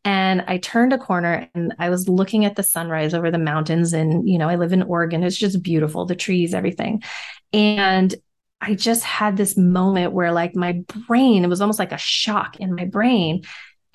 And 0.03 0.43
I 0.47 0.59
turned 0.59 0.93
a 0.93 0.99
corner 0.99 1.49
and 1.55 1.73
I 1.79 1.89
was 1.89 2.07
looking 2.07 2.45
at 2.45 2.55
the 2.55 2.61
sunrise 2.61 3.15
over 3.15 3.31
the 3.31 3.39
mountains. 3.39 3.91
And, 3.91 4.29
you 4.29 4.37
know, 4.37 4.47
I 4.47 4.55
live 4.55 4.71
in 4.71 4.83
Oregon. 4.83 5.23
It's 5.23 5.35
just 5.35 5.63
beautiful, 5.63 6.05
the 6.05 6.15
trees, 6.15 6.53
everything. 6.53 7.01
And 7.51 8.13
I 8.61 8.75
just 8.75 9.03
had 9.03 9.35
this 9.35 9.57
moment 9.57 10.13
where, 10.13 10.31
like, 10.31 10.55
my 10.55 10.83
brain, 11.07 11.43
it 11.43 11.47
was 11.47 11.59
almost 11.59 11.79
like 11.79 11.91
a 11.91 11.97
shock 11.97 12.57
in 12.57 12.75
my 12.75 12.85
brain. 12.85 13.43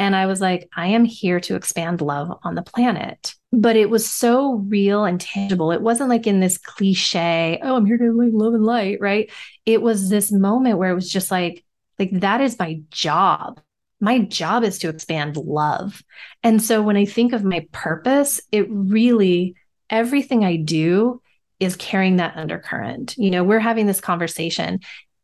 And 0.01 0.17
I 0.17 0.25
was 0.25 0.41
like, 0.41 0.67
I 0.75 0.87
am 0.87 1.05
here 1.05 1.41
to 1.41 1.57
expand 1.57 2.01
love 2.01 2.39
on 2.43 2.55
the 2.55 2.63
planet. 2.63 3.35
But 3.53 3.77
it 3.77 3.91
was 3.91 4.11
so 4.11 4.55
real 4.55 5.05
and 5.05 5.21
tangible. 5.21 5.73
It 5.73 5.83
wasn't 5.83 6.09
like 6.09 6.27
in 6.27 6.41
this 6.41 6.57
cliche, 6.57 7.61
oh, 7.63 7.77
I'm 7.77 7.85
here 7.85 7.99
to 7.99 8.11
live 8.11 8.33
love 8.33 8.55
and 8.55 8.65
light, 8.65 8.99
right? 8.99 9.31
It 9.67 9.83
was 9.83 10.09
this 10.09 10.33
moment 10.33 10.79
where 10.79 10.91
it 10.91 10.95
was 10.95 11.13
just 11.13 11.31
like, 11.31 11.67
like 11.99 12.19
that 12.21 12.41
is 12.41 12.59
my 12.59 12.81
job. 12.91 13.61
My 14.01 14.21
job 14.21 14.65
is 14.65 14.79
to 14.79 14.89
expand 14.89 15.37
love. 15.37 16.03
And 16.43 16.63
so 16.63 16.81
when 16.81 16.97
I 16.97 17.05
think 17.05 17.35
of 17.35 17.45
my 17.45 17.67
purpose, 17.71 18.41
it 18.51 18.67
really, 18.71 19.55
everything 19.91 20.47
I 20.47 20.57
do 20.57 21.21
is 21.59 21.77
carrying 21.77 22.17
that 22.17 22.39
undercurrent. 22.39 23.19
You 23.19 23.31
know, 23.31 23.45
we're 23.45 23.59
having 23.59 23.87
this 23.87 24.01
conversation 24.01 24.81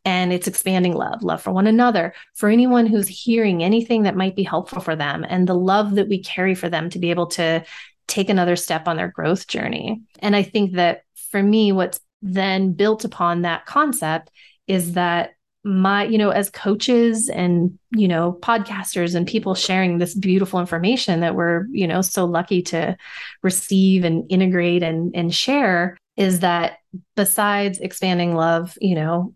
and 0.07 0.31
it's 0.31 0.47
expanding 0.47 0.93
love, 0.93 1.21
love 1.21 1.41
for 1.41 1.51
one 1.51 1.67
another, 1.67 2.13
for 2.33 2.47
anyone 2.47 2.85
who's 2.85 3.09
hearing 3.09 3.61
anything 3.61 4.03
that 4.03 4.15
might 4.15 4.37
be 4.37 4.43
helpful 4.43 4.79
for 4.79 4.95
them, 4.95 5.25
and 5.27 5.45
the 5.45 5.53
love 5.53 5.95
that 5.95 6.07
we 6.07 6.23
carry 6.23 6.55
for 6.55 6.69
them 6.69 6.89
to 6.89 6.97
be 6.97 7.09
able 7.09 7.27
to 7.27 7.61
take 8.07 8.29
another 8.29 8.55
step 8.55 8.87
on 8.87 8.95
their 8.95 9.09
growth 9.09 9.47
journey. 9.47 10.01
And 10.19 10.33
I 10.33 10.43
think 10.43 10.75
that 10.75 11.01
for 11.29 11.43
me, 11.43 11.73
what's 11.73 11.99
then 12.21 12.71
built 12.71 13.03
upon 13.03 13.41
that 13.41 13.65
concept 13.65 14.31
is 14.65 14.93
that 14.93 15.31
my 15.65 16.05
you 16.05 16.17
know 16.17 16.29
as 16.29 16.49
coaches 16.49 17.27
and 17.27 17.77
you 17.91 18.07
know 18.07 18.37
podcasters 18.41 19.13
and 19.13 19.27
people 19.27 19.55
sharing 19.55 19.97
this 19.97 20.15
beautiful 20.15 20.61
information 20.61 21.19
that 21.19 21.35
we're 21.35 21.65
you 21.71 21.85
know 21.85 22.01
so 22.01 22.23
lucky 22.23 22.61
to 22.61 22.95
receive 23.43 24.05
and 24.05 24.23
integrate 24.31 24.83
and 24.83 25.13
and 25.13 25.35
share 25.35 25.97
is 26.15 26.39
that 26.39 26.77
besides 27.17 27.79
expanding 27.79 28.33
love 28.33 28.77
you 28.79 28.95
know 28.95 29.33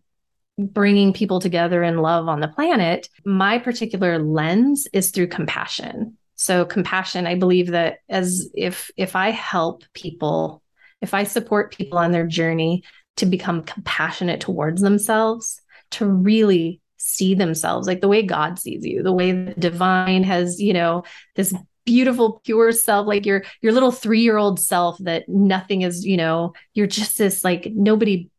bringing 0.57 1.13
people 1.13 1.39
together 1.39 1.83
in 1.83 1.97
love 1.97 2.27
on 2.27 2.39
the 2.39 2.47
planet, 2.47 3.09
my 3.25 3.57
particular 3.57 4.19
lens 4.19 4.87
is 4.93 5.11
through 5.11 5.27
compassion. 5.27 6.17
So 6.35 6.65
compassion, 6.65 7.27
I 7.27 7.35
believe 7.35 7.67
that 7.67 7.99
as 8.09 8.49
if 8.55 8.89
if 8.97 9.15
I 9.15 9.29
help 9.29 9.83
people, 9.93 10.63
if 10.99 11.13
I 11.13 11.23
support 11.23 11.75
people 11.75 11.99
on 11.99 12.11
their 12.11 12.25
journey 12.25 12.83
to 13.17 13.25
become 13.27 13.61
compassionate 13.63 14.41
towards 14.41 14.81
themselves, 14.81 15.61
to 15.91 16.05
really 16.07 16.81
see 16.97 17.35
themselves 17.35 17.85
like 17.85 18.01
the 18.01 18.07
way 18.07 18.23
God 18.23 18.57
sees 18.57 18.83
you, 18.85 19.03
the 19.03 19.13
way 19.13 19.31
the 19.31 19.53
divine 19.53 20.23
has, 20.23 20.59
you 20.59 20.73
know, 20.73 21.03
this 21.35 21.53
beautiful 21.85 22.41
pure 22.43 22.71
self 22.71 23.05
like 23.07 23.25
your 23.25 23.43
your 23.61 23.73
little 23.73 23.91
3-year-old 23.91 24.59
self 24.59 24.97
that 24.99 25.27
nothing 25.27 25.83
is, 25.83 26.05
you 26.05 26.17
know, 26.17 26.53
you're 26.73 26.87
just 26.87 27.19
this 27.19 27.43
like 27.43 27.67
nobody 27.73 28.30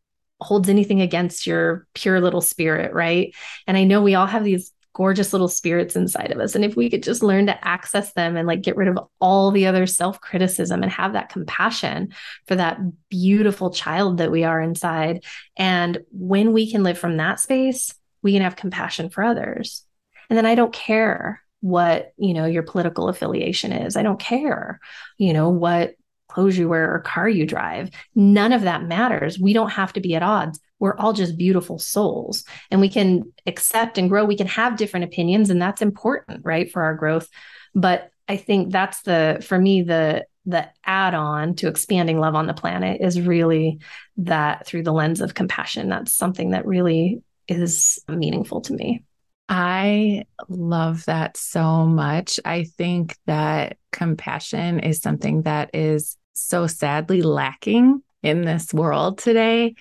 holds 0.43 0.69
anything 0.69 1.01
against 1.01 1.47
your 1.47 1.87
pure 1.93 2.21
little 2.21 2.41
spirit, 2.41 2.93
right? 2.93 3.33
And 3.67 3.77
I 3.77 3.83
know 3.83 4.01
we 4.01 4.15
all 4.15 4.27
have 4.27 4.43
these 4.43 4.71
gorgeous 4.93 5.33
little 5.33 5.47
spirits 5.47 5.95
inside 5.95 6.31
of 6.31 6.39
us. 6.39 6.55
And 6.55 6.63
if 6.63 6.75
we 6.75 6.89
could 6.89 7.03
just 7.03 7.23
learn 7.23 7.47
to 7.47 7.67
access 7.67 8.13
them 8.13 8.37
and 8.37 8.47
like 8.47 8.61
get 8.61 8.77
rid 8.77 8.87
of 8.87 8.99
all 9.19 9.51
the 9.51 9.65
other 9.65 9.87
self 9.87 10.21
criticism 10.21 10.83
and 10.83 10.91
have 10.91 11.13
that 11.13 11.29
compassion 11.29 12.13
for 12.47 12.55
that 12.55 12.79
beautiful 13.09 13.71
child 13.71 14.17
that 14.19 14.31
we 14.31 14.43
are 14.43 14.61
inside. 14.61 15.23
And 15.57 15.99
when 16.11 16.53
we 16.53 16.71
can 16.71 16.83
live 16.83 16.97
from 16.97 17.17
that 17.17 17.39
space, 17.39 17.93
we 18.21 18.33
can 18.33 18.43
have 18.43 18.55
compassion 18.55 19.09
for 19.09 19.23
others. 19.23 19.83
And 20.29 20.37
then 20.37 20.45
I 20.45 20.55
don't 20.55 20.73
care 20.73 21.41
what, 21.61 22.13
you 22.17 22.33
know, 22.33 22.45
your 22.45 22.63
political 22.63 23.09
affiliation 23.09 23.71
is. 23.71 23.95
I 23.95 24.03
don't 24.03 24.19
care, 24.19 24.79
you 25.17 25.33
know, 25.33 25.49
what 25.49 25.95
clothes 26.33 26.57
you 26.57 26.67
wear 26.67 26.93
or 26.93 26.99
car 26.99 27.29
you 27.29 27.45
drive. 27.45 27.89
None 28.15 28.51
of 28.51 28.63
that 28.63 28.83
matters. 28.83 29.39
We 29.39 29.53
don't 29.53 29.69
have 29.69 29.93
to 29.93 30.01
be 30.01 30.15
at 30.15 30.23
odds. 30.23 30.59
We're 30.79 30.97
all 30.97 31.13
just 31.13 31.37
beautiful 31.37 31.79
souls 31.79 32.43
and 32.69 32.81
we 32.81 32.89
can 32.89 33.31
accept 33.45 33.97
and 33.97 34.09
grow. 34.09 34.25
We 34.25 34.35
can 34.35 34.47
have 34.47 34.75
different 34.75 35.05
opinions 35.05 35.49
and 35.49 35.61
that's 35.61 35.81
important, 35.81 36.41
right? 36.43 36.69
For 36.69 36.81
our 36.83 36.95
growth. 36.95 37.29
But 37.73 38.09
I 38.27 38.37
think 38.37 38.71
that's 38.71 39.01
the, 39.03 39.43
for 39.47 39.57
me, 39.57 39.83
the, 39.83 40.25
the 40.45 40.67
add 40.85 41.13
on 41.13 41.55
to 41.55 41.67
expanding 41.69 42.19
love 42.19 42.35
on 42.35 42.47
the 42.47 42.53
planet 42.53 42.99
is 43.01 43.21
really 43.21 43.79
that 44.17 44.65
through 44.65 44.83
the 44.83 44.91
lens 44.91 45.21
of 45.21 45.33
compassion. 45.33 45.87
That's 45.87 46.13
something 46.13 46.51
that 46.51 46.65
really 46.65 47.21
is 47.47 47.99
meaningful 48.09 48.61
to 48.61 48.73
me. 48.73 49.03
I 49.49 50.23
love 50.47 51.05
that 51.05 51.37
so 51.37 51.85
much. 51.85 52.39
I 52.43 52.63
think 52.63 53.17
that 53.25 53.77
compassion 53.91 54.79
is 54.79 54.99
something 54.99 55.43
that 55.43 55.69
is 55.73 56.17
so 56.33 56.67
sadly 56.67 57.21
lacking 57.21 58.01
in 58.21 58.41
this 58.41 58.73
world 58.73 59.17
today. 59.19 59.75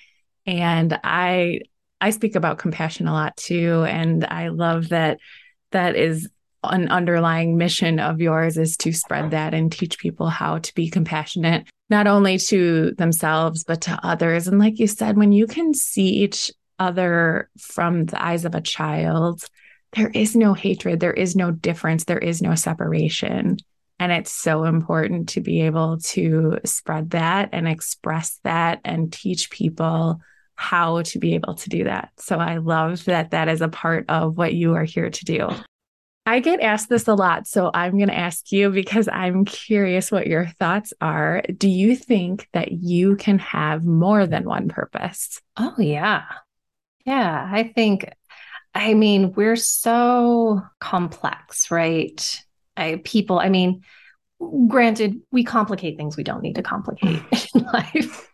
And 0.47 0.99
I 1.05 1.61
I 2.01 2.11
speak 2.11 2.35
about 2.35 2.59
compassion 2.59 3.07
a 3.07 3.13
lot 3.13 3.37
too. 3.37 3.85
And 3.87 4.25
I 4.25 4.49
love 4.49 4.89
that 4.89 5.19
that 5.71 5.95
is 5.95 6.29
an 6.65 6.89
underlying 6.89 7.57
mission 7.57 7.99
of 7.99 8.21
yours 8.21 8.57
is 8.57 8.77
to 8.79 8.93
spread 8.93 9.31
that 9.31 9.55
and 9.55 9.71
teach 9.71 9.99
people 9.99 10.29
how 10.29 10.59
to 10.59 10.75
be 10.75 10.91
compassionate 10.91 11.67
not 11.91 12.07
only 12.07 12.39
to 12.39 12.93
themselves, 12.93 13.65
but 13.65 13.83
to 13.83 13.99
others. 14.03 14.49
And 14.49 14.59
like 14.59 14.79
you 14.79 14.87
said, 14.87 15.17
when 15.17 15.31
you 15.31 15.47
can 15.47 15.75
see 15.75 16.09
each 16.09 16.51
other 16.79 17.51
from 17.59 18.07
the 18.07 18.23
eyes 18.23 18.45
of 18.45 18.55
a 18.55 18.61
child, 18.61 19.45
there 19.95 20.09
is 20.09 20.35
no 20.35 20.55
hatred, 20.55 21.01
there 21.01 21.13
is 21.13 21.37
no 21.37 21.51
difference, 21.51 22.05
there 22.05 22.19
is 22.19 22.41
no 22.41 22.55
separation. 22.55 23.59
And 24.03 24.11
it's 24.11 24.33
so 24.33 24.65
important 24.65 25.29
to 25.29 25.41
be 25.41 25.61
able 25.61 25.99
to 25.99 26.59
spread 26.65 27.11
that 27.11 27.51
and 27.53 27.69
express 27.69 28.41
that 28.43 28.81
and 28.85 29.13
teach 29.13 29.49
people 29.49 30.19
how 30.57 31.03
to 31.03 31.21
be 31.21 31.37
able 31.37 31.55
to 31.55 31.69
do 31.69 31.85
that. 31.85 32.11
So 32.19 32.37
I 32.37 32.57
love 32.57 33.05
that 33.05 33.31
that 33.31 33.49
is 33.49 33.61
a 33.61 33.69
part 33.69 34.07
of 34.09 34.37
what 34.37 34.55
you 34.55 34.75
are 34.75 34.83
here 34.83 35.09
to 35.09 35.25
do. 35.25 35.49
I 36.27 36.41
get 36.41 36.61
asked 36.61 36.89
this 36.89 37.07
a 37.07 37.15
lot. 37.15 37.47
So 37.47 37.71
I'm 37.73 37.97
going 37.97 38.09
to 38.09 38.19
ask 38.19 38.51
you 38.51 38.71
because 38.71 39.07
I'm 39.07 39.45
curious 39.45 40.11
what 40.11 40.27
your 40.27 40.47
thoughts 40.59 40.93
are. 41.01 41.45
Do 41.57 41.69
you 41.69 41.95
think 41.95 42.49
that 42.55 42.73
you 42.73 43.15
can 43.15 43.39
have 43.39 43.85
more 43.85 44.27
than 44.27 44.43
one 44.43 44.69
purpose? 44.69 45.41
Oh, 45.57 45.77
yeah. 45.79 46.25
Yeah. 47.07 47.49
I 47.53 47.73
think, 47.73 48.13
I 48.75 48.95
mean, 48.95 49.33
we're 49.35 49.55
so 49.55 50.61
complex, 50.81 51.71
right? 51.71 52.43
I, 52.77 53.01
people, 53.05 53.39
I 53.39 53.49
mean, 53.49 53.83
granted, 54.68 55.20
we 55.31 55.45
complicate 55.45 55.97
things 55.97 56.16
we 56.16 56.25
don't 56.25 56.43
need 56.43 56.57
to 56.57 56.62
complicate 56.62 57.20
mm. 57.20 57.55
in 57.55 57.66
life. 57.73 58.29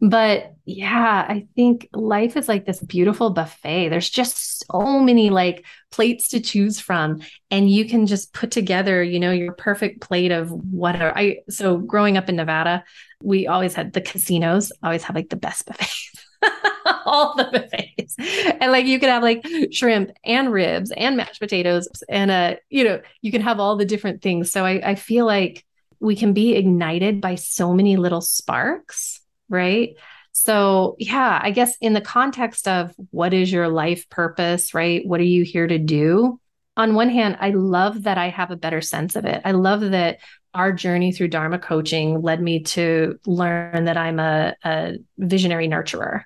but 0.00 0.54
yeah, 0.64 1.24
I 1.26 1.46
think 1.56 1.88
life 1.92 2.36
is 2.36 2.48
like 2.48 2.66
this 2.66 2.80
beautiful 2.80 3.30
buffet. 3.30 3.88
There's 3.88 4.10
just 4.10 4.66
so 4.66 5.00
many 5.00 5.30
like 5.30 5.64
plates 5.90 6.28
to 6.28 6.40
choose 6.40 6.78
from 6.78 7.22
and 7.50 7.70
you 7.70 7.86
can 7.86 8.06
just 8.06 8.32
put 8.34 8.50
together, 8.50 9.02
you 9.02 9.18
know, 9.18 9.30
your 9.30 9.52
perfect 9.52 10.00
plate 10.00 10.30
of 10.30 10.50
whatever. 10.50 11.16
I 11.16 11.38
so 11.48 11.78
growing 11.78 12.16
up 12.16 12.28
in 12.28 12.36
Nevada, 12.36 12.84
we 13.22 13.46
always 13.46 13.74
had 13.74 13.92
the 13.92 14.00
casinos, 14.00 14.72
always 14.82 15.04
have 15.04 15.16
like 15.16 15.30
the 15.30 15.36
best 15.36 15.66
buffets. 15.66 16.26
all 17.04 17.34
the 17.36 17.44
buffets. 17.44 18.16
And 18.60 18.72
like 18.72 18.86
you 18.86 18.98
could 18.98 19.08
have 19.08 19.22
like 19.22 19.46
shrimp 19.72 20.10
and 20.24 20.52
ribs 20.52 20.92
and 20.96 21.16
mashed 21.16 21.40
potatoes 21.40 21.88
and 22.08 22.30
uh, 22.30 22.56
you 22.68 22.84
know, 22.84 23.00
you 23.20 23.30
can 23.30 23.42
have 23.42 23.60
all 23.60 23.76
the 23.76 23.84
different 23.84 24.22
things. 24.22 24.50
So 24.50 24.64
I, 24.64 24.90
I 24.90 24.94
feel 24.94 25.26
like 25.26 25.64
we 26.00 26.16
can 26.16 26.32
be 26.32 26.54
ignited 26.54 27.20
by 27.20 27.34
so 27.34 27.74
many 27.74 27.96
little 27.96 28.22
sparks, 28.22 29.20
right? 29.48 29.96
So, 30.32 30.96
yeah, 30.98 31.38
I 31.42 31.50
guess 31.50 31.76
in 31.80 31.92
the 31.92 32.00
context 32.00 32.66
of 32.66 32.94
what 33.10 33.34
is 33.34 33.52
your 33.52 33.68
life 33.68 34.08
purpose, 34.08 34.72
right? 34.72 35.06
What 35.06 35.20
are 35.20 35.24
you 35.24 35.44
here 35.44 35.66
to 35.66 35.78
do? 35.78 36.40
On 36.76 36.94
one 36.94 37.10
hand, 37.10 37.36
I 37.40 37.50
love 37.50 38.04
that 38.04 38.16
I 38.16 38.30
have 38.30 38.50
a 38.50 38.56
better 38.56 38.80
sense 38.80 39.16
of 39.16 39.26
it. 39.26 39.42
I 39.44 39.50
love 39.52 39.80
that 39.90 40.20
our 40.54 40.72
journey 40.72 41.12
through 41.12 41.28
Dharma 41.28 41.58
coaching 41.58 42.22
led 42.22 42.40
me 42.40 42.62
to 42.62 43.18
learn 43.26 43.84
that 43.84 43.96
I'm 43.96 44.18
a, 44.18 44.54
a 44.64 44.94
visionary 45.18 45.68
nurturer, 45.68 46.22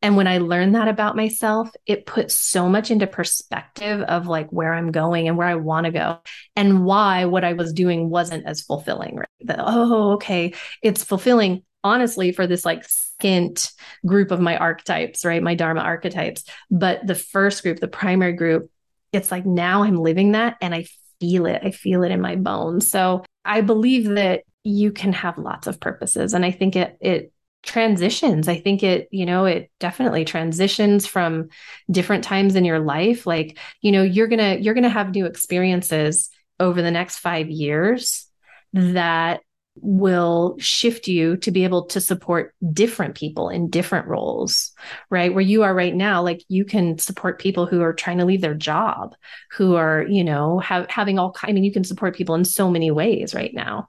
and 0.00 0.16
when 0.16 0.26
I 0.26 0.38
learned 0.38 0.74
that 0.74 0.88
about 0.88 1.16
myself, 1.16 1.70
it 1.86 2.06
put 2.06 2.30
so 2.30 2.68
much 2.68 2.90
into 2.90 3.06
perspective 3.06 4.02
of 4.02 4.26
like 4.26 4.50
where 4.50 4.72
I'm 4.72 4.92
going 4.92 5.28
and 5.28 5.36
where 5.36 5.46
I 5.46 5.54
want 5.56 5.86
to 5.86 5.92
go 5.92 6.20
and 6.56 6.84
why 6.84 7.24
what 7.24 7.44
I 7.44 7.52
was 7.52 7.72
doing 7.72 8.10
wasn't 8.10 8.46
as 8.46 8.62
fulfilling. 8.62 9.16
Right. 9.16 9.28
That, 9.42 9.60
oh, 9.60 10.12
okay. 10.12 10.54
It's 10.82 11.04
fulfilling 11.04 11.62
honestly 11.84 12.32
for 12.32 12.46
this 12.46 12.64
like 12.64 12.84
second 12.84 13.70
group 14.06 14.30
of 14.30 14.40
my 14.40 14.56
archetypes, 14.56 15.24
right? 15.24 15.42
My 15.42 15.54
Dharma 15.54 15.80
archetypes. 15.80 16.44
But 16.70 17.06
the 17.06 17.14
first 17.14 17.62
group, 17.62 17.80
the 17.80 17.88
primary 17.88 18.34
group, 18.34 18.70
it's 19.12 19.30
like 19.30 19.46
now 19.46 19.82
I'm 19.82 19.96
living 19.96 20.32
that 20.32 20.56
and 20.60 20.74
I 20.74 20.86
feel 21.20 21.46
it. 21.46 21.60
I 21.62 21.70
feel 21.70 22.02
it 22.02 22.10
in 22.10 22.20
my 22.20 22.36
bones. 22.36 22.90
So 22.90 23.24
I 23.44 23.60
believe 23.60 24.08
that 24.10 24.42
you 24.64 24.92
can 24.92 25.12
have 25.12 25.38
lots 25.38 25.66
of 25.66 25.80
purposes. 25.80 26.34
And 26.34 26.44
I 26.44 26.50
think 26.50 26.76
it 26.76 26.96
it 27.00 27.31
transitions. 27.62 28.48
I 28.48 28.58
think 28.58 28.82
it 28.82 29.08
you 29.10 29.26
know 29.26 29.44
it 29.44 29.70
definitely 29.80 30.24
transitions 30.24 31.06
from 31.06 31.48
different 31.90 32.24
times 32.24 32.56
in 32.56 32.64
your 32.64 32.80
life. 32.80 33.26
Like 33.26 33.58
you 33.80 33.92
know 33.92 34.02
you're 34.02 34.28
gonna 34.28 34.56
you're 34.56 34.74
gonna 34.74 34.88
have 34.88 35.14
new 35.14 35.26
experiences 35.26 36.28
over 36.58 36.82
the 36.82 36.90
next 36.90 37.18
five 37.18 37.50
years 37.50 38.26
that 38.72 39.40
will 39.76 40.56
shift 40.58 41.08
you 41.08 41.36
to 41.38 41.50
be 41.50 41.64
able 41.64 41.86
to 41.86 41.98
support 41.98 42.54
different 42.72 43.14
people 43.14 43.48
in 43.48 43.70
different 43.70 44.06
roles 44.06 44.72
right? 45.08 45.32
Where 45.32 45.40
you 45.40 45.62
are 45.62 45.74
right 45.74 45.94
now 45.94 46.22
like 46.22 46.44
you 46.48 46.66
can 46.66 46.98
support 46.98 47.40
people 47.40 47.64
who 47.64 47.80
are 47.80 47.94
trying 47.94 48.18
to 48.18 48.26
leave 48.26 48.42
their 48.42 48.54
job 48.54 49.14
who 49.52 49.76
are 49.76 50.04
you 50.08 50.24
know 50.24 50.58
have, 50.58 50.90
having 50.90 51.18
all 51.18 51.34
i 51.42 51.52
mean 51.52 51.64
you 51.64 51.72
can 51.72 51.84
support 51.84 52.14
people 52.14 52.34
in 52.34 52.44
so 52.44 52.70
many 52.70 52.90
ways 52.90 53.34
right 53.34 53.54
now. 53.54 53.88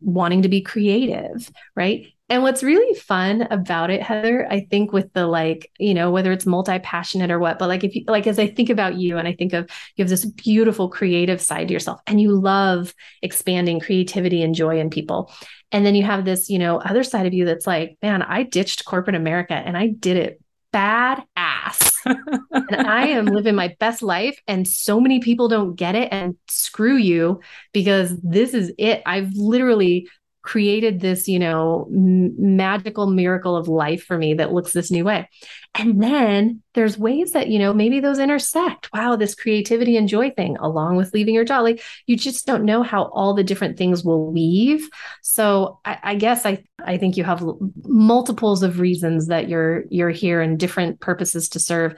Wanting 0.00 0.42
to 0.42 0.48
be 0.48 0.60
creative 0.60 1.50
right 1.74 2.06
and 2.30 2.42
what's 2.42 2.62
really 2.62 2.94
fun 2.94 3.42
about 3.50 3.90
it, 3.90 4.02
Heather, 4.02 4.46
I 4.50 4.60
think 4.60 4.92
with 4.92 5.12
the 5.14 5.26
like, 5.26 5.70
you 5.78 5.94
know, 5.94 6.10
whether 6.10 6.30
it's 6.30 6.44
multi 6.44 6.78
passionate 6.78 7.30
or 7.30 7.38
what, 7.38 7.58
but 7.58 7.68
like 7.68 7.84
if 7.84 7.94
you 7.94 8.04
like, 8.06 8.26
as 8.26 8.38
I 8.38 8.48
think 8.48 8.68
about 8.68 8.96
you 8.96 9.16
and 9.16 9.26
I 9.26 9.32
think 9.32 9.54
of 9.54 9.70
you 9.96 10.02
have 10.02 10.10
this 10.10 10.26
beautiful 10.26 10.90
creative 10.90 11.40
side 11.40 11.68
to 11.68 11.74
yourself 11.74 12.00
and 12.06 12.20
you 12.20 12.38
love 12.38 12.94
expanding 13.22 13.80
creativity 13.80 14.42
and 14.42 14.54
joy 14.54 14.78
in 14.78 14.90
people. 14.90 15.32
And 15.72 15.86
then 15.86 15.94
you 15.94 16.02
have 16.04 16.26
this, 16.26 16.50
you 16.50 16.58
know, 16.58 16.78
other 16.78 17.02
side 17.02 17.26
of 17.26 17.32
you 17.32 17.46
that's 17.46 17.66
like, 17.66 17.96
man, 18.02 18.22
I 18.22 18.42
ditched 18.42 18.84
corporate 18.84 19.16
America 19.16 19.54
and 19.54 19.76
I 19.76 19.88
did 19.88 20.16
it 20.18 20.40
bad 20.70 21.22
ass. 21.36 21.92
and 22.04 22.86
I 22.86 23.08
am 23.08 23.26
living 23.26 23.54
my 23.54 23.74
best 23.80 24.02
life. 24.02 24.40
And 24.46 24.66
so 24.66 25.00
many 25.00 25.20
people 25.20 25.48
don't 25.48 25.74
get 25.74 25.94
it. 25.94 26.08
And 26.12 26.36
screw 26.48 26.96
you 26.96 27.40
because 27.72 28.16
this 28.20 28.54
is 28.54 28.72
it. 28.78 29.02
I've 29.06 29.32
literally 29.34 30.08
created 30.48 31.00
this, 31.00 31.28
you 31.28 31.38
know, 31.38 31.86
m- 31.92 32.56
magical 32.56 33.06
miracle 33.06 33.54
of 33.54 33.68
life 33.68 34.02
for 34.04 34.16
me 34.16 34.32
that 34.32 34.50
looks 34.50 34.72
this 34.72 34.90
new 34.90 35.04
way. 35.04 35.28
And 35.74 36.02
then 36.02 36.62
there's 36.72 36.96
ways 36.96 37.32
that, 37.32 37.48
you 37.48 37.58
know, 37.58 37.74
maybe 37.74 38.00
those 38.00 38.18
intersect. 38.18 38.88
Wow, 38.94 39.16
this 39.16 39.34
creativity 39.34 39.98
and 39.98 40.08
joy 40.08 40.30
thing 40.30 40.56
along 40.56 40.96
with 40.96 41.12
leaving 41.12 41.34
your 41.34 41.44
job. 41.44 41.64
Like 41.64 41.82
you 42.06 42.16
just 42.16 42.46
don't 42.46 42.64
know 42.64 42.82
how 42.82 43.10
all 43.12 43.34
the 43.34 43.44
different 43.44 43.76
things 43.76 44.02
will 44.02 44.32
weave. 44.32 44.88
So 45.22 45.80
I, 45.84 45.98
I 46.02 46.14
guess 46.14 46.46
I 46.46 46.64
I 46.82 46.96
think 46.96 47.18
you 47.18 47.24
have 47.24 47.44
multiples 47.84 48.62
of 48.62 48.80
reasons 48.80 49.26
that 49.26 49.50
you're 49.50 49.84
you're 49.90 50.08
here 50.08 50.40
and 50.40 50.58
different 50.58 50.98
purposes 50.98 51.50
to 51.50 51.60
serve. 51.60 51.94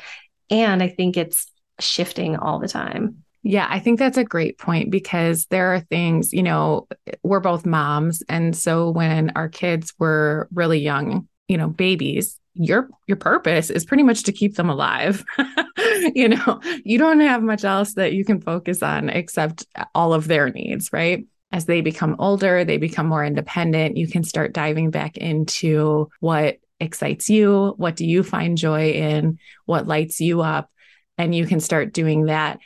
And 0.50 0.82
I 0.82 0.88
think 0.88 1.16
it's 1.16 1.46
shifting 1.78 2.34
all 2.34 2.58
the 2.58 2.66
time. 2.66 3.22
Yeah, 3.42 3.66
I 3.70 3.78
think 3.78 3.98
that's 3.98 4.18
a 4.18 4.24
great 4.24 4.58
point 4.58 4.90
because 4.90 5.46
there 5.46 5.72
are 5.72 5.80
things, 5.80 6.32
you 6.32 6.42
know, 6.42 6.88
we're 7.22 7.40
both 7.40 7.64
moms. 7.64 8.22
And 8.28 8.54
so 8.54 8.90
when 8.90 9.30
our 9.34 9.48
kids 9.48 9.94
were 9.98 10.48
really 10.52 10.78
young, 10.80 11.26
you 11.48 11.56
know, 11.56 11.68
babies, 11.68 12.38
your 12.54 12.88
your 13.06 13.16
purpose 13.16 13.70
is 13.70 13.84
pretty 13.84 14.02
much 14.02 14.24
to 14.24 14.32
keep 14.32 14.56
them 14.56 14.68
alive. 14.68 15.24
you 16.14 16.28
know, 16.28 16.60
you 16.84 16.98
don't 16.98 17.20
have 17.20 17.42
much 17.42 17.64
else 17.64 17.94
that 17.94 18.12
you 18.12 18.24
can 18.24 18.40
focus 18.40 18.82
on 18.82 19.08
except 19.08 19.66
all 19.94 20.12
of 20.12 20.26
their 20.26 20.50
needs, 20.50 20.92
right? 20.92 21.24
As 21.52 21.64
they 21.64 21.80
become 21.80 22.16
older, 22.18 22.64
they 22.64 22.76
become 22.76 23.06
more 23.06 23.24
independent, 23.24 23.96
you 23.96 24.06
can 24.06 24.22
start 24.22 24.52
diving 24.52 24.90
back 24.90 25.16
into 25.16 26.10
what 26.20 26.58
excites 26.78 27.30
you, 27.30 27.74
what 27.76 27.96
do 27.96 28.04
you 28.06 28.22
find 28.22 28.58
joy 28.58 28.90
in, 28.90 29.38
what 29.64 29.86
lights 29.88 30.20
you 30.20 30.42
up, 30.42 30.70
and 31.18 31.34
you 31.34 31.46
can 31.46 31.60
start 31.60 31.92
doing 31.92 32.26
that 32.26 32.58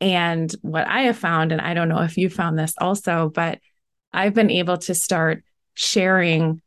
and 0.00 0.52
what 0.62 0.86
I 0.86 1.02
have 1.02 1.16
found, 1.16 1.52
and 1.52 1.60
I 1.60 1.74
don't 1.74 1.88
know 1.88 2.02
if 2.02 2.16
you 2.16 2.28
found 2.28 2.58
this 2.58 2.74
also, 2.78 3.30
but 3.34 3.60
I've 4.12 4.34
been 4.34 4.50
able 4.50 4.78
to 4.78 4.94
start 4.94 5.42
sharing 5.74 6.60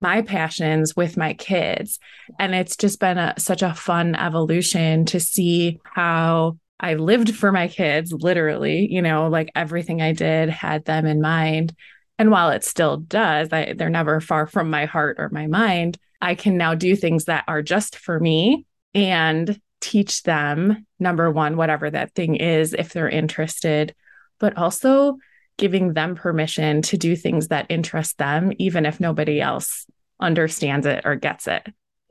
my 0.00 0.22
passions 0.22 0.94
with 0.94 1.16
my 1.16 1.34
kids. 1.34 1.98
And 2.38 2.54
it's 2.54 2.76
just 2.76 3.00
been 3.00 3.18
a, 3.18 3.34
such 3.38 3.62
a 3.62 3.74
fun 3.74 4.14
evolution 4.14 5.06
to 5.06 5.20
see 5.20 5.80
how 5.84 6.58
I 6.78 6.94
lived 6.94 7.34
for 7.34 7.50
my 7.50 7.68
kids, 7.68 8.12
literally, 8.12 8.86
you 8.90 9.00
know, 9.00 9.28
like 9.28 9.50
everything 9.54 10.02
I 10.02 10.12
did 10.12 10.50
had 10.50 10.84
them 10.84 11.06
in 11.06 11.22
mind. 11.22 11.74
And 12.18 12.30
while 12.30 12.50
it 12.50 12.64
still 12.64 12.98
does, 12.98 13.48
I, 13.52 13.72
they're 13.74 13.88
never 13.88 14.20
far 14.20 14.46
from 14.46 14.70
my 14.70 14.84
heart 14.84 15.16
or 15.18 15.30
my 15.30 15.46
mind. 15.46 15.98
I 16.20 16.34
can 16.34 16.56
now 16.56 16.74
do 16.74 16.96
things 16.96 17.26
that 17.26 17.44
are 17.48 17.62
just 17.62 17.96
for 17.96 18.18
me 18.20 18.66
and 18.94 19.60
teach 19.80 20.22
them, 20.22 20.86
number 20.98 21.30
one, 21.30 21.56
whatever 21.56 21.90
that 21.90 22.14
thing 22.14 22.36
is, 22.36 22.74
if 22.74 22.92
they're 22.92 23.08
interested, 23.08 23.94
but 24.38 24.56
also 24.56 25.18
giving 25.58 25.94
them 25.94 26.14
permission 26.14 26.82
to 26.82 26.96
do 26.96 27.16
things 27.16 27.48
that 27.48 27.66
interest 27.68 28.18
them, 28.18 28.52
even 28.58 28.84
if 28.84 29.00
nobody 29.00 29.40
else 29.40 29.86
understands 30.20 30.86
it 30.86 31.02
or 31.04 31.14
gets 31.14 31.46
it. 31.46 31.66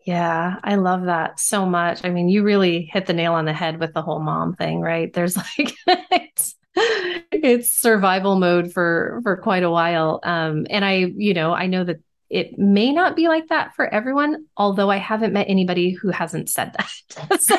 Yeah, 0.05 0.57
I 0.63 0.75
love 0.75 1.05
that 1.05 1.39
so 1.39 1.65
much. 1.65 2.01
I 2.03 2.09
mean, 2.11 2.29
you 2.29 2.43
really 2.43 2.87
hit 2.91 3.07
the 3.07 3.13
nail 3.13 3.33
on 3.33 3.45
the 3.45 3.53
head 3.53 3.79
with 3.79 3.93
the 3.93 4.03
whole 4.03 4.19
mom 4.19 4.55
thing, 4.55 4.79
right? 4.79 5.11
There's 5.11 5.35
like 5.57 5.73
it's 5.87 6.55
it's 6.75 7.71
survival 7.71 8.37
mode 8.37 8.71
for 8.71 9.19
for 9.23 9.37
quite 9.37 9.63
a 9.63 9.71
while. 9.71 10.19
Um 10.23 10.67
and 10.69 10.85
I, 10.85 11.11
you 11.15 11.33
know, 11.33 11.53
I 11.53 11.67
know 11.67 11.83
that 11.83 11.97
it 12.29 12.57
may 12.57 12.91
not 12.91 13.15
be 13.15 13.27
like 13.27 13.47
that 13.49 13.75
for 13.75 13.93
everyone, 13.93 14.45
although 14.57 14.89
I 14.89 14.97
haven't 14.97 15.33
met 15.33 15.47
anybody 15.47 15.91
who 15.91 16.09
hasn't 16.09 16.49
said 16.49 16.73
that. 16.73 17.39
so 17.41 17.55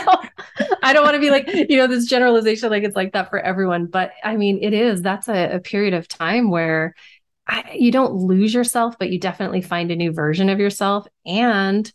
I 0.82 0.92
don't 0.92 1.04
want 1.04 1.14
to 1.14 1.20
be 1.20 1.30
like, 1.30 1.46
you 1.48 1.76
know, 1.76 1.86
this 1.86 2.06
generalization, 2.06 2.70
like 2.70 2.82
it's 2.82 2.96
like 2.96 3.12
that 3.12 3.30
for 3.30 3.38
everyone. 3.38 3.86
But 3.86 4.12
I 4.24 4.36
mean, 4.36 4.58
it 4.62 4.72
is, 4.72 5.02
that's 5.02 5.28
a, 5.28 5.56
a 5.56 5.60
period 5.60 5.94
of 5.94 6.08
time 6.08 6.50
where 6.50 6.94
I, 7.46 7.76
you 7.78 7.92
don't 7.92 8.14
lose 8.14 8.52
yourself, 8.52 8.98
but 8.98 9.10
you 9.10 9.20
definitely 9.20 9.62
find 9.62 9.90
a 9.90 9.96
new 9.96 10.12
version 10.12 10.48
of 10.48 10.58
yourself. 10.58 11.06
And 11.24 11.90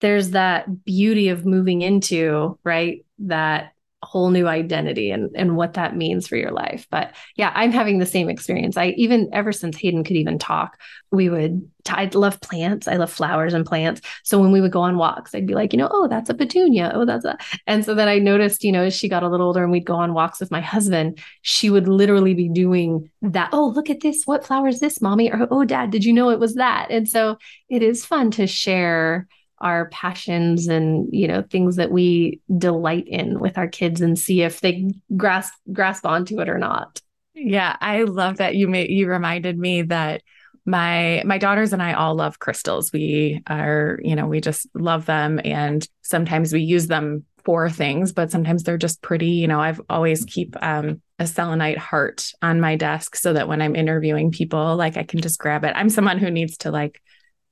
there's 0.00 0.30
that 0.30 0.84
beauty 0.84 1.30
of 1.30 1.44
moving 1.44 1.82
into, 1.82 2.58
right? 2.62 3.04
That 3.20 3.72
whole 4.02 4.30
new 4.30 4.46
identity 4.46 5.10
and 5.10 5.30
and 5.34 5.56
what 5.56 5.74
that 5.74 5.96
means 5.96 6.28
for 6.28 6.36
your 6.36 6.52
life. 6.52 6.86
But 6.90 7.14
yeah 7.36 7.52
i'm 7.54 7.72
having 7.72 7.98
the 7.98 8.06
same 8.06 8.28
experience. 8.28 8.76
I 8.76 8.88
even 8.96 9.28
ever 9.32 9.52
since 9.52 9.76
hayden 9.76 10.04
could 10.04 10.16
even 10.16 10.38
talk 10.38 10.80
we 11.10 11.28
would 11.28 11.68
I 11.90 12.10
love 12.12 12.38
plants. 12.42 12.86
I 12.86 12.96
love 12.96 13.10
flowers 13.10 13.54
and 13.54 13.64
plants. 13.64 14.02
So 14.22 14.38
when 14.38 14.52
we 14.52 14.60
would 14.60 14.72
go 14.72 14.82
on 14.82 14.98
walks 14.98 15.34
i'd 15.34 15.46
be 15.46 15.54
like 15.54 15.72
you 15.72 15.78
know 15.78 15.88
oh 15.90 16.06
that's 16.06 16.30
a 16.30 16.34
petunia. 16.34 16.92
Oh 16.94 17.04
that's 17.04 17.24
a 17.24 17.36
and 17.66 17.84
so 17.84 17.94
then 17.94 18.08
i 18.08 18.18
noticed 18.18 18.62
you 18.62 18.72
know 18.72 18.84
as 18.84 18.94
she 18.94 19.08
got 19.08 19.22
a 19.22 19.28
little 19.28 19.46
older 19.46 19.62
and 19.62 19.72
we'd 19.72 19.84
go 19.84 19.94
on 19.94 20.14
walks 20.14 20.38
with 20.38 20.50
my 20.50 20.60
husband 20.60 21.18
she 21.42 21.70
would 21.70 21.88
literally 21.88 22.34
be 22.34 22.48
doing 22.48 23.10
that. 23.22 23.50
Oh 23.52 23.72
look 23.74 23.90
at 23.90 24.00
this. 24.00 24.24
What 24.24 24.46
flower 24.46 24.68
is 24.68 24.80
this 24.80 25.00
mommy? 25.00 25.30
Or 25.32 25.48
oh 25.50 25.64
dad 25.64 25.90
did 25.90 26.04
you 26.04 26.12
know 26.12 26.30
it 26.30 26.38
was 26.38 26.54
that? 26.54 26.90
And 26.90 27.08
so 27.08 27.38
it 27.68 27.82
is 27.82 28.04
fun 28.04 28.30
to 28.32 28.46
share 28.46 29.26
our 29.60 29.88
passions 29.90 30.68
and 30.68 31.08
you 31.12 31.26
know 31.26 31.42
things 31.42 31.76
that 31.76 31.90
we 31.90 32.40
delight 32.56 33.06
in 33.08 33.38
with 33.38 33.58
our 33.58 33.68
kids 33.68 34.00
and 34.00 34.18
see 34.18 34.42
if 34.42 34.60
they 34.60 34.90
grasp 35.16 35.52
grasp 35.72 36.06
onto 36.06 36.40
it 36.40 36.48
or 36.48 36.58
not 36.58 37.00
yeah 37.34 37.76
i 37.80 38.02
love 38.02 38.36
that 38.38 38.54
you 38.54 38.68
made 38.68 38.90
you 38.90 39.08
reminded 39.08 39.58
me 39.58 39.82
that 39.82 40.22
my 40.68 41.22
my 41.24 41.38
daughters 41.38 41.72
and 41.72 41.82
I 41.82 41.94
all 41.94 42.14
love 42.14 42.38
crystals. 42.38 42.92
We 42.92 43.42
are, 43.46 43.98
you 44.02 44.14
know, 44.14 44.26
we 44.26 44.42
just 44.42 44.66
love 44.74 45.06
them 45.06 45.40
and 45.42 45.86
sometimes 46.02 46.52
we 46.52 46.60
use 46.60 46.88
them 46.88 47.24
for 47.42 47.70
things, 47.70 48.12
but 48.12 48.30
sometimes 48.30 48.62
they're 48.62 48.76
just 48.76 49.00
pretty, 49.00 49.30
you 49.30 49.48
know, 49.48 49.60
I've 49.60 49.80
always 49.88 50.26
keep 50.26 50.54
um 50.62 51.00
a 51.18 51.26
selenite 51.26 51.78
heart 51.78 52.30
on 52.42 52.60
my 52.60 52.76
desk 52.76 53.16
so 53.16 53.32
that 53.32 53.48
when 53.48 53.62
I'm 53.62 53.74
interviewing 53.74 54.30
people, 54.30 54.76
like 54.76 54.98
I 54.98 55.02
can 55.02 55.20
just 55.20 55.38
grab 55.38 55.64
it. 55.64 55.72
I'm 55.74 55.88
someone 55.88 56.18
who 56.18 56.30
needs 56.30 56.58
to 56.58 56.70
like 56.70 57.00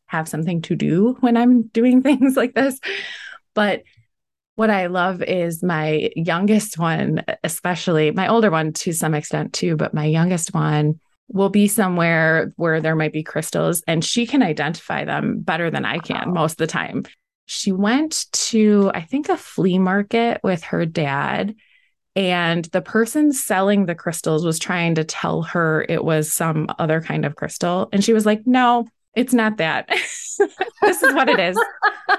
have 0.07 0.29
something 0.29 0.63
to 0.63 0.77
do 0.77 1.17
when 1.21 1.37
I'm 1.37 1.69
doing 1.69 2.03
things 2.05 2.37
like 2.37 2.55
this. 2.55 2.79
But 3.55 3.83
what 4.57 4.71
I 4.71 4.87
love 4.87 5.23
is 5.23 5.63
my 5.63 6.11
youngest 6.17 6.79
one, 6.79 7.23
especially 7.45 8.11
my 8.11 8.29
older 8.29 8.51
one 8.51 8.73
to 8.73 8.93
some 8.93 9.15
extent 9.15 9.53
too, 9.53 9.77
but 9.77 9.95
my 9.95 10.07
youngest 10.07 10.55
one 10.55 10.99
will 11.29 11.51
be 11.51 11.69
somewhere 11.69 12.53
where 12.57 12.81
there 12.81 12.97
might 12.97 13.13
be 13.13 13.23
crystals 13.23 13.83
and 13.87 14.05
she 14.05 14.27
can 14.27 14.43
identify 14.43 15.05
them 15.05 15.41
better 15.41 15.71
than 15.71 15.85
I 15.85 15.99
can 15.99 16.33
most 16.33 16.53
of 16.53 16.59
the 16.59 16.67
time. 16.67 17.05
She 17.47 17.71
went 17.71 18.27
to, 18.33 18.91
I 18.95 19.03
think, 19.03 19.29
a 19.29 19.37
flea 19.37 19.79
market 19.79 20.41
with 20.43 20.63
her 20.65 20.87
dad. 20.87 21.55
And 22.15 22.65
the 22.67 22.81
person 22.81 23.33
selling 23.33 23.85
the 23.85 23.95
crystals 23.95 24.45
was 24.45 24.59
trying 24.59 24.95
to 24.95 25.05
tell 25.05 25.43
her 25.43 25.85
it 25.87 26.03
was 26.03 26.33
some 26.33 26.67
other 26.79 27.03
kind 27.03 27.27
of 27.27 27.37
crystal. 27.37 27.91
And 27.93 28.03
she 28.03 28.15
was 28.15 28.25
like, 28.25 28.47
no, 28.47 28.87
it's 29.17 29.33
not 29.33 29.57
that. 29.57 29.89
this 29.89 31.03
is 31.03 31.15
what 31.15 31.29
it 31.29 31.41
is. 31.41 31.59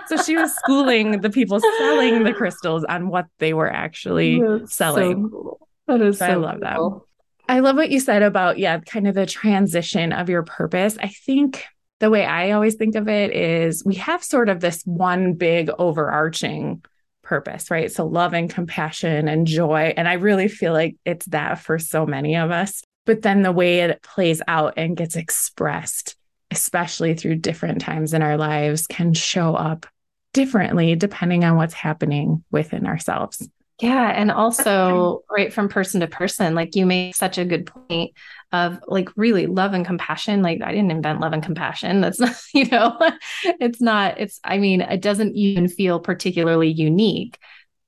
so 0.07 0.17
she 0.17 0.35
was 0.35 0.53
schooling 0.55 1.21
the 1.21 1.29
people 1.29 1.59
selling 1.77 2.23
the 2.23 2.33
crystals 2.33 2.83
on 2.83 3.07
what 3.07 3.27
they 3.37 3.53
were 3.53 3.71
actually 3.71 4.41
That's 4.41 4.75
selling. 4.75 5.23
So 5.23 5.29
cool. 5.29 5.67
That 5.87 6.01
is 6.01 6.17
so, 6.17 6.25
I 6.25 6.33
love 6.35 6.59
cool. 6.61 7.05
that. 7.47 7.53
I 7.53 7.59
love 7.59 7.77
what 7.77 7.91
you 7.91 8.01
said 8.01 8.23
about, 8.23 8.57
yeah, 8.57 8.79
kind 8.79 9.07
of 9.07 9.15
the 9.15 9.25
transition 9.25 10.11
of 10.11 10.27
your 10.27 10.43
purpose. 10.43 10.97
I 11.01 11.07
think 11.07 11.63
the 11.99 12.09
way 12.09 12.25
I 12.25 12.51
always 12.51 12.75
think 12.75 12.95
of 12.95 13.07
it 13.07 13.31
is 13.31 13.85
we 13.85 13.95
have 13.95 14.23
sort 14.23 14.49
of 14.49 14.59
this 14.59 14.81
one 14.83 15.33
big 15.33 15.69
overarching 15.79 16.83
purpose, 17.23 17.71
right? 17.71 17.91
So 17.91 18.05
love 18.05 18.33
and 18.33 18.49
compassion 18.49 19.27
and 19.27 19.45
joy. 19.47 19.93
And 19.95 20.07
I 20.07 20.13
really 20.13 20.47
feel 20.47 20.73
like 20.73 20.97
it's 21.05 21.25
that 21.27 21.59
for 21.59 21.77
so 21.77 22.05
many 22.05 22.35
of 22.35 22.51
us. 22.51 22.83
But 23.05 23.21
then 23.21 23.41
the 23.43 23.53
way 23.53 23.79
it 23.81 24.01
plays 24.01 24.41
out 24.47 24.73
and 24.75 24.97
gets 24.97 25.15
expressed 25.15 26.16
especially 26.57 27.13
through 27.13 27.35
different 27.35 27.81
times 27.81 28.13
in 28.13 28.21
our 28.21 28.37
lives, 28.37 28.87
can 28.87 29.13
show 29.13 29.55
up 29.55 29.85
differently 30.33 30.95
depending 30.95 31.43
on 31.43 31.55
what's 31.55 31.73
happening 31.73 32.43
within 32.51 32.85
ourselves. 32.87 33.47
Yeah. 33.79 34.09
And 34.09 34.31
also, 34.31 35.23
right 35.29 35.53
from 35.53 35.69
person 35.69 36.01
to 36.01 36.07
person, 36.07 36.55
like 36.55 36.75
you 36.75 36.87
make 36.87 37.15
such 37.15 37.37
a 37.37 37.45
good 37.45 37.67
point 37.67 38.13
of 38.51 38.79
like 38.87 39.09
really 39.15 39.45
love 39.45 39.73
and 39.73 39.85
compassion. 39.85 40.41
Like, 40.41 40.61
I 40.63 40.71
didn't 40.71 40.89
invent 40.89 41.19
love 41.19 41.33
and 41.33 41.43
compassion. 41.43 42.01
That's 42.01 42.19
not, 42.19 42.35
you 42.55 42.65
know, 42.65 42.97
it's 43.43 43.79
not, 43.79 44.19
it's, 44.19 44.39
I 44.43 44.57
mean, 44.57 44.81
it 44.81 45.01
doesn't 45.01 45.35
even 45.35 45.67
feel 45.67 45.99
particularly 45.99 46.69
unique. 46.69 47.37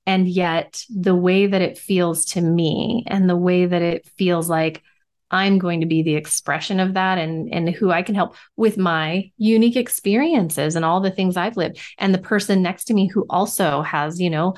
And 0.06 0.28
yet, 0.28 0.84
the 0.88 1.14
way 1.14 1.46
that 1.46 1.60
it 1.60 1.76
feels 1.76 2.24
to 2.26 2.40
me 2.40 3.04
and 3.08 3.28
the 3.28 3.36
way 3.36 3.66
that 3.66 3.82
it 3.82 4.06
feels 4.16 4.48
like 4.48 4.82
I'm 5.30 5.58
going 5.58 5.80
to 5.80 5.86
be 5.86 6.02
the 6.02 6.16
expression 6.16 6.80
of 6.80 6.94
that 6.94 7.18
and 7.18 7.52
and 7.52 7.68
who 7.68 7.90
I 7.90 8.02
can 8.02 8.14
help 8.14 8.36
with 8.56 8.78
my 8.78 9.30
unique 9.36 9.76
experiences 9.76 10.76
and 10.76 10.84
all 10.84 11.00
the 11.00 11.10
things 11.10 11.36
I've 11.36 11.56
lived 11.56 11.80
and 11.98 12.12
the 12.12 12.18
person 12.18 12.62
next 12.62 12.84
to 12.86 12.94
me 12.94 13.08
who 13.08 13.26
also 13.30 13.82
has, 13.82 14.20
you 14.20 14.30
know, 14.30 14.54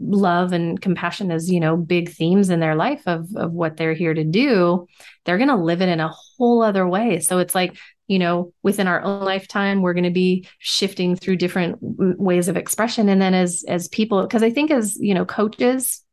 love 0.00 0.52
and 0.52 0.80
compassion 0.80 1.30
as, 1.30 1.50
you 1.50 1.60
know, 1.60 1.76
big 1.76 2.10
themes 2.10 2.50
in 2.50 2.60
their 2.60 2.74
life 2.74 3.02
of 3.06 3.28
of 3.36 3.52
what 3.52 3.76
they're 3.76 3.94
here 3.94 4.14
to 4.14 4.24
do, 4.24 4.86
they're 5.24 5.38
going 5.38 5.48
to 5.48 5.56
live 5.56 5.82
it 5.82 5.88
in 5.88 6.00
a 6.00 6.12
whole 6.12 6.62
other 6.62 6.86
way. 6.86 7.20
So 7.20 7.38
it's 7.38 7.54
like 7.54 7.76
you 8.08 8.18
know 8.18 8.52
within 8.62 8.86
our 8.86 9.02
own 9.02 9.24
lifetime 9.24 9.82
we're 9.82 9.94
going 9.94 10.04
to 10.04 10.10
be 10.10 10.46
shifting 10.58 11.16
through 11.16 11.36
different 11.36 11.78
ways 11.80 12.48
of 12.48 12.56
expression 12.56 13.08
and 13.08 13.20
then 13.20 13.34
as 13.34 13.64
as 13.68 13.88
people 13.88 14.22
because 14.22 14.42
i 14.42 14.50
think 14.50 14.70
as 14.70 14.96
you 15.00 15.12
know 15.12 15.24
coaches 15.24 16.04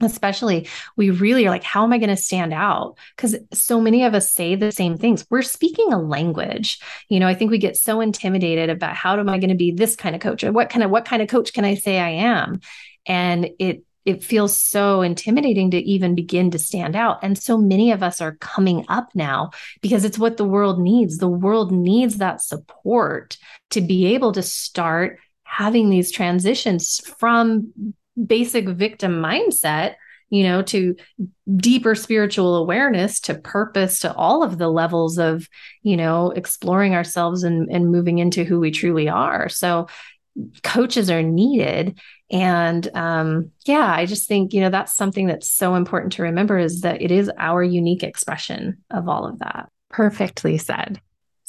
especially 0.00 0.68
we 0.96 1.10
really 1.10 1.46
are 1.46 1.50
like 1.50 1.62
how 1.62 1.84
am 1.84 1.92
i 1.92 1.98
going 1.98 2.08
to 2.08 2.16
stand 2.16 2.52
out? 2.52 2.98
Because 3.16 3.36
so 3.52 3.80
many 3.80 4.04
of 4.04 4.14
us 4.14 4.30
say 4.30 4.54
the 4.54 4.72
same 4.72 4.96
things. 4.96 5.24
We're 5.30 5.42
speaking 5.42 5.92
a 5.92 6.00
language. 6.00 6.80
You 7.08 7.20
know 7.20 7.28
i 7.28 7.34
think 7.34 7.50
we 7.50 7.58
get 7.58 7.76
so 7.76 8.00
intimidated 8.00 8.70
about 8.70 8.96
how 8.96 9.18
am 9.18 9.28
i 9.28 9.38
going 9.38 9.50
to 9.50 9.56
be 9.56 9.72
this 9.72 9.96
kind 9.96 10.14
of 10.14 10.20
coach 10.20 10.44
or 10.44 10.52
what 10.52 10.70
kind 10.70 10.82
of 10.82 10.90
what 10.90 11.04
kind 11.04 11.22
of 11.22 11.28
coach 11.28 11.52
can 11.52 11.64
i 11.64 11.74
say 11.74 11.98
i 11.98 12.10
am? 12.10 12.60
And 13.06 13.50
it 13.58 13.84
it 14.04 14.22
feels 14.22 14.54
so 14.54 15.00
intimidating 15.00 15.70
to 15.70 15.78
even 15.78 16.14
begin 16.14 16.50
to 16.50 16.58
stand 16.58 16.94
out. 16.94 17.20
And 17.22 17.38
so 17.38 17.56
many 17.56 17.90
of 17.90 18.02
us 18.02 18.20
are 18.20 18.36
coming 18.36 18.84
up 18.88 19.08
now 19.14 19.52
because 19.80 20.04
it's 20.04 20.18
what 20.18 20.36
the 20.36 20.44
world 20.44 20.78
needs. 20.78 21.16
The 21.16 21.28
world 21.28 21.72
needs 21.72 22.18
that 22.18 22.42
support 22.42 23.38
to 23.70 23.80
be 23.80 24.14
able 24.14 24.32
to 24.32 24.42
start 24.42 25.20
having 25.44 25.88
these 25.88 26.12
transitions 26.12 27.00
from 27.18 27.72
basic 28.26 28.68
victim 28.68 29.20
mindset 29.20 29.94
you 30.30 30.42
know 30.42 30.62
to 30.62 30.96
deeper 31.56 31.94
spiritual 31.94 32.56
awareness 32.56 33.20
to 33.20 33.34
purpose 33.34 34.00
to 34.00 34.12
all 34.14 34.42
of 34.42 34.58
the 34.58 34.68
levels 34.68 35.18
of 35.18 35.48
you 35.82 35.96
know 35.96 36.30
exploring 36.30 36.94
ourselves 36.94 37.44
and, 37.44 37.68
and 37.70 37.90
moving 37.90 38.18
into 38.18 38.44
who 38.44 38.58
we 38.58 38.70
truly 38.70 39.08
are. 39.08 39.48
So 39.48 39.86
coaches 40.64 41.10
are 41.10 41.22
needed. 41.22 41.98
And 42.30 42.88
um, 42.96 43.50
yeah 43.66 43.92
i 43.94 44.06
just 44.06 44.26
think 44.26 44.52
you 44.52 44.60
know 44.60 44.70
that's 44.70 44.96
something 44.96 45.26
that's 45.26 45.52
so 45.52 45.74
important 45.74 46.14
to 46.14 46.22
remember 46.22 46.58
is 46.58 46.80
that 46.80 47.00
it 47.00 47.12
is 47.12 47.30
our 47.38 47.62
unique 47.62 48.02
expression 48.02 48.78
of 48.90 49.08
all 49.08 49.26
of 49.26 49.38
that. 49.38 49.68
Perfectly 49.90 50.58
said 50.58 51.00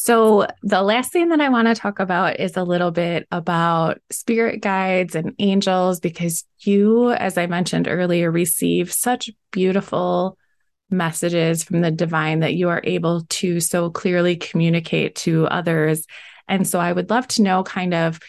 so, 0.06 0.45
the 0.62 0.84
last 0.84 1.12
thing 1.12 1.30
that 1.30 1.41
I 1.41 1.49
want 1.49 1.68
to 1.68 1.74
talk 1.74 1.99
about 1.99 2.39
is 2.39 2.56
a 2.56 2.64
little 2.64 2.91
bit 2.91 3.28
about 3.32 3.97
spirit 4.12 4.62
guides 4.62 5.16
and 5.16 5.34
angels, 5.39 5.99
because 5.99 6.45
you, 6.60 7.10
as 7.10 7.39
I 7.39 7.47
mentioned 7.47 7.88
earlier, 7.88 8.30
receive 8.30 8.93
such 8.93 9.32
beautiful 9.51 10.38
messages 10.91 11.64
from 11.64 11.82
the 11.82 11.89
divine 11.89 12.41
that 12.41 12.53
you 12.53 12.70
are 12.70 12.82
able 12.84 13.24
to 13.30 13.60
so 13.60 13.89
clearly 13.89 14.36
communicate 14.36 15.16
to 15.16 15.47
others. 15.47 16.06
And 16.47 16.68
so, 16.68 16.80
I 16.80 16.93
would 16.93 17.10
love 17.10 17.28
to 17.30 17.41
know 17.41 17.64
kind 17.64 17.95
of 17.95 18.20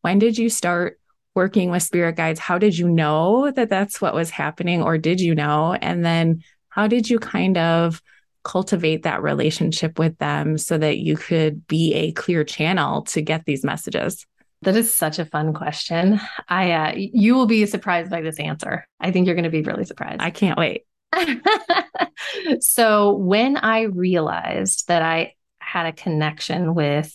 when 0.00 0.18
did 0.18 0.36
you 0.36 0.50
start 0.50 0.98
working 1.36 1.70
with 1.70 1.84
spirit 1.84 2.16
guides? 2.16 2.40
How 2.40 2.58
did 2.58 2.76
you 2.76 2.88
know 2.88 3.52
that 3.52 3.70
that's 3.70 4.00
what 4.00 4.16
was 4.16 4.30
happening, 4.30 4.82
or 4.82 4.98
did 4.98 5.20
you 5.20 5.36
know? 5.36 5.74
And 5.74 6.04
then, 6.04 6.42
how 6.70 6.88
did 6.88 7.08
you 7.08 7.20
kind 7.20 7.56
of 7.56 8.02
cultivate 8.42 9.02
that 9.02 9.22
relationship 9.22 9.98
with 9.98 10.16
them 10.18 10.58
so 10.58 10.78
that 10.78 10.98
you 10.98 11.16
could 11.16 11.66
be 11.66 11.94
a 11.94 12.12
clear 12.12 12.44
channel 12.44 13.02
to 13.02 13.22
get 13.22 13.44
these 13.44 13.64
messages? 13.64 14.26
That 14.62 14.76
is 14.76 14.92
such 14.92 15.18
a 15.18 15.24
fun 15.24 15.54
question. 15.54 16.20
I 16.48 16.72
uh, 16.72 16.92
you 16.96 17.34
will 17.34 17.46
be 17.46 17.64
surprised 17.66 18.10
by 18.10 18.20
this 18.20 18.38
answer. 18.38 18.86
I 19.00 19.10
think 19.10 19.26
you're 19.26 19.34
going 19.34 19.44
to 19.44 19.50
be 19.50 19.62
really 19.62 19.84
surprised. 19.84 20.20
I 20.20 20.30
can't 20.30 20.58
wait. 20.58 20.84
so 22.60 23.14
when 23.14 23.56
I 23.56 23.82
realized 23.82 24.88
that 24.88 25.02
I 25.02 25.34
had 25.60 25.86
a 25.86 25.92
connection 25.92 26.74
with 26.74 27.14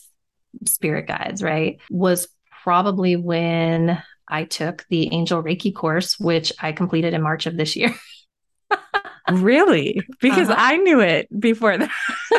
spirit 0.65 1.07
guides, 1.07 1.43
right, 1.43 1.79
was 1.89 2.27
probably 2.63 3.15
when 3.15 4.01
I 4.27 4.45
took 4.45 4.85
the 4.89 5.13
Angel 5.13 5.43
Reiki 5.43 5.73
course, 5.73 6.19
which 6.19 6.51
I 6.59 6.71
completed 6.71 7.13
in 7.13 7.21
March 7.21 7.45
of 7.45 7.57
this 7.57 7.75
year. 7.75 7.93
Really? 9.31 10.01
Because 10.21 10.49
uh-huh. 10.49 10.61
I 10.61 10.77
knew 10.77 10.99
it 10.99 11.27
before 11.39 11.77
that. 11.77 11.89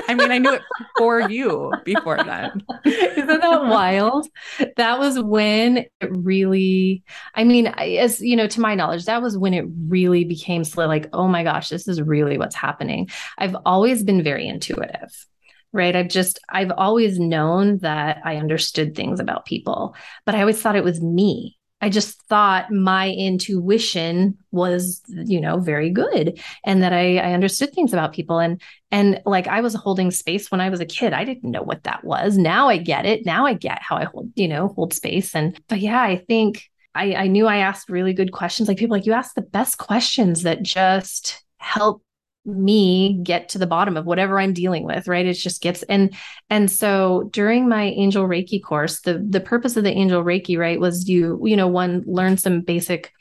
I 0.08 0.14
mean, 0.14 0.30
I 0.30 0.38
knew 0.38 0.52
it 0.52 0.62
for 0.96 1.28
you 1.28 1.72
before 1.84 2.16
that. 2.16 2.52
Isn't 2.84 3.26
that 3.26 3.64
wild? 3.64 4.28
That 4.76 4.98
was 4.98 5.18
when 5.18 5.78
it 5.78 5.90
really, 6.00 7.02
I 7.34 7.42
mean, 7.42 7.66
as 7.66 8.20
you 8.20 8.36
know, 8.36 8.46
to 8.46 8.60
my 8.60 8.74
knowledge, 8.74 9.06
that 9.06 9.20
was 9.20 9.36
when 9.36 9.52
it 9.52 9.64
really 9.88 10.24
became 10.24 10.62
like, 10.76 11.08
oh 11.12 11.26
my 11.26 11.42
gosh, 11.42 11.70
this 11.70 11.88
is 11.88 12.00
really 12.00 12.38
what's 12.38 12.54
happening. 12.54 13.08
I've 13.36 13.56
always 13.64 14.04
been 14.04 14.22
very 14.22 14.46
intuitive. 14.46 15.26
right? 15.76 15.94
I've 15.94 16.08
just, 16.08 16.38
I've 16.48 16.72
always 16.76 17.18
known 17.18 17.78
that 17.78 18.18
I 18.24 18.36
understood 18.36 18.94
things 18.94 19.20
about 19.20 19.44
people, 19.44 19.94
but 20.24 20.34
I 20.34 20.40
always 20.40 20.60
thought 20.60 20.76
it 20.76 20.84
was 20.84 21.00
me. 21.00 21.58
I 21.86 21.88
just 21.88 22.20
thought 22.22 22.72
my 22.72 23.12
intuition 23.12 24.36
was, 24.50 25.02
you 25.06 25.40
know, 25.40 25.60
very 25.60 25.88
good 25.88 26.42
and 26.64 26.82
that 26.82 26.92
I, 26.92 27.18
I 27.18 27.32
understood 27.32 27.72
things 27.72 27.92
about 27.92 28.12
people. 28.12 28.40
And, 28.40 28.60
and 28.90 29.22
like 29.24 29.46
I 29.46 29.60
was 29.60 29.74
holding 29.74 30.10
space 30.10 30.50
when 30.50 30.60
I 30.60 30.68
was 30.68 30.80
a 30.80 30.84
kid. 30.84 31.12
I 31.12 31.22
didn't 31.22 31.52
know 31.52 31.62
what 31.62 31.84
that 31.84 32.02
was. 32.02 32.36
Now 32.36 32.68
I 32.68 32.78
get 32.78 33.06
it. 33.06 33.24
Now 33.24 33.46
I 33.46 33.54
get 33.54 33.80
how 33.82 33.98
I 33.98 34.06
hold, 34.06 34.32
you 34.34 34.48
know, 34.48 34.66
hold 34.66 34.94
space. 34.94 35.32
And, 35.32 35.56
but 35.68 35.78
yeah, 35.78 36.02
I 36.02 36.16
think 36.16 36.64
I, 36.92 37.14
I 37.14 37.26
knew 37.28 37.46
I 37.46 37.58
asked 37.58 37.88
really 37.88 38.14
good 38.14 38.32
questions. 38.32 38.66
Like 38.66 38.78
people 38.78 38.96
like, 38.96 39.06
you 39.06 39.12
ask 39.12 39.36
the 39.36 39.42
best 39.42 39.78
questions 39.78 40.42
that 40.42 40.64
just 40.64 41.44
help 41.58 42.02
me 42.46 43.18
get 43.22 43.50
to 43.50 43.58
the 43.58 43.66
bottom 43.66 43.96
of 43.96 44.06
whatever 44.06 44.38
I'm 44.38 44.52
dealing 44.52 44.84
with, 44.84 45.08
right? 45.08 45.26
It 45.26 45.34
just 45.34 45.62
gets 45.62 45.82
and 45.84 46.14
and 46.48 46.70
so 46.70 47.28
during 47.32 47.68
my 47.68 47.84
angel 47.84 48.26
reiki 48.26 48.62
course, 48.62 49.00
the 49.00 49.24
the 49.28 49.40
purpose 49.40 49.76
of 49.76 49.84
the 49.84 49.90
angel 49.92 50.22
reiki, 50.22 50.58
right, 50.58 50.80
was 50.80 51.08
you 51.08 51.40
you 51.44 51.56
know 51.56 51.68
one 51.68 52.04
learn 52.06 52.36
some 52.36 52.60
basic 52.60 53.12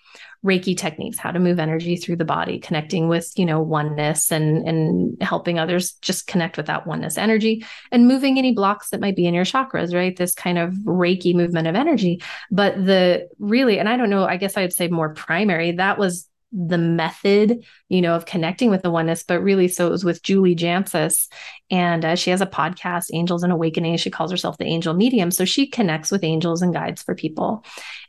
reiki 0.45 0.78
techniques 0.78 1.17
how 1.17 1.32
to 1.32 1.39
move 1.39 1.59
energy 1.59 1.95
through 1.95 2.15
the 2.15 2.23
body 2.23 2.59
connecting 2.59 3.07
with 3.07 3.34
you 3.36 3.45
know 3.45 3.59
oneness 3.61 4.32
and 4.32 4.67
and 4.67 5.19
helping 5.21 5.57
others 5.57 5.93
just 6.03 6.28
connect 6.28 6.55
with 6.55 6.67
that 6.67 6.86
oneness 6.86 7.17
energy 7.17 7.65
and 7.91 8.07
moving 8.07 8.38
any 8.38 8.53
blocks 8.53 8.89
that 8.89 9.01
might 9.01 9.15
be 9.15 9.26
in 9.26 9.34
your 9.34 9.43
chakras 9.43 9.93
right 9.95 10.17
this 10.17 10.36
kind 10.36 10.59
of 10.59 10.71
reiki 10.84 11.34
movement 11.34 11.67
of 11.67 11.76
energy 11.76 12.21
but 12.51 12.76
the 12.86 13.28
really 13.39 13.80
and 13.80 13.89
i 13.89 13.97
don't 13.97 14.11
know 14.11 14.26
i 14.26 14.38
guess 14.38 14.55
i'd 14.55 14.71
say 14.71 14.88
more 14.88 15.15
primary 15.15 15.71
that 15.71 15.97
was 15.97 16.30
the 16.56 16.78
method, 16.78 17.66
you 17.89 18.01
know, 18.01 18.16
of 18.16 18.26
connecting 18.26 18.70
with 18.70 18.82
the 18.82 18.89
oneness, 18.89 19.24
but 19.24 19.41
really, 19.41 19.68
so 19.68 19.88
it 19.88 19.91
was 19.91 20.06
with 20.06 20.24
Julie 20.24 20.56
Jancius, 20.56 21.28
and 21.70 22.06
uh, 22.06 22.16
she 22.16 22.30
has 22.30 22.39
a 22.39 22.45
podcast, 22.45 23.08
Angels 23.14 23.43
and 23.43 23.51
Awakening. 23.51 23.97
She 23.97 24.10
calls 24.10 24.32
herself 24.32 24.58
the 24.58 24.66
Angel 24.66 24.93
Medium, 24.93 25.32
so 25.32 25.43
she 25.43 25.68
connects 25.68 26.12
with 26.12 26.24
angels 26.24 26.62
and 26.62 26.74
guides 26.74 27.03
for 27.03 27.14
people. 27.14 27.66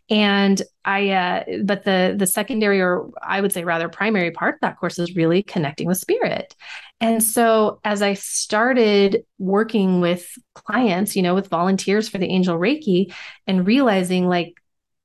And 0.09 0.63
I, 0.85 1.11
uh, 1.11 1.45
but 1.65 1.83
the 1.83 2.15
the 2.17 2.29
secondary, 2.29 2.81
or 2.81 3.11
I 3.21 3.41
would 3.41 3.53
say 3.53 3.65
rather 3.65 3.89
primary 3.89 4.31
part 4.31 4.55
of 4.55 4.61
that 4.61 4.79
course 4.79 5.01
is 5.01 5.17
really 5.17 5.43
connecting 5.43 5.89
with 5.89 5.99
spirit. 5.99 6.55
And 7.01 7.23
so 7.23 7.81
as 7.85 8.01
I 8.03 8.15
started 8.15 9.25
working 9.39 10.01
with 10.01 10.31
clients, 10.55 11.17
you 11.17 11.23
know, 11.23 11.35
with 11.35 11.49
volunteers 11.49 12.09
for 12.09 12.19
the 12.19 12.29
Angel 12.29 12.57
Reiki, 12.57 13.13
and 13.49 13.67
realizing 13.67 14.29
like 14.29 14.55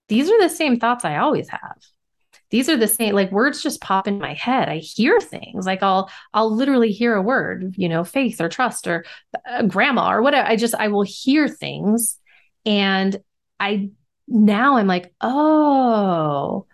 these 0.08 0.30
are 0.30 0.42
the 0.42 0.50
same 0.50 0.80
thoughts 0.80 1.04
I 1.06 1.18
always 1.18 1.50
have 1.50 1.78
these 2.52 2.70
are 2.70 2.78
the 2.78 2.88
same 2.88 3.16
like 3.16 3.32
words 3.32 3.64
just 3.64 3.82
pop 3.82 4.08
in 4.08 4.20
my 4.20 4.34
head. 4.34 4.70
I 4.70 4.78
hear 4.78 5.20
things 5.20 5.66
like 5.66 5.82
i'll 5.82 6.10
i'll 6.34 6.54
literally 6.54 6.92
hear 6.92 7.16
a 7.16 7.22
word 7.22 7.74
you 7.78 7.90
know 7.90 8.04
faith 8.04 8.40
or 8.40 8.50
trust 8.50 8.88
or 8.88 9.06
uh, 9.50 9.64
grandma 9.64 10.12
or 10.12 10.22
whatever. 10.22 10.48
I 10.48 10.56
just 10.56 10.76
i 10.76 10.90
will 10.90 11.04
hear 11.04 11.48
things 11.48 12.18
and 12.66 13.18
i 13.60 13.90
now 14.28 14.78
i'm 14.78 14.88
like 14.88 15.14
oh 15.22 16.66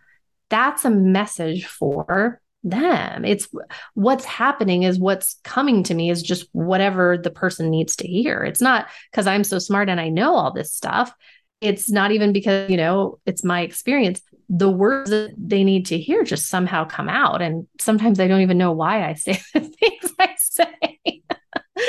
that's 0.50 0.86
a 0.86 0.90
message 0.90 1.66
for 1.66 2.42
them. 2.64 3.26
It's 3.26 3.48
what's 3.94 4.26
happening 4.26 4.84
is 4.84 5.00
what's 5.00 5.40
coming 5.44 5.84
to 5.84 5.94
me 5.94 6.10
is 6.10 6.22
just 6.22 6.48
whatever 6.52 7.18
the 7.18 7.30
person 7.30 7.70
needs 7.70 7.96
to 7.98 8.08
hear. 8.08 8.44
It's 8.44 8.62
not 8.62 8.88
because 9.12 9.28
i'm 9.28 9.44
so 9.44 9.60
smart 9.60 9.90
and 9.90 10.00
i 10.00 10.10
know 10.10 10.36
all 10.36 10.52
this 10.52 10.74
stuff 10.74 11.14
it's 11.62 11.90
not 11.90 12.12
even 12.12 12.34
because 12.34 12.70
you 12.70 12.78
know 12.78 13.20
it's 13.26 13.44
my 13.44 13.62
experience 13.62 14.22
the 14.50 14.70
words 14.70 15.10
that 15.10 15.34
they 15.38 15.64
need 15.64 15.86
to 15.88 15.98
hear 15.98 16.24
just 16.24 16.48
somehow 16.48 16.86
come 16.86 17.10
out. 17.10 17.42
And 17.42 17.68
sometimes 17.80 18.20
I 18.20 18.28
don't 18.28 18.42
even 18.42 18.58
know 18.58 18.72
why 18.72 19.08
I 19.08 19.14
say 19.14 19.42
the 19.54 19.62
things 19.62 20.14
I 20.20 20.36
say. 20.38 21.22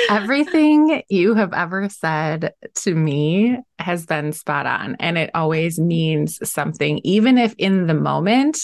Everything 0.09 1.01
you 1.09 1.33
have 1.35 1.53
ever 1.53 1.89
said 1.89 2.53
to 2.75 2.93
me 2.93 3.57
has 3.79 4.05
been 4.05 4.33
spot 4.33 4.65
on. 4.65 4.97
And 4.99 5.17
it 5.17 5.31
always 5.33 5.79
means 5.79 6.39
something, 6.49 6.99
even 7.03 7.37
if 7.37 7.55
in 7.57 7.87
the 7.87 7.93
moment 7.93 8.59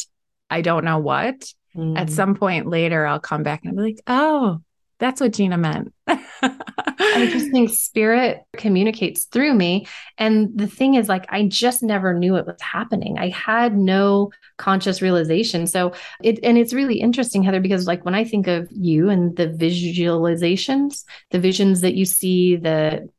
I 0.49 0.61
don't 0.61 0.85
know 0.85 0.99
what. 0.99 1.51
Mm. 1.75 1.97
At 1.97 2.09
some 2.09 2.35
point 2.35 2.67
later, 2.67 3.05
I'll 3.05 3.19
come 3.19 3.43
back 3.43 3.61
and 3.63 3.71
I'll 3.71 3.85
be 3.85 3.91
like, 3.93 4.01
oh, 4.07 4.61
that's 4.99 5.21
what 5.21 5.33
Gina 5.33 5.57
meant. 5.57 5.93
I 6.07 7.29
just 7.31 7.51
think 7.51 7.69
spirit 7.69 8.43
communicates 8.57 9.25
through 9.25 9.53
me. 9.53 9.87
And 10.17 10.49
the 10.55 10.67
thing 10.67 10.95
is, 10.95 11.09
like, 11.09 11.25
I 11.29 11.47
just 11.47 11.83
never 11.83 12.13
knew 12.13 12.35
it 12.35 12.45
was 12.45 12.61
happening. 12.61 13.17
I 13.17 13.29
had 13.29 13.77
no 13.77 14.31
conscious 14.57 15.01
realization. 15.01 15.67
So 15.67 15.93
it, 16.23 16.39
and 16.43 16.57
it's 16.57 16.73
really 16.73 16.99
interesting, 16.99 17.43
Heather, 17.43 17.59
because 17.59 17.87
like 17.87 18.05
when 18.05 18.15
I 18.15 18.23
think 18.23 18.47
of 18.47 18.67
you 18.71 19.09
and 19.09 19.35
the 19.35 19.47
visualizations, 19.47 21.03
the 21.31 21.39
visions 21.39 21.81
that 21.81 21.95
you 21.95 22.05
see, 22.05 22.55
the 22.55 23.09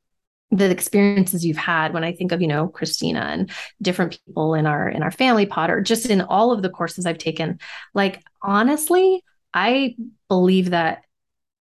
the 0.52 0.70
experiences 0.70 1.44
you've 1.44 1.56
had 1.56 1.92
when 1.92 2.04
i 2.04 2.12
think 2.12 2.30
of 2.30 2.40
you 2.40 2.46
know 2.46 2.68
christina 2.68 3.18
and 3.18 3.50
different 3.82 4.16
people 4.24 4.54
in 4.54 4.64
our 4.64 4.88
in 4.88 5.02
our 5.02 5.10
family 5.10 5.44
pot 5.44 5.72
or 5.72 5.80
just 5.80 6.06
in 6.06 6.20
all 6.20 6.52
of 6.52 6.62
the 6.62 6.70
courses 6.70 7.04
i've 7.04 7.18
taken 7.18 7.58
like 7.94 8.22
honestly 8.42 9.24
i 9.52 9.96
believe 10.28 10.70
that 10.70 11.02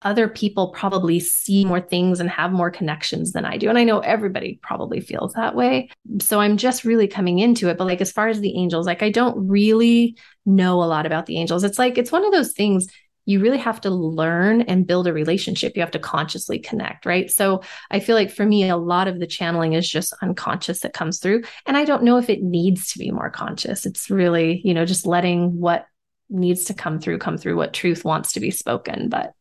other 0.05 0.29
people 0.29 0.69
probably 0.69 1.19
see 1.19 1.65
more 1.65 1.81
things 1.81 2.19
and 2.19 2.29
have 2.29 2.51
more 2.51 2.69
connections 2.69 3.31
than 3.31 3.43
I 3.43 3.57
do. 3.57 3.69
And 3.69 3.77
I 3.77 3.83
know 3.83 3.99
everybody 3.99 4.59
probably 4.61 5.01
feels 5.01 5.33
that 5.33 5.55
way. 5.55 5.89
So 6.21 6.39
I'm 6.39 6.57
just 6.57 6.85
really 6.85 7.07
coming 7.07 7.39
into 7.39 7.69
it. 7.69 7.77
But 7.77 7.87
like, 7.87 8.01
as 8.01 8.11
far 8.11 8.27
as 8.27 8.39
the 8.39 8.55
angels, 8.55 8.85
like, 8.85 9.01
I 9.01 9.09
don't 9.09 9.47
really 9.47 10.15
know 10.45 10.83
a 10.83 10.85
lot 10.85 11.07
about 11.07 11.25
the 11.25 11.37
angels. 11.37 11.63
It's 11.63 11.79
like, 11.79 11.97
it's 11.97 12.11
one 12.11 12.23
of 12.23 12.31
those 12.31 12.53
things 12.53 12.87
you 13.27 13.39
really 13.39 13.57
have 13.57 13.81
to 13.81 13.89
learn 13.89 14.61
and 14.61 14.85
build 14.85 15.07
a 15.07 15.13
relationship. 15.13 15.75
You 15.75 15.81
have 15.81 15.89
to 15.91 15.99
consciously 15.99 16.59
connect, 16.59 17.07
right? 17.07 17.31
So 17.31 17.63
I 17.89 17.99
feel 17.99 18.15
like 18.15 18.31
for 18.31 18.45
me, 18.45 18.69
a 18.69 18.77
lot 18.77 19.07
of 19.07 19.19
the 19.19 19.25
channeling 19.25 19.73
is 19.73 19.89
just 19.89 20.13
unconscious 20.21 20.81
that 20.81 20.93
comes 20.93 21.19
through. 21.19 21.41
And 21.65 21.75
I 21.75 21.85
don't 21.85 22.03
know 22.03 22.17
if 22.17 22.29
it 22.29 22.43
needs 22.43 22.93
to 22.93 22.99
be 22.99 23.09
more 23.09 23.31
conscious. 23.31 23.87
It's 23.87 24.11
really, 24.11 24.61
you 24.63 24.75
know, 24.75 24.85
just 24.85 25.07
letting 25.07 25.59
what 25.59 25.87
needs 26.29 26.65
to 26.65 26.73
come 26.73 26.99
through 26.99 27.19
come 27.19 27.37
through 27.37 27.55
what 27.55 27.73
truth 27.73 28.03
wants 28.03 28.33
to 28.33 28.39
be 28.39 28.49
spoken 28.49 29.09
but 29.09 29.33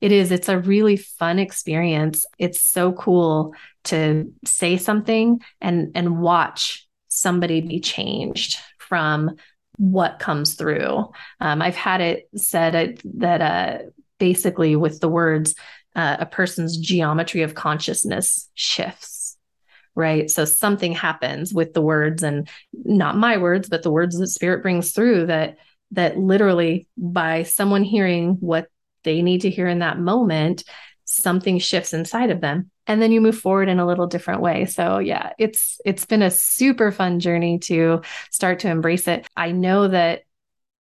it 0.00 0.12
is. 0.12 0.30
It's 0.30 0.48
a 0.48 0.58
really 0.58 0.96
fun 0.96 1.38
experience. 1.38 2.26
It's 2.38 2.60
so 2.60 2.92
cool 2.92 3.54
to 3.84 4.32
say 4.44 4.76
something 4.76 5.40
and 5.60 5.92
and 5.94 6.20
watch 6.20 6.86
somebody 7.08 7.60
be 7.60 7.80
changed 7.80 8.58
from 8.78 9.36
what 9.78 10.18
comes 10.18 10.54
through. 10.54 11.10
Um, 11.40 11.62
I've 11.62 11.76
had 11.76 12.00
it 12.00 12.28
said 12.36 13.00
that 13.14 13.40
uh, 13.40 13.78
basically 14.18 14.76
with 14.76 15.00
the 15.00 15.08
words, 15.08 15.54
uh, 15.94 16.16
a 16.20 16.26
person's 16.26 16.76
geometry 16.76 17.42
of 17.42 17.54
consciousness 17.54 18.48
shifts. 18.54 19.36
Right. 19.94 20.30
So 20.30 20.44
something 20.44 20.92
happens 20.92 21.54
with 21.54 21.72
the 21.72 21.80
words 21.80 22.22
and 22.22 22.48
not 22.74 23.16
my 23.16 23.38
words, 23.38 23.70
but 23.70 23.82
the 23.82 23.90
words 23.90 24.18
that 24.18 24.28
spirit 24.28 24.60
brings 24.60 24.92
through 24.92 25.26
that 25.26 25.56
that 25.92 26.18
literally 26.18 26.86
by 26.98 27.44
someone 27.44 27.82
hearing 27.82 28.34
what 28.40 28.68
they 29.06 29.22
need 29.22 29.40
to 29.40 29.50
hear 29.50 29.66
in 29.66 29.78
that 29.78 29.98
moment, 29.98 30.64
something 31.04 31.58
shifts 31.58 31.94
inside 31.94 32.28
of 32.28 32.42
them 32.42 32.70
and 32.86 33.02
then 33.02 33.12
you 33.12 33.20
move 33.20 33.38
forward 33.38 33.68
in 33.68 33.78
a 33.78 33.86
little 33.86 34.06
different 34.06 34.40
way. 34.40 34.64
So 34.64 34.98
yeah, 34.98 35.32
it's 35.38 35.80
it's 35.84 36.06
been 36.06 36.22
a 36.22 36.30
super 36.30 36.92
fun 36.92 37.20
journey 37.20 37.58
to 37.60 38.02
start 38.30 38.60
to 38.60 38.70
embrace 38.70 39.08
it. 39.08 39.26
I 39.36 39.52
know 39.52 39.88
that 39.88 40.22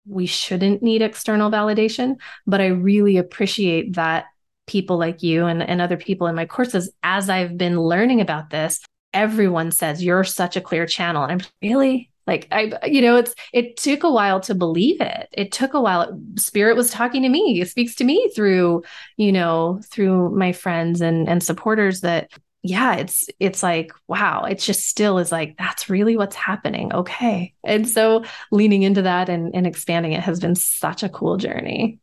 we 0.06 0.26
shouldn't 0.26 0.84
need 0.84 1.02
external 1.02 1.50
validation, 1.50 2.16
but 2.46 2.60
I 2.60 2.68
really 2.68 3.18
appreciate 3.18 3.94
that 3.94 4.26
people 4.68 4.98
like 4.98 5.24
you 5.24 5.46
and, 5.46 5.64
and 5.64 5.82
other 5.82 5.98
people 5.98 6.28
in 6.28 6.36
my 6.36 6.46
courses, 6.46 6.92
as 7.04 7.30
I've 7.30 7.58
been 7.58 7.80
learning 7.80 8.20
about 8.22 8.50
this, 8.50 8.82
everyone 9.14 9.72
says 9.72 10.04
you're 10.04 10.24
such 10.24 10.58
a 10.58 10.62
clear 10.62 10.86
channel. 10.86 11.24
And 11.24 11.32
I'm 11.32 11.48
really 11.62 12.12
like 12.26 12.48
i 12.52 12.72
you 12.86 13.02
know 13.02 13.18
it's 13.18 13.36
it 13.52 13.78
took 13.78 14.04
a 14.04 14.12
while 14.12 14.40
to 14.42 14.56
believe 14.56 15.02
it. 15.02 15.30
It 15.32 15.52
took 15.52 15.74
a 15.74 15.82
while. 15.82 16.20
Spirit 16.38 16.76
was 16.76 16.92
talking 16.92 17.24
to 17.24 17.30
me. 17.30 17.60
It 17.62 17.70
speaks 17.70 17.96
to 17.96 18.04
me 18.04 18.30
through 18.36 18.84
you 19.18 19.32
know 19.32 19.82
through 19.90 20.36
my 20.36 20.52
friends 20.52 21.02
and 21.02 21.28
and 21.28 21.44
supporters 21.44 22.02
that 22.02 22.32
yeah 22.62 22.96
it's 22.96 23.28
it's 23.40 23.62
like 23.62 23.92
wow 24.08 24.46
it 24.46 24.58
just 24.58 24.88
still 24.88 25.18
is 25.18 25.32
like 25.32 25.58
that's 25.58 25.90
really 25.90 26.18
what's 26.18 26.36
happening. 26.36 26.94
Okay. 26.94 27.54
And 27.64 27.88
so 27.88 28.24
leaning 28.52 28.84
into 28.84 29.02
that 29.04 29.30
and, 29.30 29.54
and 29.54 29.68
expanding 29.68 30.14
it 30.14 30.22
has 30.22 30.40
been 30.40 30.56
such 30.56 31.04
a 31.04 31.10
cool 31.10 31.38
journey. 31.38 32.00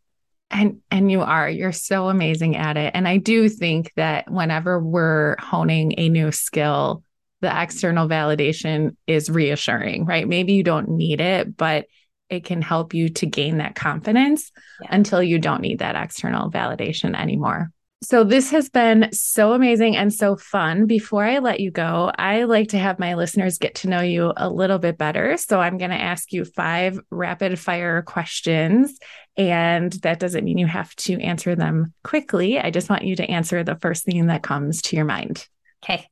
And 0.51 0.81
and 0.91 1.11
you 1.11 1.21
are. 1.21 1.49
You're 1.49 1.73
so 1.73 2.09
amazing 2.09 2.57
at 2.57 2.77
it. 2.77 2.93
And 2.95 3.09
i 3.09 3.16
do 3.16 3.49
think 3.49 3.93
that 3.97 4.31
whenever 4.31 4.79
we're 4.81 5.37
honing 5.39 5.95
a 5.97 6.09
new 6.09 6.33
skill 6.33 7.05
the 7.41 7.62
external 7.62 8.09
validation 8.09 8.97
is 9.07 9.30
reassuring, 9.30 10.05
right? 10.05 10.28
Maybe 10.28 10.53
you 10.53 10.62
don't 10.62 10.91
need 10.91 11.20
it, 11.20 11.57
but 11.57 11.86
it 12.28 12.45
can 12.45 12.62
help 12.62 12.95
you 12.95 13.09
to 13.09 13.26
gain 13.26 13.59
that 13.59 13.74
confidence 13.74 14.53
yeah. 14.80 14.88
until 14.91 15.22
you 15.22 15.38
don't 15.38 15.62
need 15.62 15.80
that 15.80 15.97
external 15.97 16.51
validation 16.51 17.18
anymore. 17.18 17.70
So, 18.03 18.24
this 18.24 18.51
has 18.53 18.70
been 18.70 19.11
so 19.12 19.53
amazing 19.53 19.95
and 19.95 20.12
so 20.12 20.34
fun. 20.34 20.86
Before 20.86 21.22
I 21.22 21.38
let 21.41 21.61
you 21.61 21.70
go, 21.70 22.11
I 22.16 22.45
like 22.45 22.68
to 22.68 22.78
have 22.78 22.99
my 22.99 23.12
listeners 23.12 23.59
get 23.59 23.74
to 23.76 23.91
know 23.91 24.01
you 24.01 24.32
a 24.38 24.49
little 24.49 24.78
bit 24.78 24.97
better. 24.97 25.36
So, 25.36 25.61
I'm 25.61 25.76
going 25.76 25.91
to 25.91 26.01
ask 26.01 26.32
you 26.32 26.47
five 26.47 26.99
rapid 27.11 27.59
fire 27.59 28.01
questions 28.01 28.99
And 29.36 29.93
that 30.03 30.18
doesn't 30.18 30.45
mean 30.45 30.57
you 30.57 30.66
have 30.66 30.95
to 30.97 31.20
answer 31.20 31.55
them 31.55 31.93
quickly. 32.03 32.59
I 32.59 32.70
just 32.70 32.88
want 32.88 33.05
you 33.05 33.16
to 33.16 33.30
answer 33.30 33.62
the 33.64 33.76
first 33.76 34.05
thing 34.05 34.26
that 34.26 34.43
comes 34.43 34.80
to 34.82 34.97
your 34.97 35.05
mind. 35.05 35.47
Okay. 35.84 36.09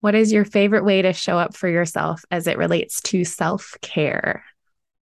What 0.00 0.14
is 0.14 0.32
your 0.32 0.44
favorite 0.44 0.84
way 0.84 1.02
to 1.02 1.12
show 1.12 1.38
up 1.38 1.56
for 1.56 1.68
yourself 1.68 2.24
as 2.30 2.46
it 2.46 2.58
relates 2.58 3.00
to 3.02 3.24
self 3.24 3.76
care? 3.82 4.44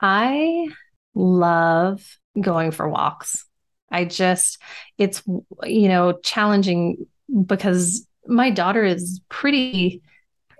I 0.01 0.67
love 1.13 2.17
going 2.39 2.71
for 2.71 2.87
walks. 2.87 3.45
I 3.91 4.05
just, 4.05 4.61
it's, 4.97 5.23
you 5.63 5.87
know, 5.87 6.19
challenging 6.23 7.07
because 7.45 8.05
my 8.25 8.49
daughter 8.49 8.83
is 8.83 9.21
pretty 9.29 10.01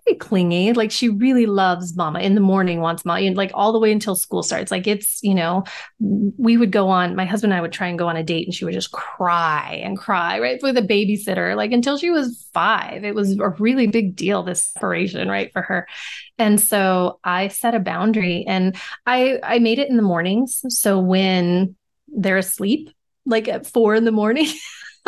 pretty 0.07 0.19
clingy. 0.19 0.73
Like 0.73 0.91
she 0.91 1.09
really 1.09 1.45
loves 1.45 1.95
mama 1.95 2.19
in 2.19 2.35
the 2.35 2.41
morning, 2.41 2.79
wants 2.79 3.03
mama, 3.05 3.21
and 3.21 3.35
like 3.35 3.51
all 3.53 3.71
the 3.71 3.79
way 3.79 3.91
until 3.91 4.15
school 4.15 4.43
starts. 4.43 4.71
Like 4.71 4.87
it's, 4.87 5.21
you 5.21 5.35
know, 5.35 5.63
we 5.99 6.57
would 6.57 6.71
go 6.71 6.89
on, 6.89 7.15
my 7.15 7.25
husband 7.25 7.53
and 7.53 7.57
I 7.57 7.61
would 7.61 7.71
try 7.71 7.87
and 7.87 7.99
go 7.99 8.07
on 8.07 8.17
a 8.17 8.23
date 8.23 8.47
and 8.47 8.53
she 8.53 8.65
would 8.65 8.73
just 8.73 8.91
cry 8.91 9.81
and 9.83 9.97
cry, 9.97 10.39
right? 10.39 10.59
For 10.59 10.71
the 10.71 10.81
babysitter, 10.81 11.55
like 11.55 11.71
until 11.71 11.97
she 11.97 12.11
was 12.11 12.47
five. 12.53 13.03
It 13.03 13.15
was 13.15 13.37
a 13.37 13.49
really 13.59 13.87
big 13.87 14.15
deal, 14.15 14.43
this 14.43 14.63
separation, 14.73 15.27
right? 15.27 15.51
For 15.51 15.61
her. 15.61 15.87
And 16.37 16.59
so 16.59 17.19
I 17.23 17.49
set 17.49 17.75
a 17.75 17.79
boundary 17.79 18.45
and 18.47 18.75
I 19.05 19.39
I 19.43 19.59
made 19.59 19.79
it 19.79 19.89
in 19.89 19.97
the 19.97 20.03
mornings. 20.03 20.63
So 20.69 20.99
when 20.99 21.75
they're 22.07 22.37
asleep, 22.37 22.89
like 23.25 23.47
at 23.47 23.67
four 23.67 23.95
in 23.95 24.05
the 24.05 24.11
morning. 24.11 24.47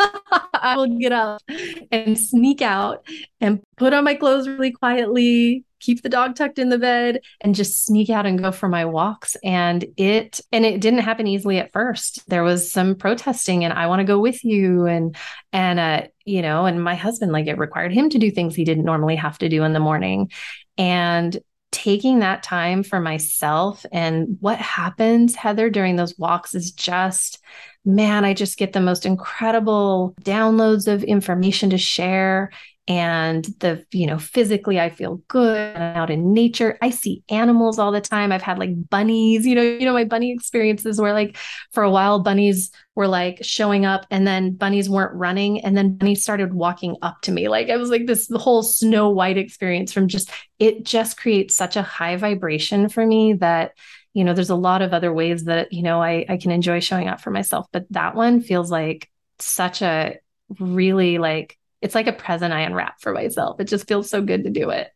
I 0.52 0.76
will 0.76 0.98
get 0.98 1.12
up 1.12 1.42
and 1.90 2.18
sneak 2.18 2.62
out 2.62 3.06
and 3.40 3.60
put 3.76 3.92
on 3.92 4.04
my 4.04 4.14
clothes 4.14 4.48
really 4.48 4.72
quietly, 4.72 5.64
keep 5.80 6.02
the 6.02 6.08
dog 6.08 6.36
tucked 6.36 6.58
in 6.58 6.68
the 6.68 6.78
bed 6.78 7.20
and 7.40 7.54
just 7.54 7.84
sneak 7.84 8.10
out 8.10 8.26
and 8.26 8.38
go 8.38 8.52
for 8.52 8.68
my 8.68 8.84
walks. 8.84 9.36
And 9.42 9.84
it 9.96 10.40
and 10.52 10.64
it 10.64 10.80
didn't 10.80 11.00
happen 11.00 11.26
easily 11.26 11.58
at 11.58 11.72
first. 11.72 12.28
There 12.28 12.42
was 12.42 12.70
some 12.70 12.94
protesting 12.94 13.64
and 13.64 13.72
i 13.72 13.86
want 13.86 14.00
to 14.00 14.04
go 14.04 14.18
with 14.18 14.44
you. 14.44 14.86
And 14.86 15.16
and 15.52 15.80
uh 15.80 16.02
you 16.24 16.42
know 16.42 16.66
and 16.66 16.82
my 16.82 16.94
husband 16.94 17.32
like 17.32 17.46
it 17.46 17.58
required 17.58 17.92
him 17.92 18.10
to 18.10 18.18
do 18.18 18.30
things 18.30 18.54
he 18.54 18.64
didn't 18.64 18.84
normally 18.84 19.16
have 19.16 19.38
to 19.38 19.48
do 19.48 19.64
in 19.64 19.72
the 19.72 19.80
morning. 19.80 20.30
And 20.78 21.38
taking 21.72 22.18
that 22.18 22.42
time 22.42 22.82
for 22.82 22.98
myself 23.00 23.86
and 23.92 24.36
what 24.40 24.58
happens 24.58 25.36
heather 25.36 25.70
during 25.70 25.94
those 25.96 26.18
walks 26.18 26.54
is 26.54 26.72
just 26.72 27.38
man, 27.84 28.24
I 28.24 28.34
just 28.34 28.58
get 28.58 28.72
the 28.72 28.80
most 28.80 29.06
incredible 29.06 30.14
downloads 30.22 30.86
of 30.86 31.02
information 31.02 31.70
to 31.70 31.78
share. 31.78 32.50
And 32.88 33.44
the, 33.60 33.84
you 33.92 34.06
know, 34.06 34.18
physically 34.18 34.80
I 34.80 34.90
feel 34.90 35.22
good 35.28 35.76
I'm 35.76 35.96
out 35.96 36.10
in 36.10 36.32
nature. 36.32 36.76
I 36.82 36.90
see 36.90 37.22
animals 37.28 37.78
all 37.78 37.92
the 37.92 38.00
time. 38.00 38.32
I've 38.32 38.42
had 38.42 38.58
like 38.58 38.70
bunnies, 38.88 39.46
you 39.46 39.54
know, 39.54 39.62
you 39.62 39.84
know, 39.84 39.92
my 39.92 40.04
bunny 40.04 40.32
experiences 40.32 41.00
where 41.00 41.12
like 41.12 41.36
for 41.70 41.84
a 41.84 41.90
while 41.90 42.18
bunnies 42.18 42.72
were 42.96 43.06
like 43.06 43.44
showing 43.44 43.86
up 43.86 44.06
and 44.10 44.26
then 44.26 44.56
bunnies 44.56 44.90
weren't 44.90 45.14
running. 45.14 45.60
And 45.64 45.76
then 45.76 45.96
bunnies 45.96 46.22
started 46.22 46.52
walking 46.52 46.96
up 47.00 47.20
to 47.22 47.32
me. 47.32 47.48
Like 47.48 47.70
I 47.70 47.76
was 47.76 47.90
like 47.90 48.06
this 48.06 48.28
whole 48.34 48.64
snow 48.64 49.08
white 49.10 49.38
experience 49.38 49.92
from 49.92 50.08
just 50.08 50.30
it 50.58 50.84
just 50.84 51.16
creates 51.16 51.54
such 51.54 51.76
a 51.76 51.82
high 51.82 52.16
vibration 52.16 52.88
for 52.88 53.06
me 53.06 53.34
that 53.34 53.72
you 54.12 54.24
know 54.24 54.34
there's 54.34 54.50
a 54.50 54.56
lot 54.56 54.82
of 54.82 54.92
other 54.92 55.12
ways 55.12 55.44
that 55.44 55.72
you 55.72 55.82
know 55.82 56.02
I, 56.02 56.24
I 56.28 56.36
can 56.36 56.50
enjoy 56.50 56.80
showing 56.80 57.08
up 57.08 57.20
for 57.20 57.30
myself 57.30 57.66
but 57.72 57.86
that 57.90 58.14
one 58.14 58.40
feels 58.40 58.70
like 58.70 59.08
such 59.38 59.82
a 59.82 60.18
really 60.58 61.18
like 61.18 61.56
it's 61.80 61.94
like 61.94 62.06
a 62.06 62.12
present 62.12 62.52
i 62.52 62.60
unwrap 62.60 63.00
for 63.00 63.12
myself 63.12 63.60
it 63.60 63.64
just 63.64 63.88
feels 63.88 64.10
so 64.10 64.22
good 64.22 64.44
to 64.44 64.50
do 64.50 64.70
it 64.70 64.90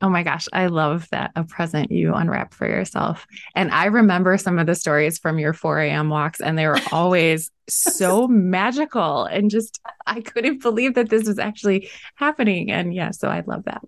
Oh 0.00 0.08
my 0.08 0.22
gosh, 0.22 0.46
I 0.52 0.66
love 0.66 1.08
that 1.10 1.32
a 1.34 1.42
present 1.42 1.90
you 1.90 2.14
unwrap 2.14 2.54
for 2.54 2.68
yourself. 2.68 3.26
And 3.56 3.72
I 3.72 3.86
remember 3.86 4.38
some 4.38 4.58
of 4.60 4.68
the 4.68 4.76
stories 4.76 5.18
from 5.18 5.40
your 5.40 5.52
4 5.52 5.80
a.m. 5.80 6.08
walks, 6.08 6.40
and 6.40 6.56
they 6.56 6.68
were 6.68 6.78
always 6.92 7.50
so 7.68 8.28
magical. 8.28 9.24
And 9.24 9.50
just, 9.50 9.80
I 10.06 10.20
couldn't 10.20 10.62
believe 10.62 10.94
that 10.94 11.08
this 11.08 11.26
was 11.26 11.40
actually 11.40 11.90
happening. 12.14 12.70
And 12.70 12.94
yeah, 12.94 13.10
so 13.10 13.28
I 13.28 13.42
love 13.44 13.64
that. 13.64 13.82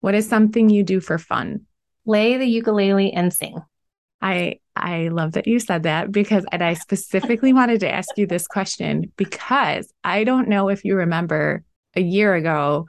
What 0.00 0.16
is 0.16 0.28
something 0.28 0.68
you 0.68 0.82
do 0.82 0.98
for 0.98 1.16
fun? 1.16 1.60
Play 2.04 2.38
the 2.38 2.46
ukulele 2.46 3.12
and 3.12 3.32
sing. 3.32 3.62
I 4.22 4.60
I 4.76 5.08
love 5.08 5.32
that 5.32 5.46
you 5.46 5.58
said 5.58 5.82
that 5.82 6.12
because 6.12 6.46
and 6.52 6.62
I 6.62 6.74
specifically 6.74 7.52
wanted 7.52 7.80
to 7.80 7.92
ask 7.92 8.16
you 8.16 8.26
this 8.26 8.46
question 8.46 9.12
because 9.16 9.92
I 10.02 10.24
don't 10.24 10.48
know 10.48 10.68
if 10.68 10.84
you 10.84 10.96
remember 10.96 11.64
a 11.94 12.00
year 12.00 12.34
ago 12.34 12.86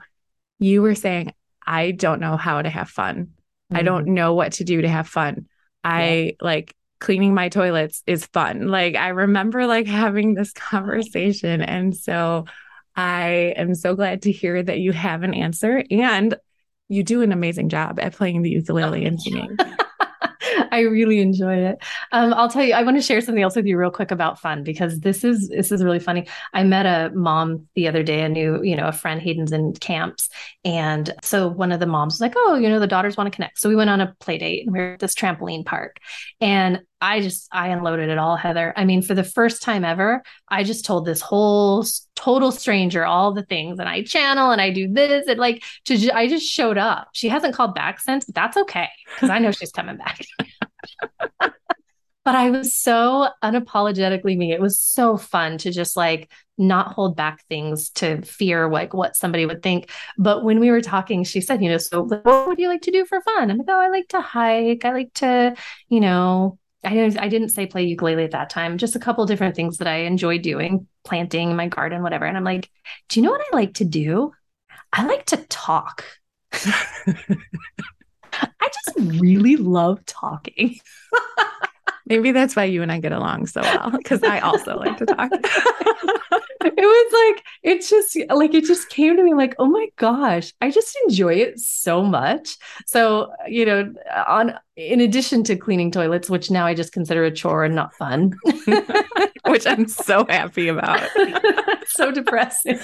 you 0.58 0.80
were 0.80 0.94
saying 0.94 1.34
I 1.66 1.90
don't 1.90 2.20
know 2.20 2.36
how 2.36 2.62
to 2.62 2.70
have 2.70 2.88
fun. 2.88 3.16
Mm-hmm. 3.24 3.76
I 3.76 3.82
don't 3.82 4.08
know 4.08 4.34
what 4.34 4.52
to 4.54 4.64
do 4.64 4.82
to 4.82 4.88
have 4.88 5.08
fun. 5.08 5.46
I 5.82 6.06
yeah. 6.06 6.30
like 6.40 6.74
cleaning 7.00 7.34
my 7.34 7.48
toilets 7.48 8.02
is 8.06 8.26
fun. 8.26 8.68
Like 8.68 8.94
I 8.94 9.08
remember 9.08 9.66
like 9.66 9.86
having 9.86 10.34
this 10.34 10.52
conversation 10.52 11.60
and 11.60 11.96
so 11.96 12.46
I 12.96 13.54
am 13.56 13.74
so 13.74 13.96
glad 13.96 14.22
to 14.22 14.32
hear 14.32 14.62
that 14.62 14.78
you 14.78 14.92
have 14.92 15.24
an 15.24 15.34
answer 15.34 15.82
and 15.90 16.36
you 16.88 17.02
do 17.02 17.22
an 17.22 17.32
amazing 17.32 17.68
job 17.70 17.98
at 17.98 18.14
playing 18.14 18.42
the 18.42 18.50
ukulele 18.50 19.04
and 19.04 19.20
singing. 19.20 19.56
I 20.74 20.80
really 20.80 21.20
enjoy 21.20 21.54
it. 21.54 21.78
Um, 22.10 22.34
I'll 22.34 22.50
tell 22.50 22.64
you, 22.64 22.74
I 22.74 22.82
want 22.82 22.96
to 22.96 23.02
share 23.02 23.20
something 23.20 23.42
else 23.42 23.54
with 23.54 23.64
you 23.64 23.78
real 23.78 23.92
quick 23.92 24.10
about 24.10 24.40
fun 24.40 24.64
because 24.64 24.98
this 24.98 25.22
is 25.22 25.48
this 25.48 25.70
is 25.70 25.84
really 25.84 26.00
funny. 26.00 26.26
I 26.52 26.64
met 26.64 26.84
a 26.84 27.14
mom 27.14 27.68
the 27.74 27.86
other 27.86 28.02
day, 28.02 28.22
a 28.22 28.28
new, 28.28 28.60
you 28.62 28.74
know, 28.74 28.88
a 28.88 28.92
friend 28.92 29.22
Hayden's 29.22 29.52
in 29.52 29.74
camps. 29.74 30.28
And 30.64 31.14
so 31.22 31.46
one 31.46 31.70
of 31.70 31.78
the 31.78 31.86
moms 31.86 32.14
was 32.14 32.20
like, 32.20 32.34
Oh, 32.36 32.56
you 32.56 32.68
know, 32.68 32.80
the 32.80 32.88
daughters 32.88 33.16
want 33.16 33.30
to 33.30 33.34
connect. 33.34 33.60
So 33.60 33.68
we 33.68 33.76
went 33.76 33.90
on 33.90 34.00
a 34.00 34.16
play 34.18 34.36
date 34.36 34.66
and 34.66 34.72
we 34.72 34.80
are 34.80 34.94
at 34.94 34.98
this 34.98 35.14
trampoline 35.14 35.64
park. 35.64 35.98
And 36.40 36.82
I 37.04 37.20
just 37.20 37.48
I 37.52 37.68
unloaded 37.68 38.08
it 38.08 38.16
all, 38.16 38.34
Heather. 38.34 38.72
I 38.76 38.86
mean, 38.86 39.02
for 39.02 39.14
the 39.14 39.22
first 39.22 39.62
time 39.62 39.84
ever, 39.84 40.22
I 40.48 40.64
just 40.64 40.86
told 40.86 41.04
this 41.04 41.20
whole 41.20 41.84
total 42.16 42.50
stranger 42.50 43.04
all 43.04 43.34
the 43.34 43.42
things, 43.42 43.78
and 43.78 43.88
I 43.88 44.02
channel 44.04 44.52
and 44.52 44.60
I 44.60 44.70
do 44.70 44.88
this, 44.90 45.26
and 45.28 45.38
like 45.38 45.62
to 45.84 46.10
I 46.12 46.28
just 46.28 46.46
showed 46.46 46.78
up. 46.78 47.08
She 47.12 47.28
hasn't 47.28 47.54
called 47.54 47.74
back 47.74 48.00
since, 48.00 48.24
but 48.24 48.34
that's 48.34 48.56
okay 48.56 48.88
because 49.14 49.28
I 49.28 49.38
know 49.38 49.50
she's 49.52 49.70
coming 49.70 49.98
back. 49.98 50.24
but 52.24 52.34
I 52.34 52.50
was 52.50 52.74
so 52.74 53.28
unapologetically 53.42 54.36
me. 54.36 54.52
It 54.52 54.60
was 54.60 54.78
so 54.78 55.16
fun 55.16 55.58
to 55.58 55.70
just 55.70 55.96
like 55.96 56.32
not 56.56 56.92
hold 56.92 57.16
back 57.16 57.44
things 57.48 57.90
to 57.90 58.22
fear 58.22 58.68
like 58.70 58.94
what 58.94 59.14
somebody 59.14 59.44
would 59.44 59.62
think. 59.62 59.90
But 60.16 60.42
when 60.42 60.58
we 60.58 60.70
were 60.70 60.80
talking, 60.80 61.24
she 61.24 61.42
said, 61.42 61.62
you 61.62 61.68
know, 61.68 61.76
so 61.76 62.02
what 62.02 62.48
would 62.48 62.58
you 62.58 62.68
like 62.68 62.82
to 62.82 62.90
do 62.90 63.04
for 63.04 63.20
fun? 63.20 63.50
I'm 63.50 63.58
like, 63.58 63.66
oh, 63.68 63.78
I 63.78 63.88
like 63.88 64.08
to 64.08 64.22
hike. 64.22 64.84
I 64.86 64.92
like 64.92 65.12
to, 65.14 65.54
you 65.88 66.00
know, 66.00 66.58
I 66.82 66.90
didn't, 66.90 67.18
I 67.18 67.28
didn't 67.28 67.50
say 67.50 67.66
play 67.66 67.84
ukulele 67.84 68.24
at 68.24 68.30
that 68.30 68.50
time, 68.50 68.78
just 68.78 68.96
a 68.96 69.00
couple 69.00 69.26
different 69.26 69.54
things 69.54 69.78
that 69.78 69.88
I 69.88 69.96
enjoy 69.98 70.38
doing, 70.38 70.86
planting 71.04 71.56
my 71.56 71.68
garden, 71.68 72.02
whatever. 72.02 72.24
And 72.24 72.36
I'm 72.36 72.44
like, 72.44 72.70
do 73.08 73.20
you 73.20 73.24
know 73.24 73.32
what 73.32 73.44
I 73.52 73.56
like 73.56 73.74
to 73.74 73.84
do? 73.84 74.32
I 74.92 75.06
like 75.06 75.26
to 75.26 75.36
talk. 75.36 76.04
I 78.60 78.68
just 78.68 78.98
really 79.20 79.56
love 79.56 80.04
talking. 80.06 80.78
Maybe 82.06 82.32
that's 82.32 82.54
why 82.54 82.64
you 82.64 82.82
and 82.82 82.92
I 82.92 83.00
get 83.00 83.12
along 83.12 83.46
so 83.46 83.62
well 83.62 83.90
because 83.90 84.22
I 84.22 84.40
also 84.40 84.76
like 84.76 84.98
to 84.98 85.06
talk. 85.06 85.30
it 86.64 86.74
was 86.76 87.34
like 87.34 87.44
it 87.62 87.86
just 87.86 88.18
like 88.30 88.54
it 88.54 88.64
just 88.64 88.88
came 88.88 89.16
to 89.16 89.22
me 89.22 89.34
like 89.34 89.54
oh 89.58 89.66
my 89.66 89.86
gosh 89.96 90.52
i 90.60 90.70
just 90.70 90.96
enjoy 91.06 91.34
it 91.34 91.58
so 91.58 92.02
much 92.02 92.56
so 92.86 93.30
you 93.46 93.66
know 93.66 93.92
on 94.26 94.54
in 94.76 95.00
addition 95.00 95.44
to 95.44 95.56
cleaning 95.56 95.90
toilets 95.90 96.30
which 96.30 96.50
now 96.50 96.66
i 96.66 96.74
just 96.74 96.92
consider 96.92 97.24
a 97.24 97.30
chore 97.30 97.64
and 97.64 97.74
not 97.74 97.94
fun 97.94 98.32
which 99.46 99.66
i'm 99.66 99.86
so 99.86 100.24
happy 100.28 100.68
about 100.68 101.06
so 101.86 102.10
depressing 102.10 102.78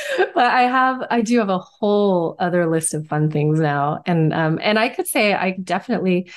but 0.34 0.46
I 0.46 0.62
have 0.62 1.06
I 1.10 1.20
do 1.22 1.38
have 1.38 1.48
a 1.48 1.58
whole 1.58 2.36
other 2.38 2.70
list 2.70 2.94
of 2.94 3.06
fun 3.06 3.30
things 3.30 3.60
now. 3.60 4.02
And 4.06 4.32
um 4.32 4.58
and 4.62 4.78
I 4.78 4.88
could 4.88 5.06
say 5.06 5.34
I 5.34 5.52
definitely 5.52 6.30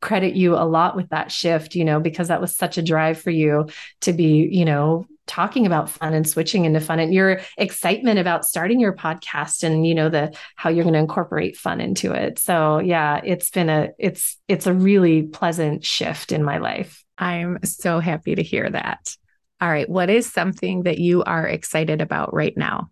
credit 0.00 0.34
you 0.34 0.54
a 0.54 0.64
lot 0.64 0.94
with 0.94 1.08
that 1.08 1.32
shift 1.32 1.74
you 1.74 1.84
know 1.84 1.98
because 1.98 2.28
that 2.28 2.40
was 2.40 2.54
such 2.54 2.76
a 2.76 2.82
drive 2.82 3.18
for 3.18 3.30
you 3.30 3.66
to 4.02 4.12
be 4.12 4.48
you 4.52 4.64
know 4.64 5.06
talking 5.26 5.66
about 5.66 5.90
fun 5.90 6.14
and 6.14 6.28
switching 6.28 6.64
into 6.64 6.80
fun 6.80 7.00
and 7.00 7.12
your 7.12 7.40
excitement 7.56 8.18
about 8.18 8.44
starting 8.44 8.78
your 8.78 8.94
podcast 8.94 9.62
and 9.62 9.86
you 9.86 9.94
know 9.94 10.08
the 10.08 10.32
how 10.54 10.70
you're 10.70 10.84
going 10.84 10.92
to 10.92 11.00
incorporate 11.00 11.56
fun 11.56 11.80
into 11.80 12.12
it. 12.12 12.38
So 12.38 12.78
yeah 12.78 13.20
it's 13.24 13.50
been 13.50 13.68
a 13.68 13.88
it's 13.98 14.38
it's 14.48 14.66
a 14.66 14.72
really 14.72 15.22
pleasant 15.22 15.84
shift 15.84 16.32
in 16.32 16.44
my 16.44 16.58
life. 16.58 17.04
I'm 17.18 17.58
so 17.64 17.98
happy 17.98 18.34
to 18.34 18.42
hear 18.42 18.68
that. 18.70 19.16
All 19.60 19.68
right 19.68 19.88
what 19.88 20.10
is 20.10 20.30
something 20.32 20.84
that 20.84 20.98
you 20.98 21.24
are 21.24 21.46
excited 21.46 22.00
about 22.00 22.32
right 22.34 22.56
now 22.56 22.90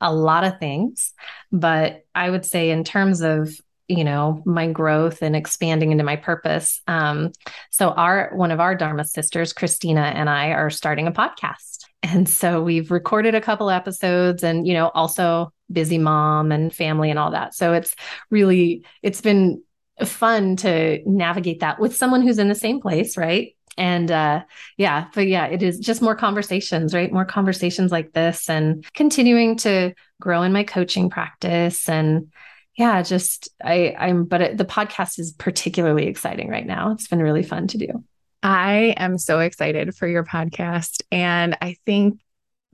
a 0.00 0.12
lot 0.12 0.44
of 0.44 0.58
things 0.58 1.12
but 1.52 2.04
i 2.14 2.28
would 2.28 2.44
say 2.44 2.70
in 2.70 2.84
terms 2.84 3.20
of 3.22 3.50
you 3.88 4.04
know 4.04 4.42
my 4.44 4.66
growth 4.70 5.22
and 5.22 5.36
expanding 5.36 5.92
into 5.92 6.04
my 6.04 6.16
purpose 6.16 6.82
um, 6.88 7.30
so 7.70 7.90
our 7.90 8.30
one 8.34 8.50
of 8.50 8.60
our 8.60 8.74
dharma 8.74 9.04
sisters 9.04 9.52
christina 9.52 10.00
and 10.00 10.28
i 10.28 10.48
are 10.48 10.70
starting 10.70 11.06
a 11.06 11.12
podcast. 11.12 11.84
And 12.02 12.28
so 12.28 12.62
we've 12.62 12.92
recorded 12.92 13.34
a 13.34 13.40
couple 13.40 13.68
episodes 13.68 14.44
and 14.44 14.66
you 14.66 14.74
know 14.74 14.90
also 14.94 15.52
busy 15.72 15.98
mom 15.98 16.52
and 16.52 16.72
family 16.72 17.10
and 17.10 17.18
all 17.18 17.32
that. 17.32 17.54
So 17.54 17.72
it's 17.72 17.94
really 18.30 18.84
it's 19.02 19.20
been 19.20 19.62
fun 20.04 20.56
to 20.56 21.00
navigate 21.06 21.60
that 21.60 21.80
with 21.80 21.96
someone 21.96 22.22
who's 22.22 22.38
in 22.38 22.48
the 22.48 22.54
same 22.54 22.80
place 22.80 23.16
right 23.16 23.55
and 23.78 24.10
uh 24.10 24.42
yeah 24.76 25.06
but 25.14 25.26
yeah 25.26 25.46
it 25.46 25.62
is 25.62 25.78
just 25.78 26.02
more 26.02 26.14
conversations 26.14 26.94
right? 26.94 27.12
More 27.12 27.24
conversations 27.24 27.92
like 27.92 28.12
this 28.12 28.48
and 28.48 28.84
continuing 28.94 29.56
to 29.58 29.94
grow 30.20 30.42
in 30.42 30.52
my 30.52 30.64
coaching 30.64 31.10
practice. 31.10 31.88
And 31.88 32.32
yeah 32.76 33.02
just 33.02 33.48
i 33.64 33.94
i'm 33.98 34.24
but 34.24 34.42
it, 34.42 34.58
the 34.58 34.64
podcast 34.64 35.18
is 35.18 35.32
particularly 35.32 36.06
exciting 36.06 36.48
right 36.48 36.66
now. 36.66 36.92
It's 36.92 37.08
been 37.08 37.22
really 37.22 37.42
fun 37.42 37.66
to 37.68 37.78
do. 37.78 38.04
I 38.42 38.94
am 38.96 39.18
so 39.18 39.40
excited 39.40 39.94
for 39.94 40.06
your 40.06 40.24
podcast. 40.24 41.02
And 41.10 41.56
i 41.60 41.76
think 41.86 42.20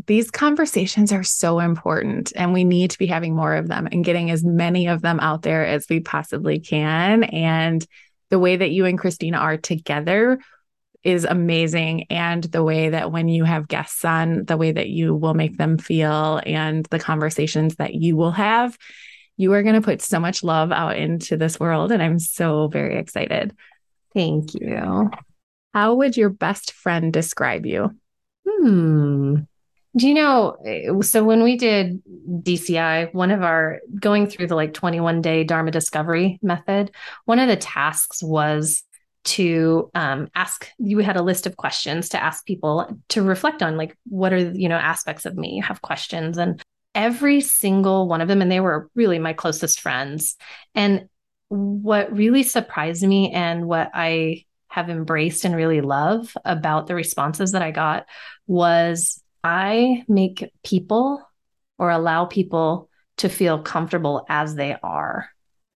these 0.07 0.31
conversations 0.31 1.13
are 1.13 1.23
so 1.23 1.61
important 1.61 2.33
and 2.35 2.53
we 2.53 2.65
need 2.65 2.91
to 2.91 2.99
be 2.99 3.07
having 3.07 3.37
more 3.37 3.55
of 3.55 3.69
them 3.69 3.89
and 3.91 4.05
getting 4.05 4.31
as 4.31 4.45
many 4.45 4.89
of 4.89 5.01
them 5.01 5.21
out 5.21 5.43
there 5.43 5.65
as 5.65 5.87
we 5.89 6.01
possibly 6.01 6.59
can. 6.59 7.25
And 7.25 7.87
the 8.31 8.39
way 8.39 8.57
that 8.57 8.71
you 8.71 8.87
and 8.87 8.99
Christina 8.99 9.37
are 9.37 9.57
together 9.57 10.41
is 11.05 11.25
amazing. 11.25 12.05
And 12.11 12.45
the 12.45 12.63
way 12.63 12.91
that 12.91 13.11
when 13.11 13.29
you 13.29 13.45
have 13.45 13.69
guests 13.69 14.05
on, 14.05 14.45
the 14.45 14.57
way 14.57 14.73
that 14.73 14.89
you 14.89 15.15
will 15.15 15.35
make 15.35 15.59
them 15.59 15.79
feel 15.79 16.41
and 16.47 16.87
the 16.87 16.99
conversations 16.99 17.77
that 17.77 17.95
you 17.95 18.17
will 18.17 18.33
have, 18.33 18.79
you 19.37 19.53
are 19.53 19.63
going 19.63 19.75
to 19.75 19.81
put 19.81 20.03
so 20.03 20.21
much 20.21 20.45
love 20.45 20.71
out 20.71 20.97
into 20.97 21.37
this 21.37 21.59
world. 21.59 21.91
And 21.91 22.03
I'm 22.03 22.19
so 22.19 22.69
very 22.69 22.99
excited. 22.99 23.57
Thank 24.15 24.55
you. 24.55 25.11
How 25.75 25.95
would 25.95 26.17
your 26.17 26.31
best 26.31 26.73
friend 26.73 27.13
describe 27.13 27.67
you? 27.67 27.97
Hmm. 28.47 29.37
Do 29.95 30.09
you 30.09 30.15
know? 30.15 31.01
So 31.03 31.23
when 31.23 31.43
we 31.43 31.57
did 31.57 32.03
DCI, 32.29 33.13
one 33.13 33.31
of 33.31 33.43
our 33.43 33.81
going 33.99 34.27
through 34.27 34.47
the 34.47 34.55
like 34.55 34.73
21 34.73 35.21
day 35.21 35.45
Dharma 35.45 35.71
discovery 35.71 36.39
method, 36.43 36.93
one 37.27 37.39
of 37.39 37.49
the 37.49 37.57
tasks 37.57 38.23
was 38.23 38.85
to 39.25 39.91
um, 39.95 40.29
ask 40.35 40.69
you 40.79 40.99
had 40.99 41.17
a 41.17 41.23
list 41.23 41.47
of 41.47 41.57
questions 41.57 42.09
to 42.11 42.23
ask 42.23 42.45
people 42.45 42.99
to 43.09 43.23
reflect 43.23 43.63
on 43.63 43.77
like 43.77 43.97
what 44.09 44.33
are 44.33 44.39
you 44.39 44.69
know 44.69 44.77
aspects 44.77 45.27
of 45.27 45.37
me 45.37 45.55
you 45.57 45.63
have 45.63 45.83
questions? 45.83 46.39
And 46.39 46.63
every 46.95 47.41
single 47.41 48.09
one 48.09 48.21
of 48.21 48.29
them 48.29 48.43
and 48.43 48.51
they 48.51 48.61
were 48.61 48.91
really 48.95 49.19
my 49.19 49.33
closest 49.33 49.81
friends. 49.81 50.37
And 50.75 51.09
what 51.53 52.11
really 52.11 52.43
surprised 52.43 53.03
me 53.03 53.31
and 53.31 53.67
what 53.67 53.91
i 53.93 54.43
have 54.69 54.89
embraced 54.89 55.45
and 55.45 55.55
really 55.55 55.83
love 55.83 56.35
about 56.47 56.87
the 56.87 56.95
responses 56.95 57.53
that 57.53 57.61
i 57.61 57.71
got 57.71 58.07
was 58.47 59.23
i 59.45 60.03
make 60.09 60.51
people 60.65 61.23
or 61.79 61.91
allow 61.91 62.25
people 62.25 62.89
to 63.19 63.29
feel 63.29 63.61
comfortable 63.63 64.25
as 64.31 64.55
they 64.55 64.75
are 64.83 65.29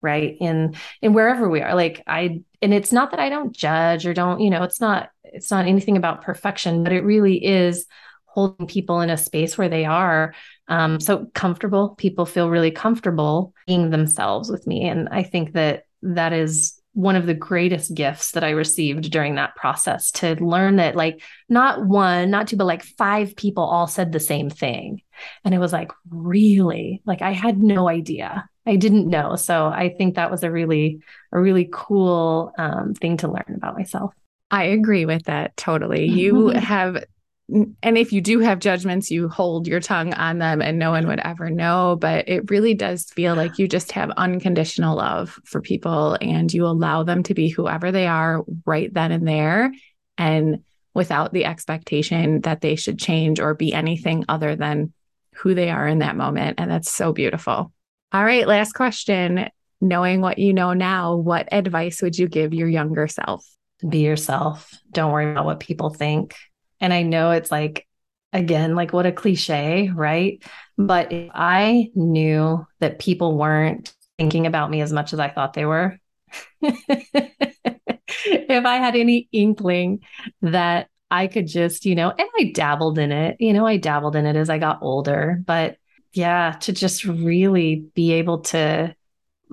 right 0.04 0.38
in 0.40 0.76
in 1.02 1.14
wherever 1.14 1.50
we 1.50 1.62
are 1.62 1.74
like 1.74 2.04
i 2.06 2.42
and 2.62 2.74
it's 2.74 2.92
not 2.92 3.12
that 3.12 3.20
i 3.20 3.30
don't 3.30 3.56
judge 3.56 4.06
or 4.06 4.14
don't 4.14 4.40
you 4.40 4.50
know 4.50 4.64
it's 4.64 4.80
not 4.82 5.10
it's 5.24 5.50
not 5.50 5.66
anything 5.66 5.98
about 5.98 6.22
perfection 6.22 6.84
but 6.84 6.94
it 6.94 7.04
really 7.04 7.44
is 7.44 7.86
holding 8.26 8.68
people 8.68 9.02
in 9.02 9.10
a 9.10 9.18
space 9.18 9.58
where 9.58 9.70
they 9.70 9.86
are 9.86 10.34
um, 10.68 11.00
so 11.00 11.28
comfortable 11.34 11.90
people 11.96 12.26
feel 12.26 12.50
really 12.50 12.72
comfortable 12.72 13.54
being 13.68 13.90
themselves 13.90 14.52
with 14.52 14.68
me 14.68 14.88
and 14.88 15.08
i 15.10 15.24
think 15.24 15.54
that 15.54 15.84
that 16.02 16.34
is 16.34 16.80
one 16.94 17.16
of 17.16 17.26
the 17.26 17.34
greatest 17.34 17.94
gifts 17.96 18.32
that 18.32 18.44
I 18.44 18.52
received 18.52 19.12
during 19.12 19.36
that 19.36 19.56
process 19.56 20.12
to 20.12 20.36
learn 20.36 20.76
that, 20.76 20.96
like, 20.96 21.24
not 21.50 21.84
one, 21.86 22.30
not 22.30 22.48
two, 22.48 22.56
but 22.56 22.66
like 22.66 22.84
five 22.84 23.36
people 23.36 23.64
all 23.64 23.88
said 23.88 24.12
the 24.12 24.20
same 24.20 24.50
thing. 24.50 25.02
And 25.44 25.56
it 25.56 25.60
was 25.60 25.74
like, 25.74 25.92
really? 26.10 27.02
Like, 27.06 27.24
I 27.24 27.32
had 27.32 27.58
no 27.58 27.90
idea. 27.90 28.48
I 28.66 28.76
didn't 28.78 29.10
know. 29.10 29.36
So 29.36 29.66
I 29.66 29.94
think 29.98 30.16
that 30.16 30.32
was 30.32 30.44
a 30.44 30.52
really, 30.52 31.02
a 31.32 31.40
really 31.40 31.70
cool 31.72 32.54
um, 32.58 32.94
thing 32.94 33.18
to 33.18 33.28
learn 33.28 33.56
about 33.56 33.78
myself. 33.78 34.14
I 34.50 34.66
agree 34.66 35.06
with 35.06 35.24
that 35.24 35.58
totally. 35.58 36.06
You 36.06 36.48
have, 36.50 37.04
and 37.50 37.98
if 37.98 38.14
you 38.14 38.22
do 38.22 38.40
have 38.40 38.60
judgments, 38.60 39.12
you 39.12 39.28
hold 39.28 39.68
your 39.68 39.82
tongue 39.82 40.14
on 40.14 40.38
them 40.38 40.62
and 40.62 40.80
no 40.80 40.92
one 40.92 41.08
would 41.08 41.20
ever 41.20 41.50
know. 41.50 41.98
But 42.00 42.30
it 42.30 42.50
really 42.50 42.74
does 42.74 43.06
feel 43.06 43.36
like 43.36 43.60
you 43.60 43.68
just 43.68 43.92
have 43.94 44.12
unconditional 44.12 44.96
love 44.96 45.40
for 45.44 45.60
people 45.60 46.18
and 46.22 46.54
you 46.54 46.66
allow 46.66 47.04
them 47.04 47.24
to 47.24 47.34
be 47.34 47.50
whoever 47.50 47.92
they 47.92 48.08
are 48.08 48.44
right 48.66 48.94
then 48.94 49.12
and 49.12 49.28
there. 49.28 49.74
And 50.18 50.64
without 50.94 51.34
the 51.34 51.46
expectation 51.46 52.42
that 52.42 52.62
they 52.62 52.76
should 52.76 53.00
change 53.00 53.40
or 53.40 53.56
be 53.56 53.74
anything 53.74 54.24
other 54.30 54.56
than 54.56 54.94
who 55.36 55.56
they 55.56 55.70
are 55.70 55.88
in 55.88 56.00
that 56.00 56.16
moment. 56.16 56.60
And 56.60 56.70
that's 56.70 56.92
so 56.92 57.12
beautiful. 57.12 57.74
All 58.14 58.24
right, 58.24 58.48
last 58.48 58.74
question. 58.74 59.50
Knowing 59.82 60.22
what 60.22 60.38
you 60.38 60.54
know 60.54 60.74
now, 60.74 61.16
what 61.16 61.50
advice 61.52 62.00
would 62.04 62.18
you 62.18 62.28
give 62.28 62.54
your 62.54 62.70
younger 62.70 63.08
self? 63.08 63.44
Be 63.90 64.00
yourself. 64.00 64.70
Don't 64.92 65.12
worry 65.12 65.32
about 65.32 65.46
what 65.46 65.60
people 65.60 65.90
think. 65.90 66.36
And 66.80 66.94
I 66.94 67.02
know 67.02 67.32
it's 67.32 67.52
like, 67.52 67.88
again, 68.32 68.76
like 68.76 68.94
what 68.94 69.08
a 69.08 69.12
cliche, 69.12 69.90
right? 69.94 70.44
But 70.78 71.12
if 71.12 71.32
I 71.34 71.90
knew 71.96 72.64
that 72.80 73.00
people 73.00 73.36
weren't 73.36 73.92
thinking 74.20 74.46
about 74.46 74.70
me 74.70 74.82
as 74.82 74.94
much 74.94 75.14
as 75.14 75.20
I 75.20 75.30
thought 75.30 75.54
they 75.54 75.66
were, 75.66 75.98
if 76.62 78.66
I 78.66 78.76
had 78.76 78.96
any 78.96 79.28
inkling 79.32 80.02
that 80.44 80.88
I 81.10 81.26
could 81.26 81.48
just, 81.48 81.84
you 81.84 81.96
know, 81.96 82.12
and 82.12 82.30
I 82.40 82.52
dabbled 82.54 83.00
in 83.00 83.12
it, 83.12 83.38
you 83.40 83.54
know, 83.54 83.66
I 83.66 83.78
dabbled 83.78 84.16
in 84.16 84.28
it 84.28 84.36
as 84.36 84.52
I 84.52 84.60
got 84.60 84.84
older, 84.84 85.42
but 85.46 85.78
yeah, 86.14 86.52
to 86.62 86.74
just 86.74 87.06
really 87.06 87.88
be 87.96 88.14
able 88.14 88.40
to 88.42 88.96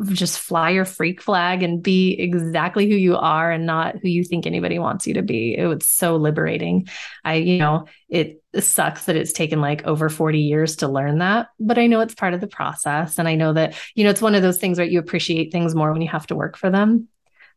just 0.08 0.38
fly 0.38 0.70
your 0.70 0.84
freak 0.84 1.20
flag 1.20 1.62
and 1.62 1.82
be 1.82 2.12
exactly 2.12 2.88
who 2.88 2.96
you 2.96 3.16
are 3.16 3.50
and 3.50 3.66
not 3.66 3.96
who 3.96 4.08
you 4.08 4.24
think 4.24 4.46
anybody 4.46 4.78
wants 4.78 5.06
you 5.06 5.14
to 5.14 5.22
be. 5.22 5.56
It 5.56 5.66
was 5.66 5.86
so 5.86 6.16
liberating. 6.16 6.88
I, 7.24 7.34
you 7.34 7.58
know, 7.58 7.86
it 8.08 8.42
sucks 8.58 9.04
that 9.06 9.16
it's 9.16 9.32
taken 9.32 9.61
like 9.61 9.86
over 9.86 10.08
40 10.08 10.38
years 10.38 10.76
to 10.76 10.88
learn 10.88 11.18
that, 11.18 11.48
but 11.58 11.78
I 11.78 11.86
know 11.86 12.00
it's 12.00 12.14
part 12.14 12.34
of 12.34 12.40
the 12.40 12.46
process. 12.46 13.18
And 13.18 13.28
I 13.28 13.34
know 13.34 13.52
that, 13.52 13.74
you 13.94 14.04
know, 14.04 14.11
it's 14.11 14.22
one 14.22 14.34
of 14.34 14.42
those 14.42 14.58
things 14.58 14.78
where 14.78 14.86
you 14.86 14.98
appreciate 14.98 15.52
things 15.52 15.74
more 15.74 15.92
when 15.92 16.02
you 16.02 16.08
have 16.08 16.26
to 16.28 16.36
work 16.36 16.56
for 16.56 16.70
them. 16.70 17.08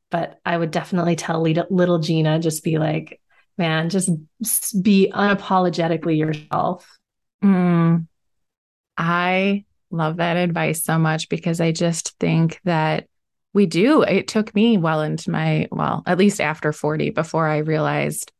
But 0.09 0.39
I 0.45 0.57
would 0.57 0.71
definitely 0.71 1.15
tell 1.15 1.41
little 1.41 1.99
Gina, 1.99 2.39
just 2.39 2.63
be 2.63 2.77
like, 2.77 3.19
man, 3.57 3.89
just 3.89 4.09
be 4.81 5.11
unapologetically 5.13 6.17
yourself. 6.17 6.87
Mm, 7.43 8.07
I 8.97 9.65
love 9.91 10.17
that 10.17 10.37
advice 10.37 10.83
so 10.83 10.97
much 10.97 11.29
because 11.29 11.61
I 11.61 11.71
just 11.71 12.17
think 12.19 12.59
that 12.63 13.07
we 13.53 13.65
do. 13.65 14.01
It 14.01 14.27
took 14.27 14.53
me 14.55 14.77
well 14.77 15.01
into 15.01 15.31
my, 15.31 15.67
well, 15.71 16.03
at 16.05 16.17
least 16.17 16.41
after 16.41 16.73
40 16.73 17.11
before 17.11 17.47
I 17.47 17.59
realized, 17.59 18.31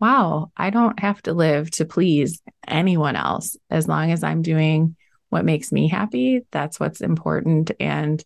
wow, 0.00 0.50
I 0.56 0.70
don't 0.70 0.98
have 1.00 1.20
to 1.22 1.32
live 1.32 1.70
to 1.72 1.84
please 1.84 2.40
anyone 2.66 3.16
else 3.16 3.56
as 3.68 3.88
long 3.88 4.12
as 4.12 4.22
I'm 4.22 4.42
doing 4.42 4.96
what 5.28 5.44
makes 5.44 5.72
me 5.72 5.88
happy. 5.88 6.42
That's 6.50 6.80
what's 6.80 7.00
important. 7.00 7.72
And 7.80 8.22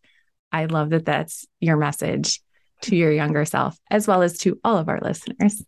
I 0.53 0.66
love 0.66 0.91
that 0.91 1.07
that's 1.07 1.47
your 1.61 1.76
message 1.76 2.41
to 2.82 2.97
your 2.97 3.11
younger 3.12 3.45
self, 3.45 3.78
as 3.91 4.07
well 4.07 4.22
as 4.22 4.39
to 4.39 4.61
all 4.62 4.76
of 4.76 4.89
our 4.89 5.01
listeners. 5.01 5.62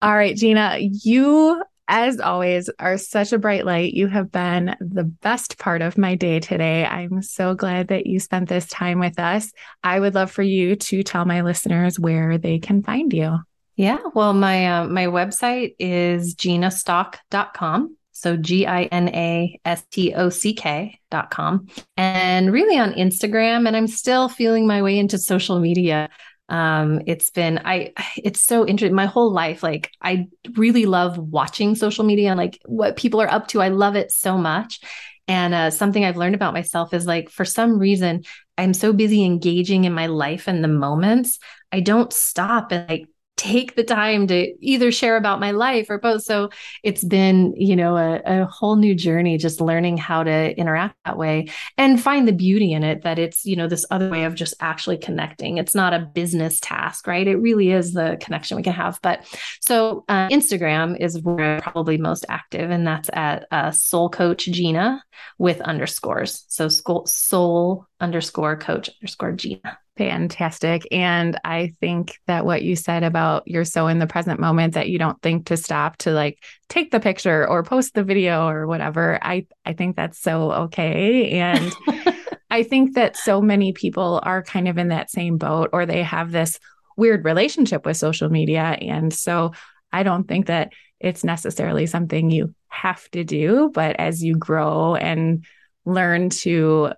All 0.00 0.14
right, 0.14 0.36
Gina, 0.36 0.78
you 0.78 1.62
as 1.88 2.20
always, 2.20 2.70
are 2.78 2.96
such 2.96 3.32
a 3.32 3.38
bright 3.38 3.66
light. 3.66 3.94
You 3.94 4.06
have 4.08 4.32
been 4.32 4.76
the 4.80 5.04
best 5.04 5.58
part 5.58 5.82
of 5.82 5.98
my 5.98 6.14
day 6.14 6.40
today. 6.40 6.84
I'm 6.84 7.22
so 7.22 7.54
glad 7.54 7.88
that 7.88 8.06
you 8.06 8.18
spent 8.20 8.48
this 8.48 8.66
time 8.66 8.98
with 9.00 9.18
us. 9.18 9.52
I 9.82 10.00
would 10.00 10.14
love 10.14 10.30
for 10.30 10.42
you 10.42 10.76
to 10.76 11.02
tell 11.02 11.24
my 11.24 11.42
listeners 11.42 11.98
where 11.98 12.38
they 12.38 12.58
can 12.58 12.82
find 12.82 13.12
you. 13.12 13.38
Yeah, 13.76 13.98
well, 14.14 14.32
my 14.32 14.66
uh, 14.66 14.86
my 14.86 15.06
website 15.06 15.74
is 15.78 16.34
ginastock.com. 16.36 17.96
So 18.12 18.36
G 18.36 18.66
I 18.66 18.84
N 18.84 19.08
A 19.08 19.58
S 19.64 19.84
T 19.90 20.14
O 20.14 20.28
C 20.28 20.54
K 20.54 20.98
dot 21.10 21.30
com. 21.30 21.66
And 21.96 22.52
really 22.52 22.78
on 22.78 22.92
Instagram. 22.92 23.66
And 23.66 23.76
I'm 23.76 23.88
still 23.88 24.28
feeling 24.28 24.66
my 24.66 24.82
way 24.82 24.98
into 24.98 25.18
social 25.18 25.58
media 25.58 26.08
um 26.50 27.00
it's 27.06 27.30
been 27.30 27.58
i 27.64 27.92
it's 28.16 28.40
so 28.40 28.66
interesting 28.66 28.94
my 28.94 29.06
whole 29.06 29.32
life 29.32 29.62
like 29.62 29.90
i 30.02 30.26
really 30.56 30.84
love 30.84 31.18
watching 31.18 31.74
social 31.74 32.04
media 32.04 32.28
and 32.28 32.38
like 32.38 32.60
what 32.66 32.96
people 32.96 33.20
are 33.20 33.30
up 33.30 33.48
to. 33.48 33.62
I 33.62 33.68
love 33.68 33.96
it 33.96 34.10
so 34.12 34.36
much. 34.36 34.80
And 35.26 35.54
uh, 35.54 35.70
something 35.70 36.04
i've 36.04 36.18
learned 36.18 36.34
about 36.34 36.52
myself 36.52 36.92
is 36.92 37.06
like 37.06 37.30
for 37.30 37.46
some 37.46 37.78
reason 37.78 38.24
i'm 38.58 38.74
so 38.74 38.92
busy 38.92 39.24
engaging 39.24 39.84
in 39.84 39.94
my 39.94 40.06
life 40.06 40.48
and 40.48 40.62
the 40.62 40.68
moments 40.68 41.38
i 41.72 41.80
don't 41.80 42.12
stop 42.12 42.72
and 42.72 42.86
like 42.90 43.06
take 43.36 43.74
the 43.74 43.84
time 43.84 44.26
to 44.28 44.54
either 44.60 44.92
share 44.92 45.16
about 45.16 45.40
my 45.40 45.50
life 45.50 45.90
or 45.90 45.98
both. 45.98 46.22
So 46.22 46.50
it's 46.82 47.02
been, 47.02 47.52
you 47.56 47.74
know, 47.74 47.96
a, 47.96 48.20
a, 48.24 48.44
whole 48.44 48.76
new 48.76 48.94
journey 48.94 49.38
just 49.38 49.60
learning 49.60 49.96
how 49.96 50.22
to 50.22 50.56
interact 50.56 50.96
that 51.04 51.18
way 51.18 51.48
and 51.76 52.00
find 52.00 52.28
the 52.28 52.32
beauty 52.32 52.72
in 52.72 52.84
it 52.84 53.02
that 53.02 53.18
it's, 53.18 53.44
you 53.44 53.56
know, 53.56 53.66
this 53.66 53.84
other 53.90 54.08
way 54.08 54.24
of 54.24 54.36
just 54.36 54.54
actually 54.60 54.98
connecting. 54.98 55.58
It's 55.58 55.74
not 55.74 55.92
a 55.92 55.98
business 55.98 56.60
task, 56.60 57.06
right? 57.08 57.26
It 57.26 57.36
really 57.36 57.72
is 57.72 57.92
the 57.92 58.18
connection 58.20 58.56
we 58.56 58.62
can 58.62 58.72
have. 58.72 59.00
But 59.02 59.26
so 59.60 60.04
uh, 60.08 60.28
Instagram 60.28 61.00
is 61.00 61.20
where 61.20 61.56
I'm 61.56 61.60
probably 61.60 61.98
most 61.98 62.24
active, 62.28 62.70
and 62.70 62.86
that's 62.86 63.10
at 63.12 63.46
uh, 63.50 63.72
Soul 63.72 64.10
Coach 64.10 64.44
Gina 64.44 65.02
with 65.38 65.60
underscores. 65.60 66.44
So 66.48 66.68
soul 66.68 67.86
underscore 68.04 68.56
coach 68.56 68.88
underscore 69.00 69.32
Gina. 69.32 69.78
Fantastic. 69.96 70.86
And 70.90 71.38
I 71.44 71.72
think 71.80 72.18
that 72.26 72.44
what 72.44 72.62
you 72.62 72.76
said 72.76 73.04
about 73.04 73.44
you're 73.46 73.64
so 73.64 73.86
in 73.86 73.98
the 73.98 74.06
present 74.06 74.40
moment 74.40 74.74
that 74.74 74.88
you 74.88 74.98
don't 74.98 75.20
think 75.22 75.46
to 75.46 75.56
stop 75.56 75.96
to 75.98 76.10
like 76.10 76.42
take 76.68 76.90
the 76.90 77.00
picture 77.00 77.48
or 77.48 77.62
post 77.62 77.94
the 77.94 78.04
video 78.04 78.48
or 78.48 78.66
whatever. 78.66 79.18
I, 79.22 79.46
I 79.64 79.72
think 79.72 79.96
that's 79.96 80.20
so 80.20 80.52
okay. 80.52 81.30
And 81.38 81.72
I 82.50 82.64
think 82.64 82.94
that 82.94 83.16
so 83.16 83.40
many 83.40 83.72
people 83.72 84.20
are 84.22 84.42
kind 84.42 84.68
of 84.68 84.78
in 84.78 84.88
that 84.88 85.10
same 85.10 85.38
boat 85.38 85.70
or 85.72 85.86
they 85.86 86.02
have 86.02 86.30
this 86.32 86.58
weird 86.96 87.24
relationship 87.24 87.86
with 87.86 87.96
social 87.96 88.28
media. 88.28 88.62
And 88.62 89.12
so 89.12 89.52
I 89.92 90.02
don't 90.02 90.26
think 90.26 90.46
that 90.46 90.72
it's 91.00 91.24
necessarily 91.24 91.86
something 91.86 92.30
you 92.30 92.54
have 92.68 93.08
to 93.10 93.24
do, 93.24 93.70
but 93.72 93.96
as 93.96 94.22
you 94.22 94.36
grow 94.36 94.96
and 94.96 95.44
learn 95.84 96.30
to 96.30 96.92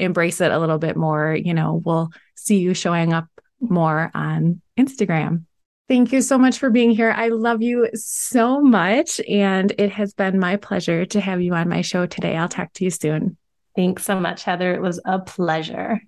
embrace 0.00 0.40
it 0.40 0.52
a 0.52 0.58
little 0.58 0.78
bit 0.78 0.96
more, 0.96 1.34
you 1.34 1.54
know, 1.54 1.82
we'll 1.84 2.10
see 2.34 2.58
you 2.58 2.74
showing 2.74 3.12
up 3.12 3.26
more 3.60 4.10
on 4.14 4.60
Instagram. 4.78 5.44
Thank 5.88 6.12
you 6.12 6.22
so 6.22 6.38
much 6.38 6.58
for 6.58 6.70
being 6.70 6.92
here. 6.92 7.10
I 7.10 7.28
love 7.28 7.62
you 7.62 7.88
so 7.94 8.60
much. 8.60 9.20
And 9.28 9.72
it 9.76 9.90
has 9.90 10.14
been 10.14 10.38
my 10.38 10.56
pleasure 10.56 11.04
to 11.06 11.20
have 11.20 11.40
you 11.40 11.52
on 11.54 11.68
my 11.68 11.80
show 11.80 12.06
today. 12.06 12.36
I'll 12.36 12.48
talk 12.48 12.72
to 12.74 12.84
you 12.84 12.90
soon. 12.90 13.36
Thanks 13.74 14.04
so 14.04 14.20
much, 14.20 14.44
Heather. 14.44 14.72
It 14.72 14.80
was 14.80 15.00
a 15.04 15.18
pleasure. 15.18 16.00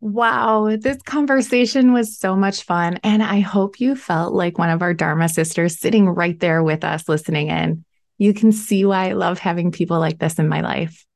Wow, 0.00 0.76
this 0.80 1.02
conversation 1.02 1.92
was 1.92 2.16
so 2.16 2.36
much 2.36 2.62
fun. 2.62 3.00
And 3.02 3.22
I 3.22 3.40
hope 3.40 3.80
you 3.80 3.96
felt 3.96 4.32
like 4.32 4.56
one 4.56 4.70
of 4.70 4.80
our 4.80 4.94
Dharma 4.94 5.28
sisters 5.28 5.78
sitting 5.78 6.08
right 6.08 6.38
there 6.38 6.62
with 6.62 6.84
us 6.84 7.08
listening 7.08 7.48
in. 7.48 7.84
You 8.18 8.34
can 8.34 8.52
see 8.52 8.84
why 8.84 9.08
I 9.08 9.12
love 9.12 9.38
having 9.38 9.70
people 9.70 9.98
like 10.00 10.18
this 10.18 10.38
in 10.38 10.48
my 10.48 10.60
life. 10.60 11.06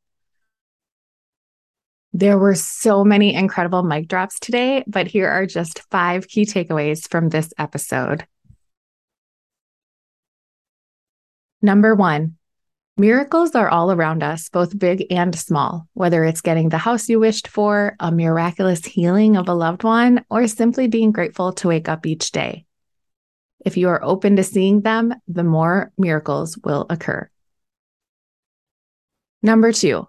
There 2.15 2.39
were 2.39 2.55
so 2.55 3.05
many 3.05 3.35
incredible 3.35 3.83
mic 3.83 4.07
drops 4.07 4.39
today, 4.39 4.85
but 4.87 5.09
here 5.09 5.29
are 5.29 5.47
just 5.47 5.81
five 5.91 6.29
key 6.29 6.45
takeaways 6.45 7.09
from 7.09 7.29
this 7.29 7.53
episode. 7.59 8.27
Number 11.63 11.95
one, 11.95 12.37
miracles 12.97 13.55
are 13.55 13.69
all 13.69 13.91
around 13.91 14.23
us, 14.23 14.49
both 14.51 14.79
big 14.79 15.07
and 15.11 15.35
small, 15.35 15.89
whether 15.95 16.25
it's 16.25 16.41
getting 16.41 16.69
the 16.69 16.79
house 16.79 17.09
you 17.09 17.19
wished 17.19 17.49
for, 17.49 17.97
a 17.99 18.13
miraculous 18.13 18.85
healing 18.85 19.37
of 19.37 19.49
a 19.49 19.55
loved 19.55 19.83
one, 19.83 20.25
or 20.29 20.47
simply 20.47 20.89
being 20.89 21.13
grateful 21.13 21.53
to 21.55 21.69
wake 21.69 21.89
up 21.89 22.05
each 22.05 22.31
day. 22.31 22.67
If 23.65 23.77
you 23.77 23.89
are 23.89 24.03
open 24.03 24.37
to 24.37 24.43
seeing 24.43 24.83
them, 24.83 25.15
the 25.29 25.45
more 25.45 25.93
miracles 25.97 26.59
will 26.59 26.87
occur. 26.91 27.29
Number 29.43 29.73
two, 29.73 30.07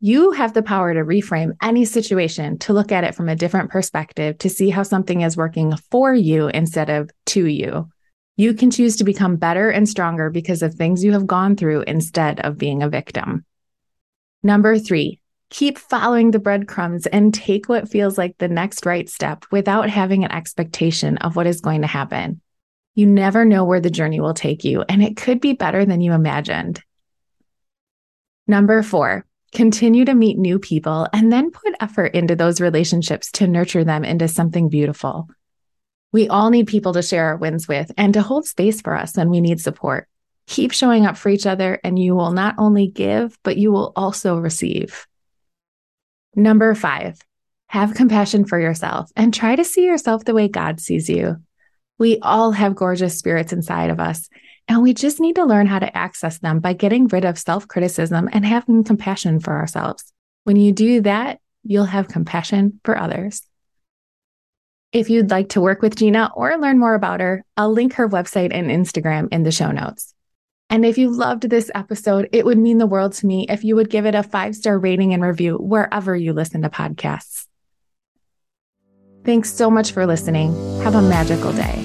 you 0.00 0.32
have 0.32 0.54
the 0.54 0.62
power 0.62 0.94
to 0.94 1.00
reframe 1.00 1.52
any 1.62 1.84
situation 1.84 2.58
to 2.60 2.72
look 2.72 2.90
at 2.90 3.04
it 3.04 3.14
from 3.14 3.28
a 3.28 3.36
different 3.36 3.70
perspective 3.70 4.38
to 4.38 4.48
see 4.48 4.70
how 4.70 4.82
something 4.82 5.20
is 5.20 5.36
working 5.36 5.76
for 5.90 6.14
you 6.14 6.48
instead 6.48 6.88
of 6.88 7.10
to 7.26 7.44
you. 7.44 7.90
You 8.36 8.54
can 8.54 8.70
choose 8.70 8.96
to 8.96 9.04
become 9.04 9.36
better 9.36 9.68
and 9.68 9.86
stronger 9.86 10.30
because 10.30 10.62
of 10.62 10.74
things 10.74 11.04
you 11.04 11.12
have 11.12 11.26
gone 11.26 11.56
through 11.56 11.82
instead 11.82 12.40
of 12.40 12.56
being 12.56 12.82
a 12.82 12.88
victim. 12.88 13.44
Number 14.42 14.78
three, 14.78 15.20
keep 15.50 15.76
following 15.76 16.30
the 16.30 16.38
breadcrumbs 16.38 17.04
and 17.06 17.34
take 17.34 17.68
what 17.68 17.90
feels 17.90 18.16
like 18.16 18.38
the 18.38 18.48
next 18.48 18.86
right 18.86 19.10
step 19.10 19.44
without 19.50 19.90
having 19.90 20.24
an 20.24 20.32
expectation 20.32 21.18
of 21.18 21.36
what 21.36 21.46
is 21.46 21.60
going 21.60 21.82
to 21.82 21.86
happen. 21.86 22.40
You 22.94 23.06
never 23.06 23.44
know 23.44 23.64
where 23.64 23.80
the 23.80 23.90
journey 23.90 24.20
will 24.20 24.34
take 24.34 24.64
you, 24.64 24.82
and 24.88 25.02
it 25.02 25.16
could 25.16 25.40
be 25.40 25.52
better 25.52 25.84
than 25.84 26.00
you 26.00 26.12
imagined. 26.12 26.82
Number 28.46 28.82
four, 28.82 29.24
continue 29.52 30.04
to 30.04 30.14
meet 30.14 30.38
new 30.38 30.58
people 30.58 31.06
and 31.12 31.32
then 31.32 31.50
put 31.50 31.74
effort 31.80 32.14
into 32.14 32.34
those 32.34 32.60
relationships 32.60 33.30
to 33.32 33.46
nurture 33.46 33.84
them 33.84 34.04
into 34.04 34.28
something 34.28 34.68
beautiful. 34.68 35.28
We 36.12 36.28
all 36.28 36.50
need 36.50 36.66
people 36.66 36.92
to 36.94 37.02
share 37.02 37.26
our 37.26 37.36
wins 37.36 37.68
with 37.68 37.92
and 37.96 38.14
to 38.14 38.22
hold 38.22 38.46
space 38.46 38.80
for 38.80 38.96
us 38.96 39.16
when 39.16 39.30
we 39.30 39.40
need 39.40 39.60
support. 39.60 40.08
Keep 40.48 40.72
showing 40.72 41.06
up 41.06 41.16
for 41.16 41.28
each 41.28 41.46
other, 41.46 41.78
and 41.84 41.96
you 41.96 42.16
will 42.16 42.32
not 42.32 42.56
only 42.58 42.88
give, 42.88 43.38
but 43.44 43.56
you 43.56 43.70
will 43.70 43.92
also 43.94 44.36
receive. 44.36 45.06
Number 46.34 46.74
five, 46.74 47.20
have 47.68 47.94
compassion 47.94 48.44
for 48.44 48.58
yourself 48.58 49.12
and 49.14 49.32
try 49.32 49.54
to 49.54 49.64
see 49.64 49.86
yourself 49.86 50.24
the 50.24 50.34
way 50.34 50.48
God 50.48 50.80
sees 50.80 51.08
you. 51.08 51.36
We 52.00 52.18
all 52.22 52.52
have 52.52 52.74
gorgeous 52.74 53.18
spirits 53.18 53.52
inside 53.52 53.90
of 53.90 54.00
us, 54.00 54.30
and 54.66 54.82
we 54.82 54.94
just 54.94 55.20
need 55.20 55.36
to 55.36 55.44
learn 55.44 55.66
how 55.66 55.80
to 55.80 55.96
access 55.96 56.38
them 56.38 56.58
by 56.58 56.72
getting 56.72 57.06
rid 57.08 57.26
of 57.26 57.38
self 57.38 57.68
criticism 57.68 58.26
and 58.32 58.42
having 58.42 58.84
compassion 58.84 59.38
for 59.38 59.52
ourselves. 59.52 60.10
When 60.44 60.56
you 60.56 60.72
do 60.72 61.02
that, 61.02 61.40
you'll 61.62 61.84
have 61.84 62.08
compassion 62.08 62.80
for 62.86 62.96
others. 62.96 63.42
If 64.92 65.10
you'd 65.10 65.30
like 65.30 65.50
to 65.50 65.60
work 65.60 65.82
with 65.82 65.94
Gina 65.94 66.30
or 66.34 66.56
learn 66.56 66.78
more 66.78 66.94
about 66.94 67.20
her, 67.20 67.44
I'll 67.58 67.70
link 67.70 67.92
her 67.92 68.08
website 68.08 68.54
and 68.54 68.70
Instagram 68.70 69.28
in 69.30 69.42
the 69.42 69.52
show 69.52 69.70
notes. 69.70 70.14
And 70.70 70.86
if 70.86 70.96
you 70.96 71.10
loved 71.10 71.50
this 71.50 71.70
episode, 71.74 72.30
it 72.32 72.46
would 72.46 72.56
mean 72.56 72.78
the 72.78 72.86
world 72.86 73.12
to 73.12 73.26
me 73.26 73.44
if 73.50 73.62
you 73.62 73.76
would 73.76 73.90
give 73.90 74.06
it 74.06 74.14
a 74.14 74.22
five 74.22 74.56
star 74.56 74.78
rating 74.78 75.12
and 75.12 75.22
review 75.22 75.56
wherever 75.56 76.16
you 76.16 76.32
listen 76.32 76.62
to 76.62 76.70
podcasts. 76.70 77.46
Thanks 79.24 79.52
so 79.52 79.70
much 79.70 79.92
for 79.92 80.06
listening. 80.06 80.52
Have 80.82 80.94
a 80.94 81.02
magical 81.02 81.52
day. 81.52 81.84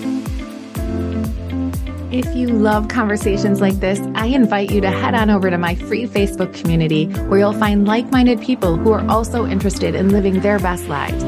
If 2.12 2.34
you 2.34 2.48
love 2.48 2.88
conversations 2.88 3.60
like 3.60 3.76
this, 3.82 4.00
I 4.16 4.28
invite 4.28 4.72
you 4.72 4.80
to 4.80 4.90
head 4.90 5.16
on 5.16 5.30
over 5.30 5.50
to 5.50 5.58
my 5.58 5.76
free 5.76 6.08
Facebook 6.08 6.54
community 6.54 7.08
where 7.28 7.40
you'll 7.40 7.52
find 7.52 7.86
like 7.86 8.10
minded 8.10 8.40
people 8.40 8.78
who 8.78 8.94
are 8.94 9.06
also 9.10 9.46
interested 9.46 9.96
in 9.96 10.10
living 10.10 10.40
their 10.40 10.60
best 10.60 10.88
lives. 10.88 11.22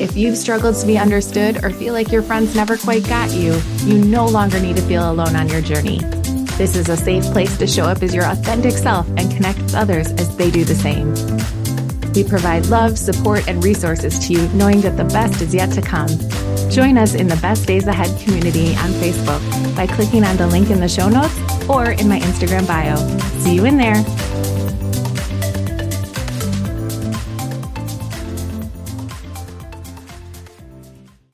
If 0.00 0.16
you've 0.16 0.36
struggled 0.36 0.74
to 0.76 0.86
be 0.86 0.98
understood 0.98 1.64
or 1.64 1.70
feel 1.70 1.94
like 1.94 2.10
your 2.10 2.22
friends 2.22 2.56
never 2.56 2.76
quite 2.76 3.06
got 3.06 3.30
you, 3.30 3.60
you 3.84 4.04
no 4.04 4.26
longer 4.26 4.58
need 4.58 4.74
to 4.74 4.82
feel 4.82 5.08
alone 5.08 5.36
on 5.36 5.48
your 5.48 5.60
journey. 5.60 6.00
This 6.56 6.74
is 6.74 6.88
a 6.88 6.96
safe 6.96 7.24
place 7.26 7.56
to 7.58 7.68
show 7.68 7.84
up 7.84 8.02
as 8.02 8.12
your 8.12 8.24
authentic 8.24 8.72
self 8.72 9.06
and 9.10 9.30
connect 9.30 9.60
with 9.60 9.76
others 9.76 10.08
as 10.12 10.36
they 10.36 10.50
do 10.50 10.64
the 10.64 10.74
same. 10.74 11.14
We 12.14 12.24
provide 12.24 12.66
love, 12.66 12.98
support, 12.98 13.46
and 13.48 13.62
resources 13.62 14.18
to 14.26 14.32
you, 14.32 14.48
knowing 14.48 14.80
that 14.82 14.96
the 14.96 15.04
best 15.04 15.40
is 15.40 15.54
yet 15.54 15.70
to 15.72 15.82
come. 15.82 16.08
Join 16.70 16.98
us 16.98 17.14
in 17.14 17.28
the 17.28 17.38
Best 17.40 17.66
Days 17.66 17.86
Ahead 17.86 18.18
community 18.20 18.74
on 18.76 18.90
Facebook 19.00 19.40
by 19.76 19.86
clicking 19.86 20.24
on 20.24 20.36
the 20.36 20.46
link 20.46 20.70
in 20.70 20.80
the 20.80 20.88
show 20.88 21.08
notes 21.08 21.34
or 21.68 21.92
in 21.92 22.08
my 22.08 22.18
Instagram 22.20 22.66
bio. 22.66 22.96
See 23.40 23.54
you 23.54 23.64
in 23.64 23.76
there. 23.76 24.04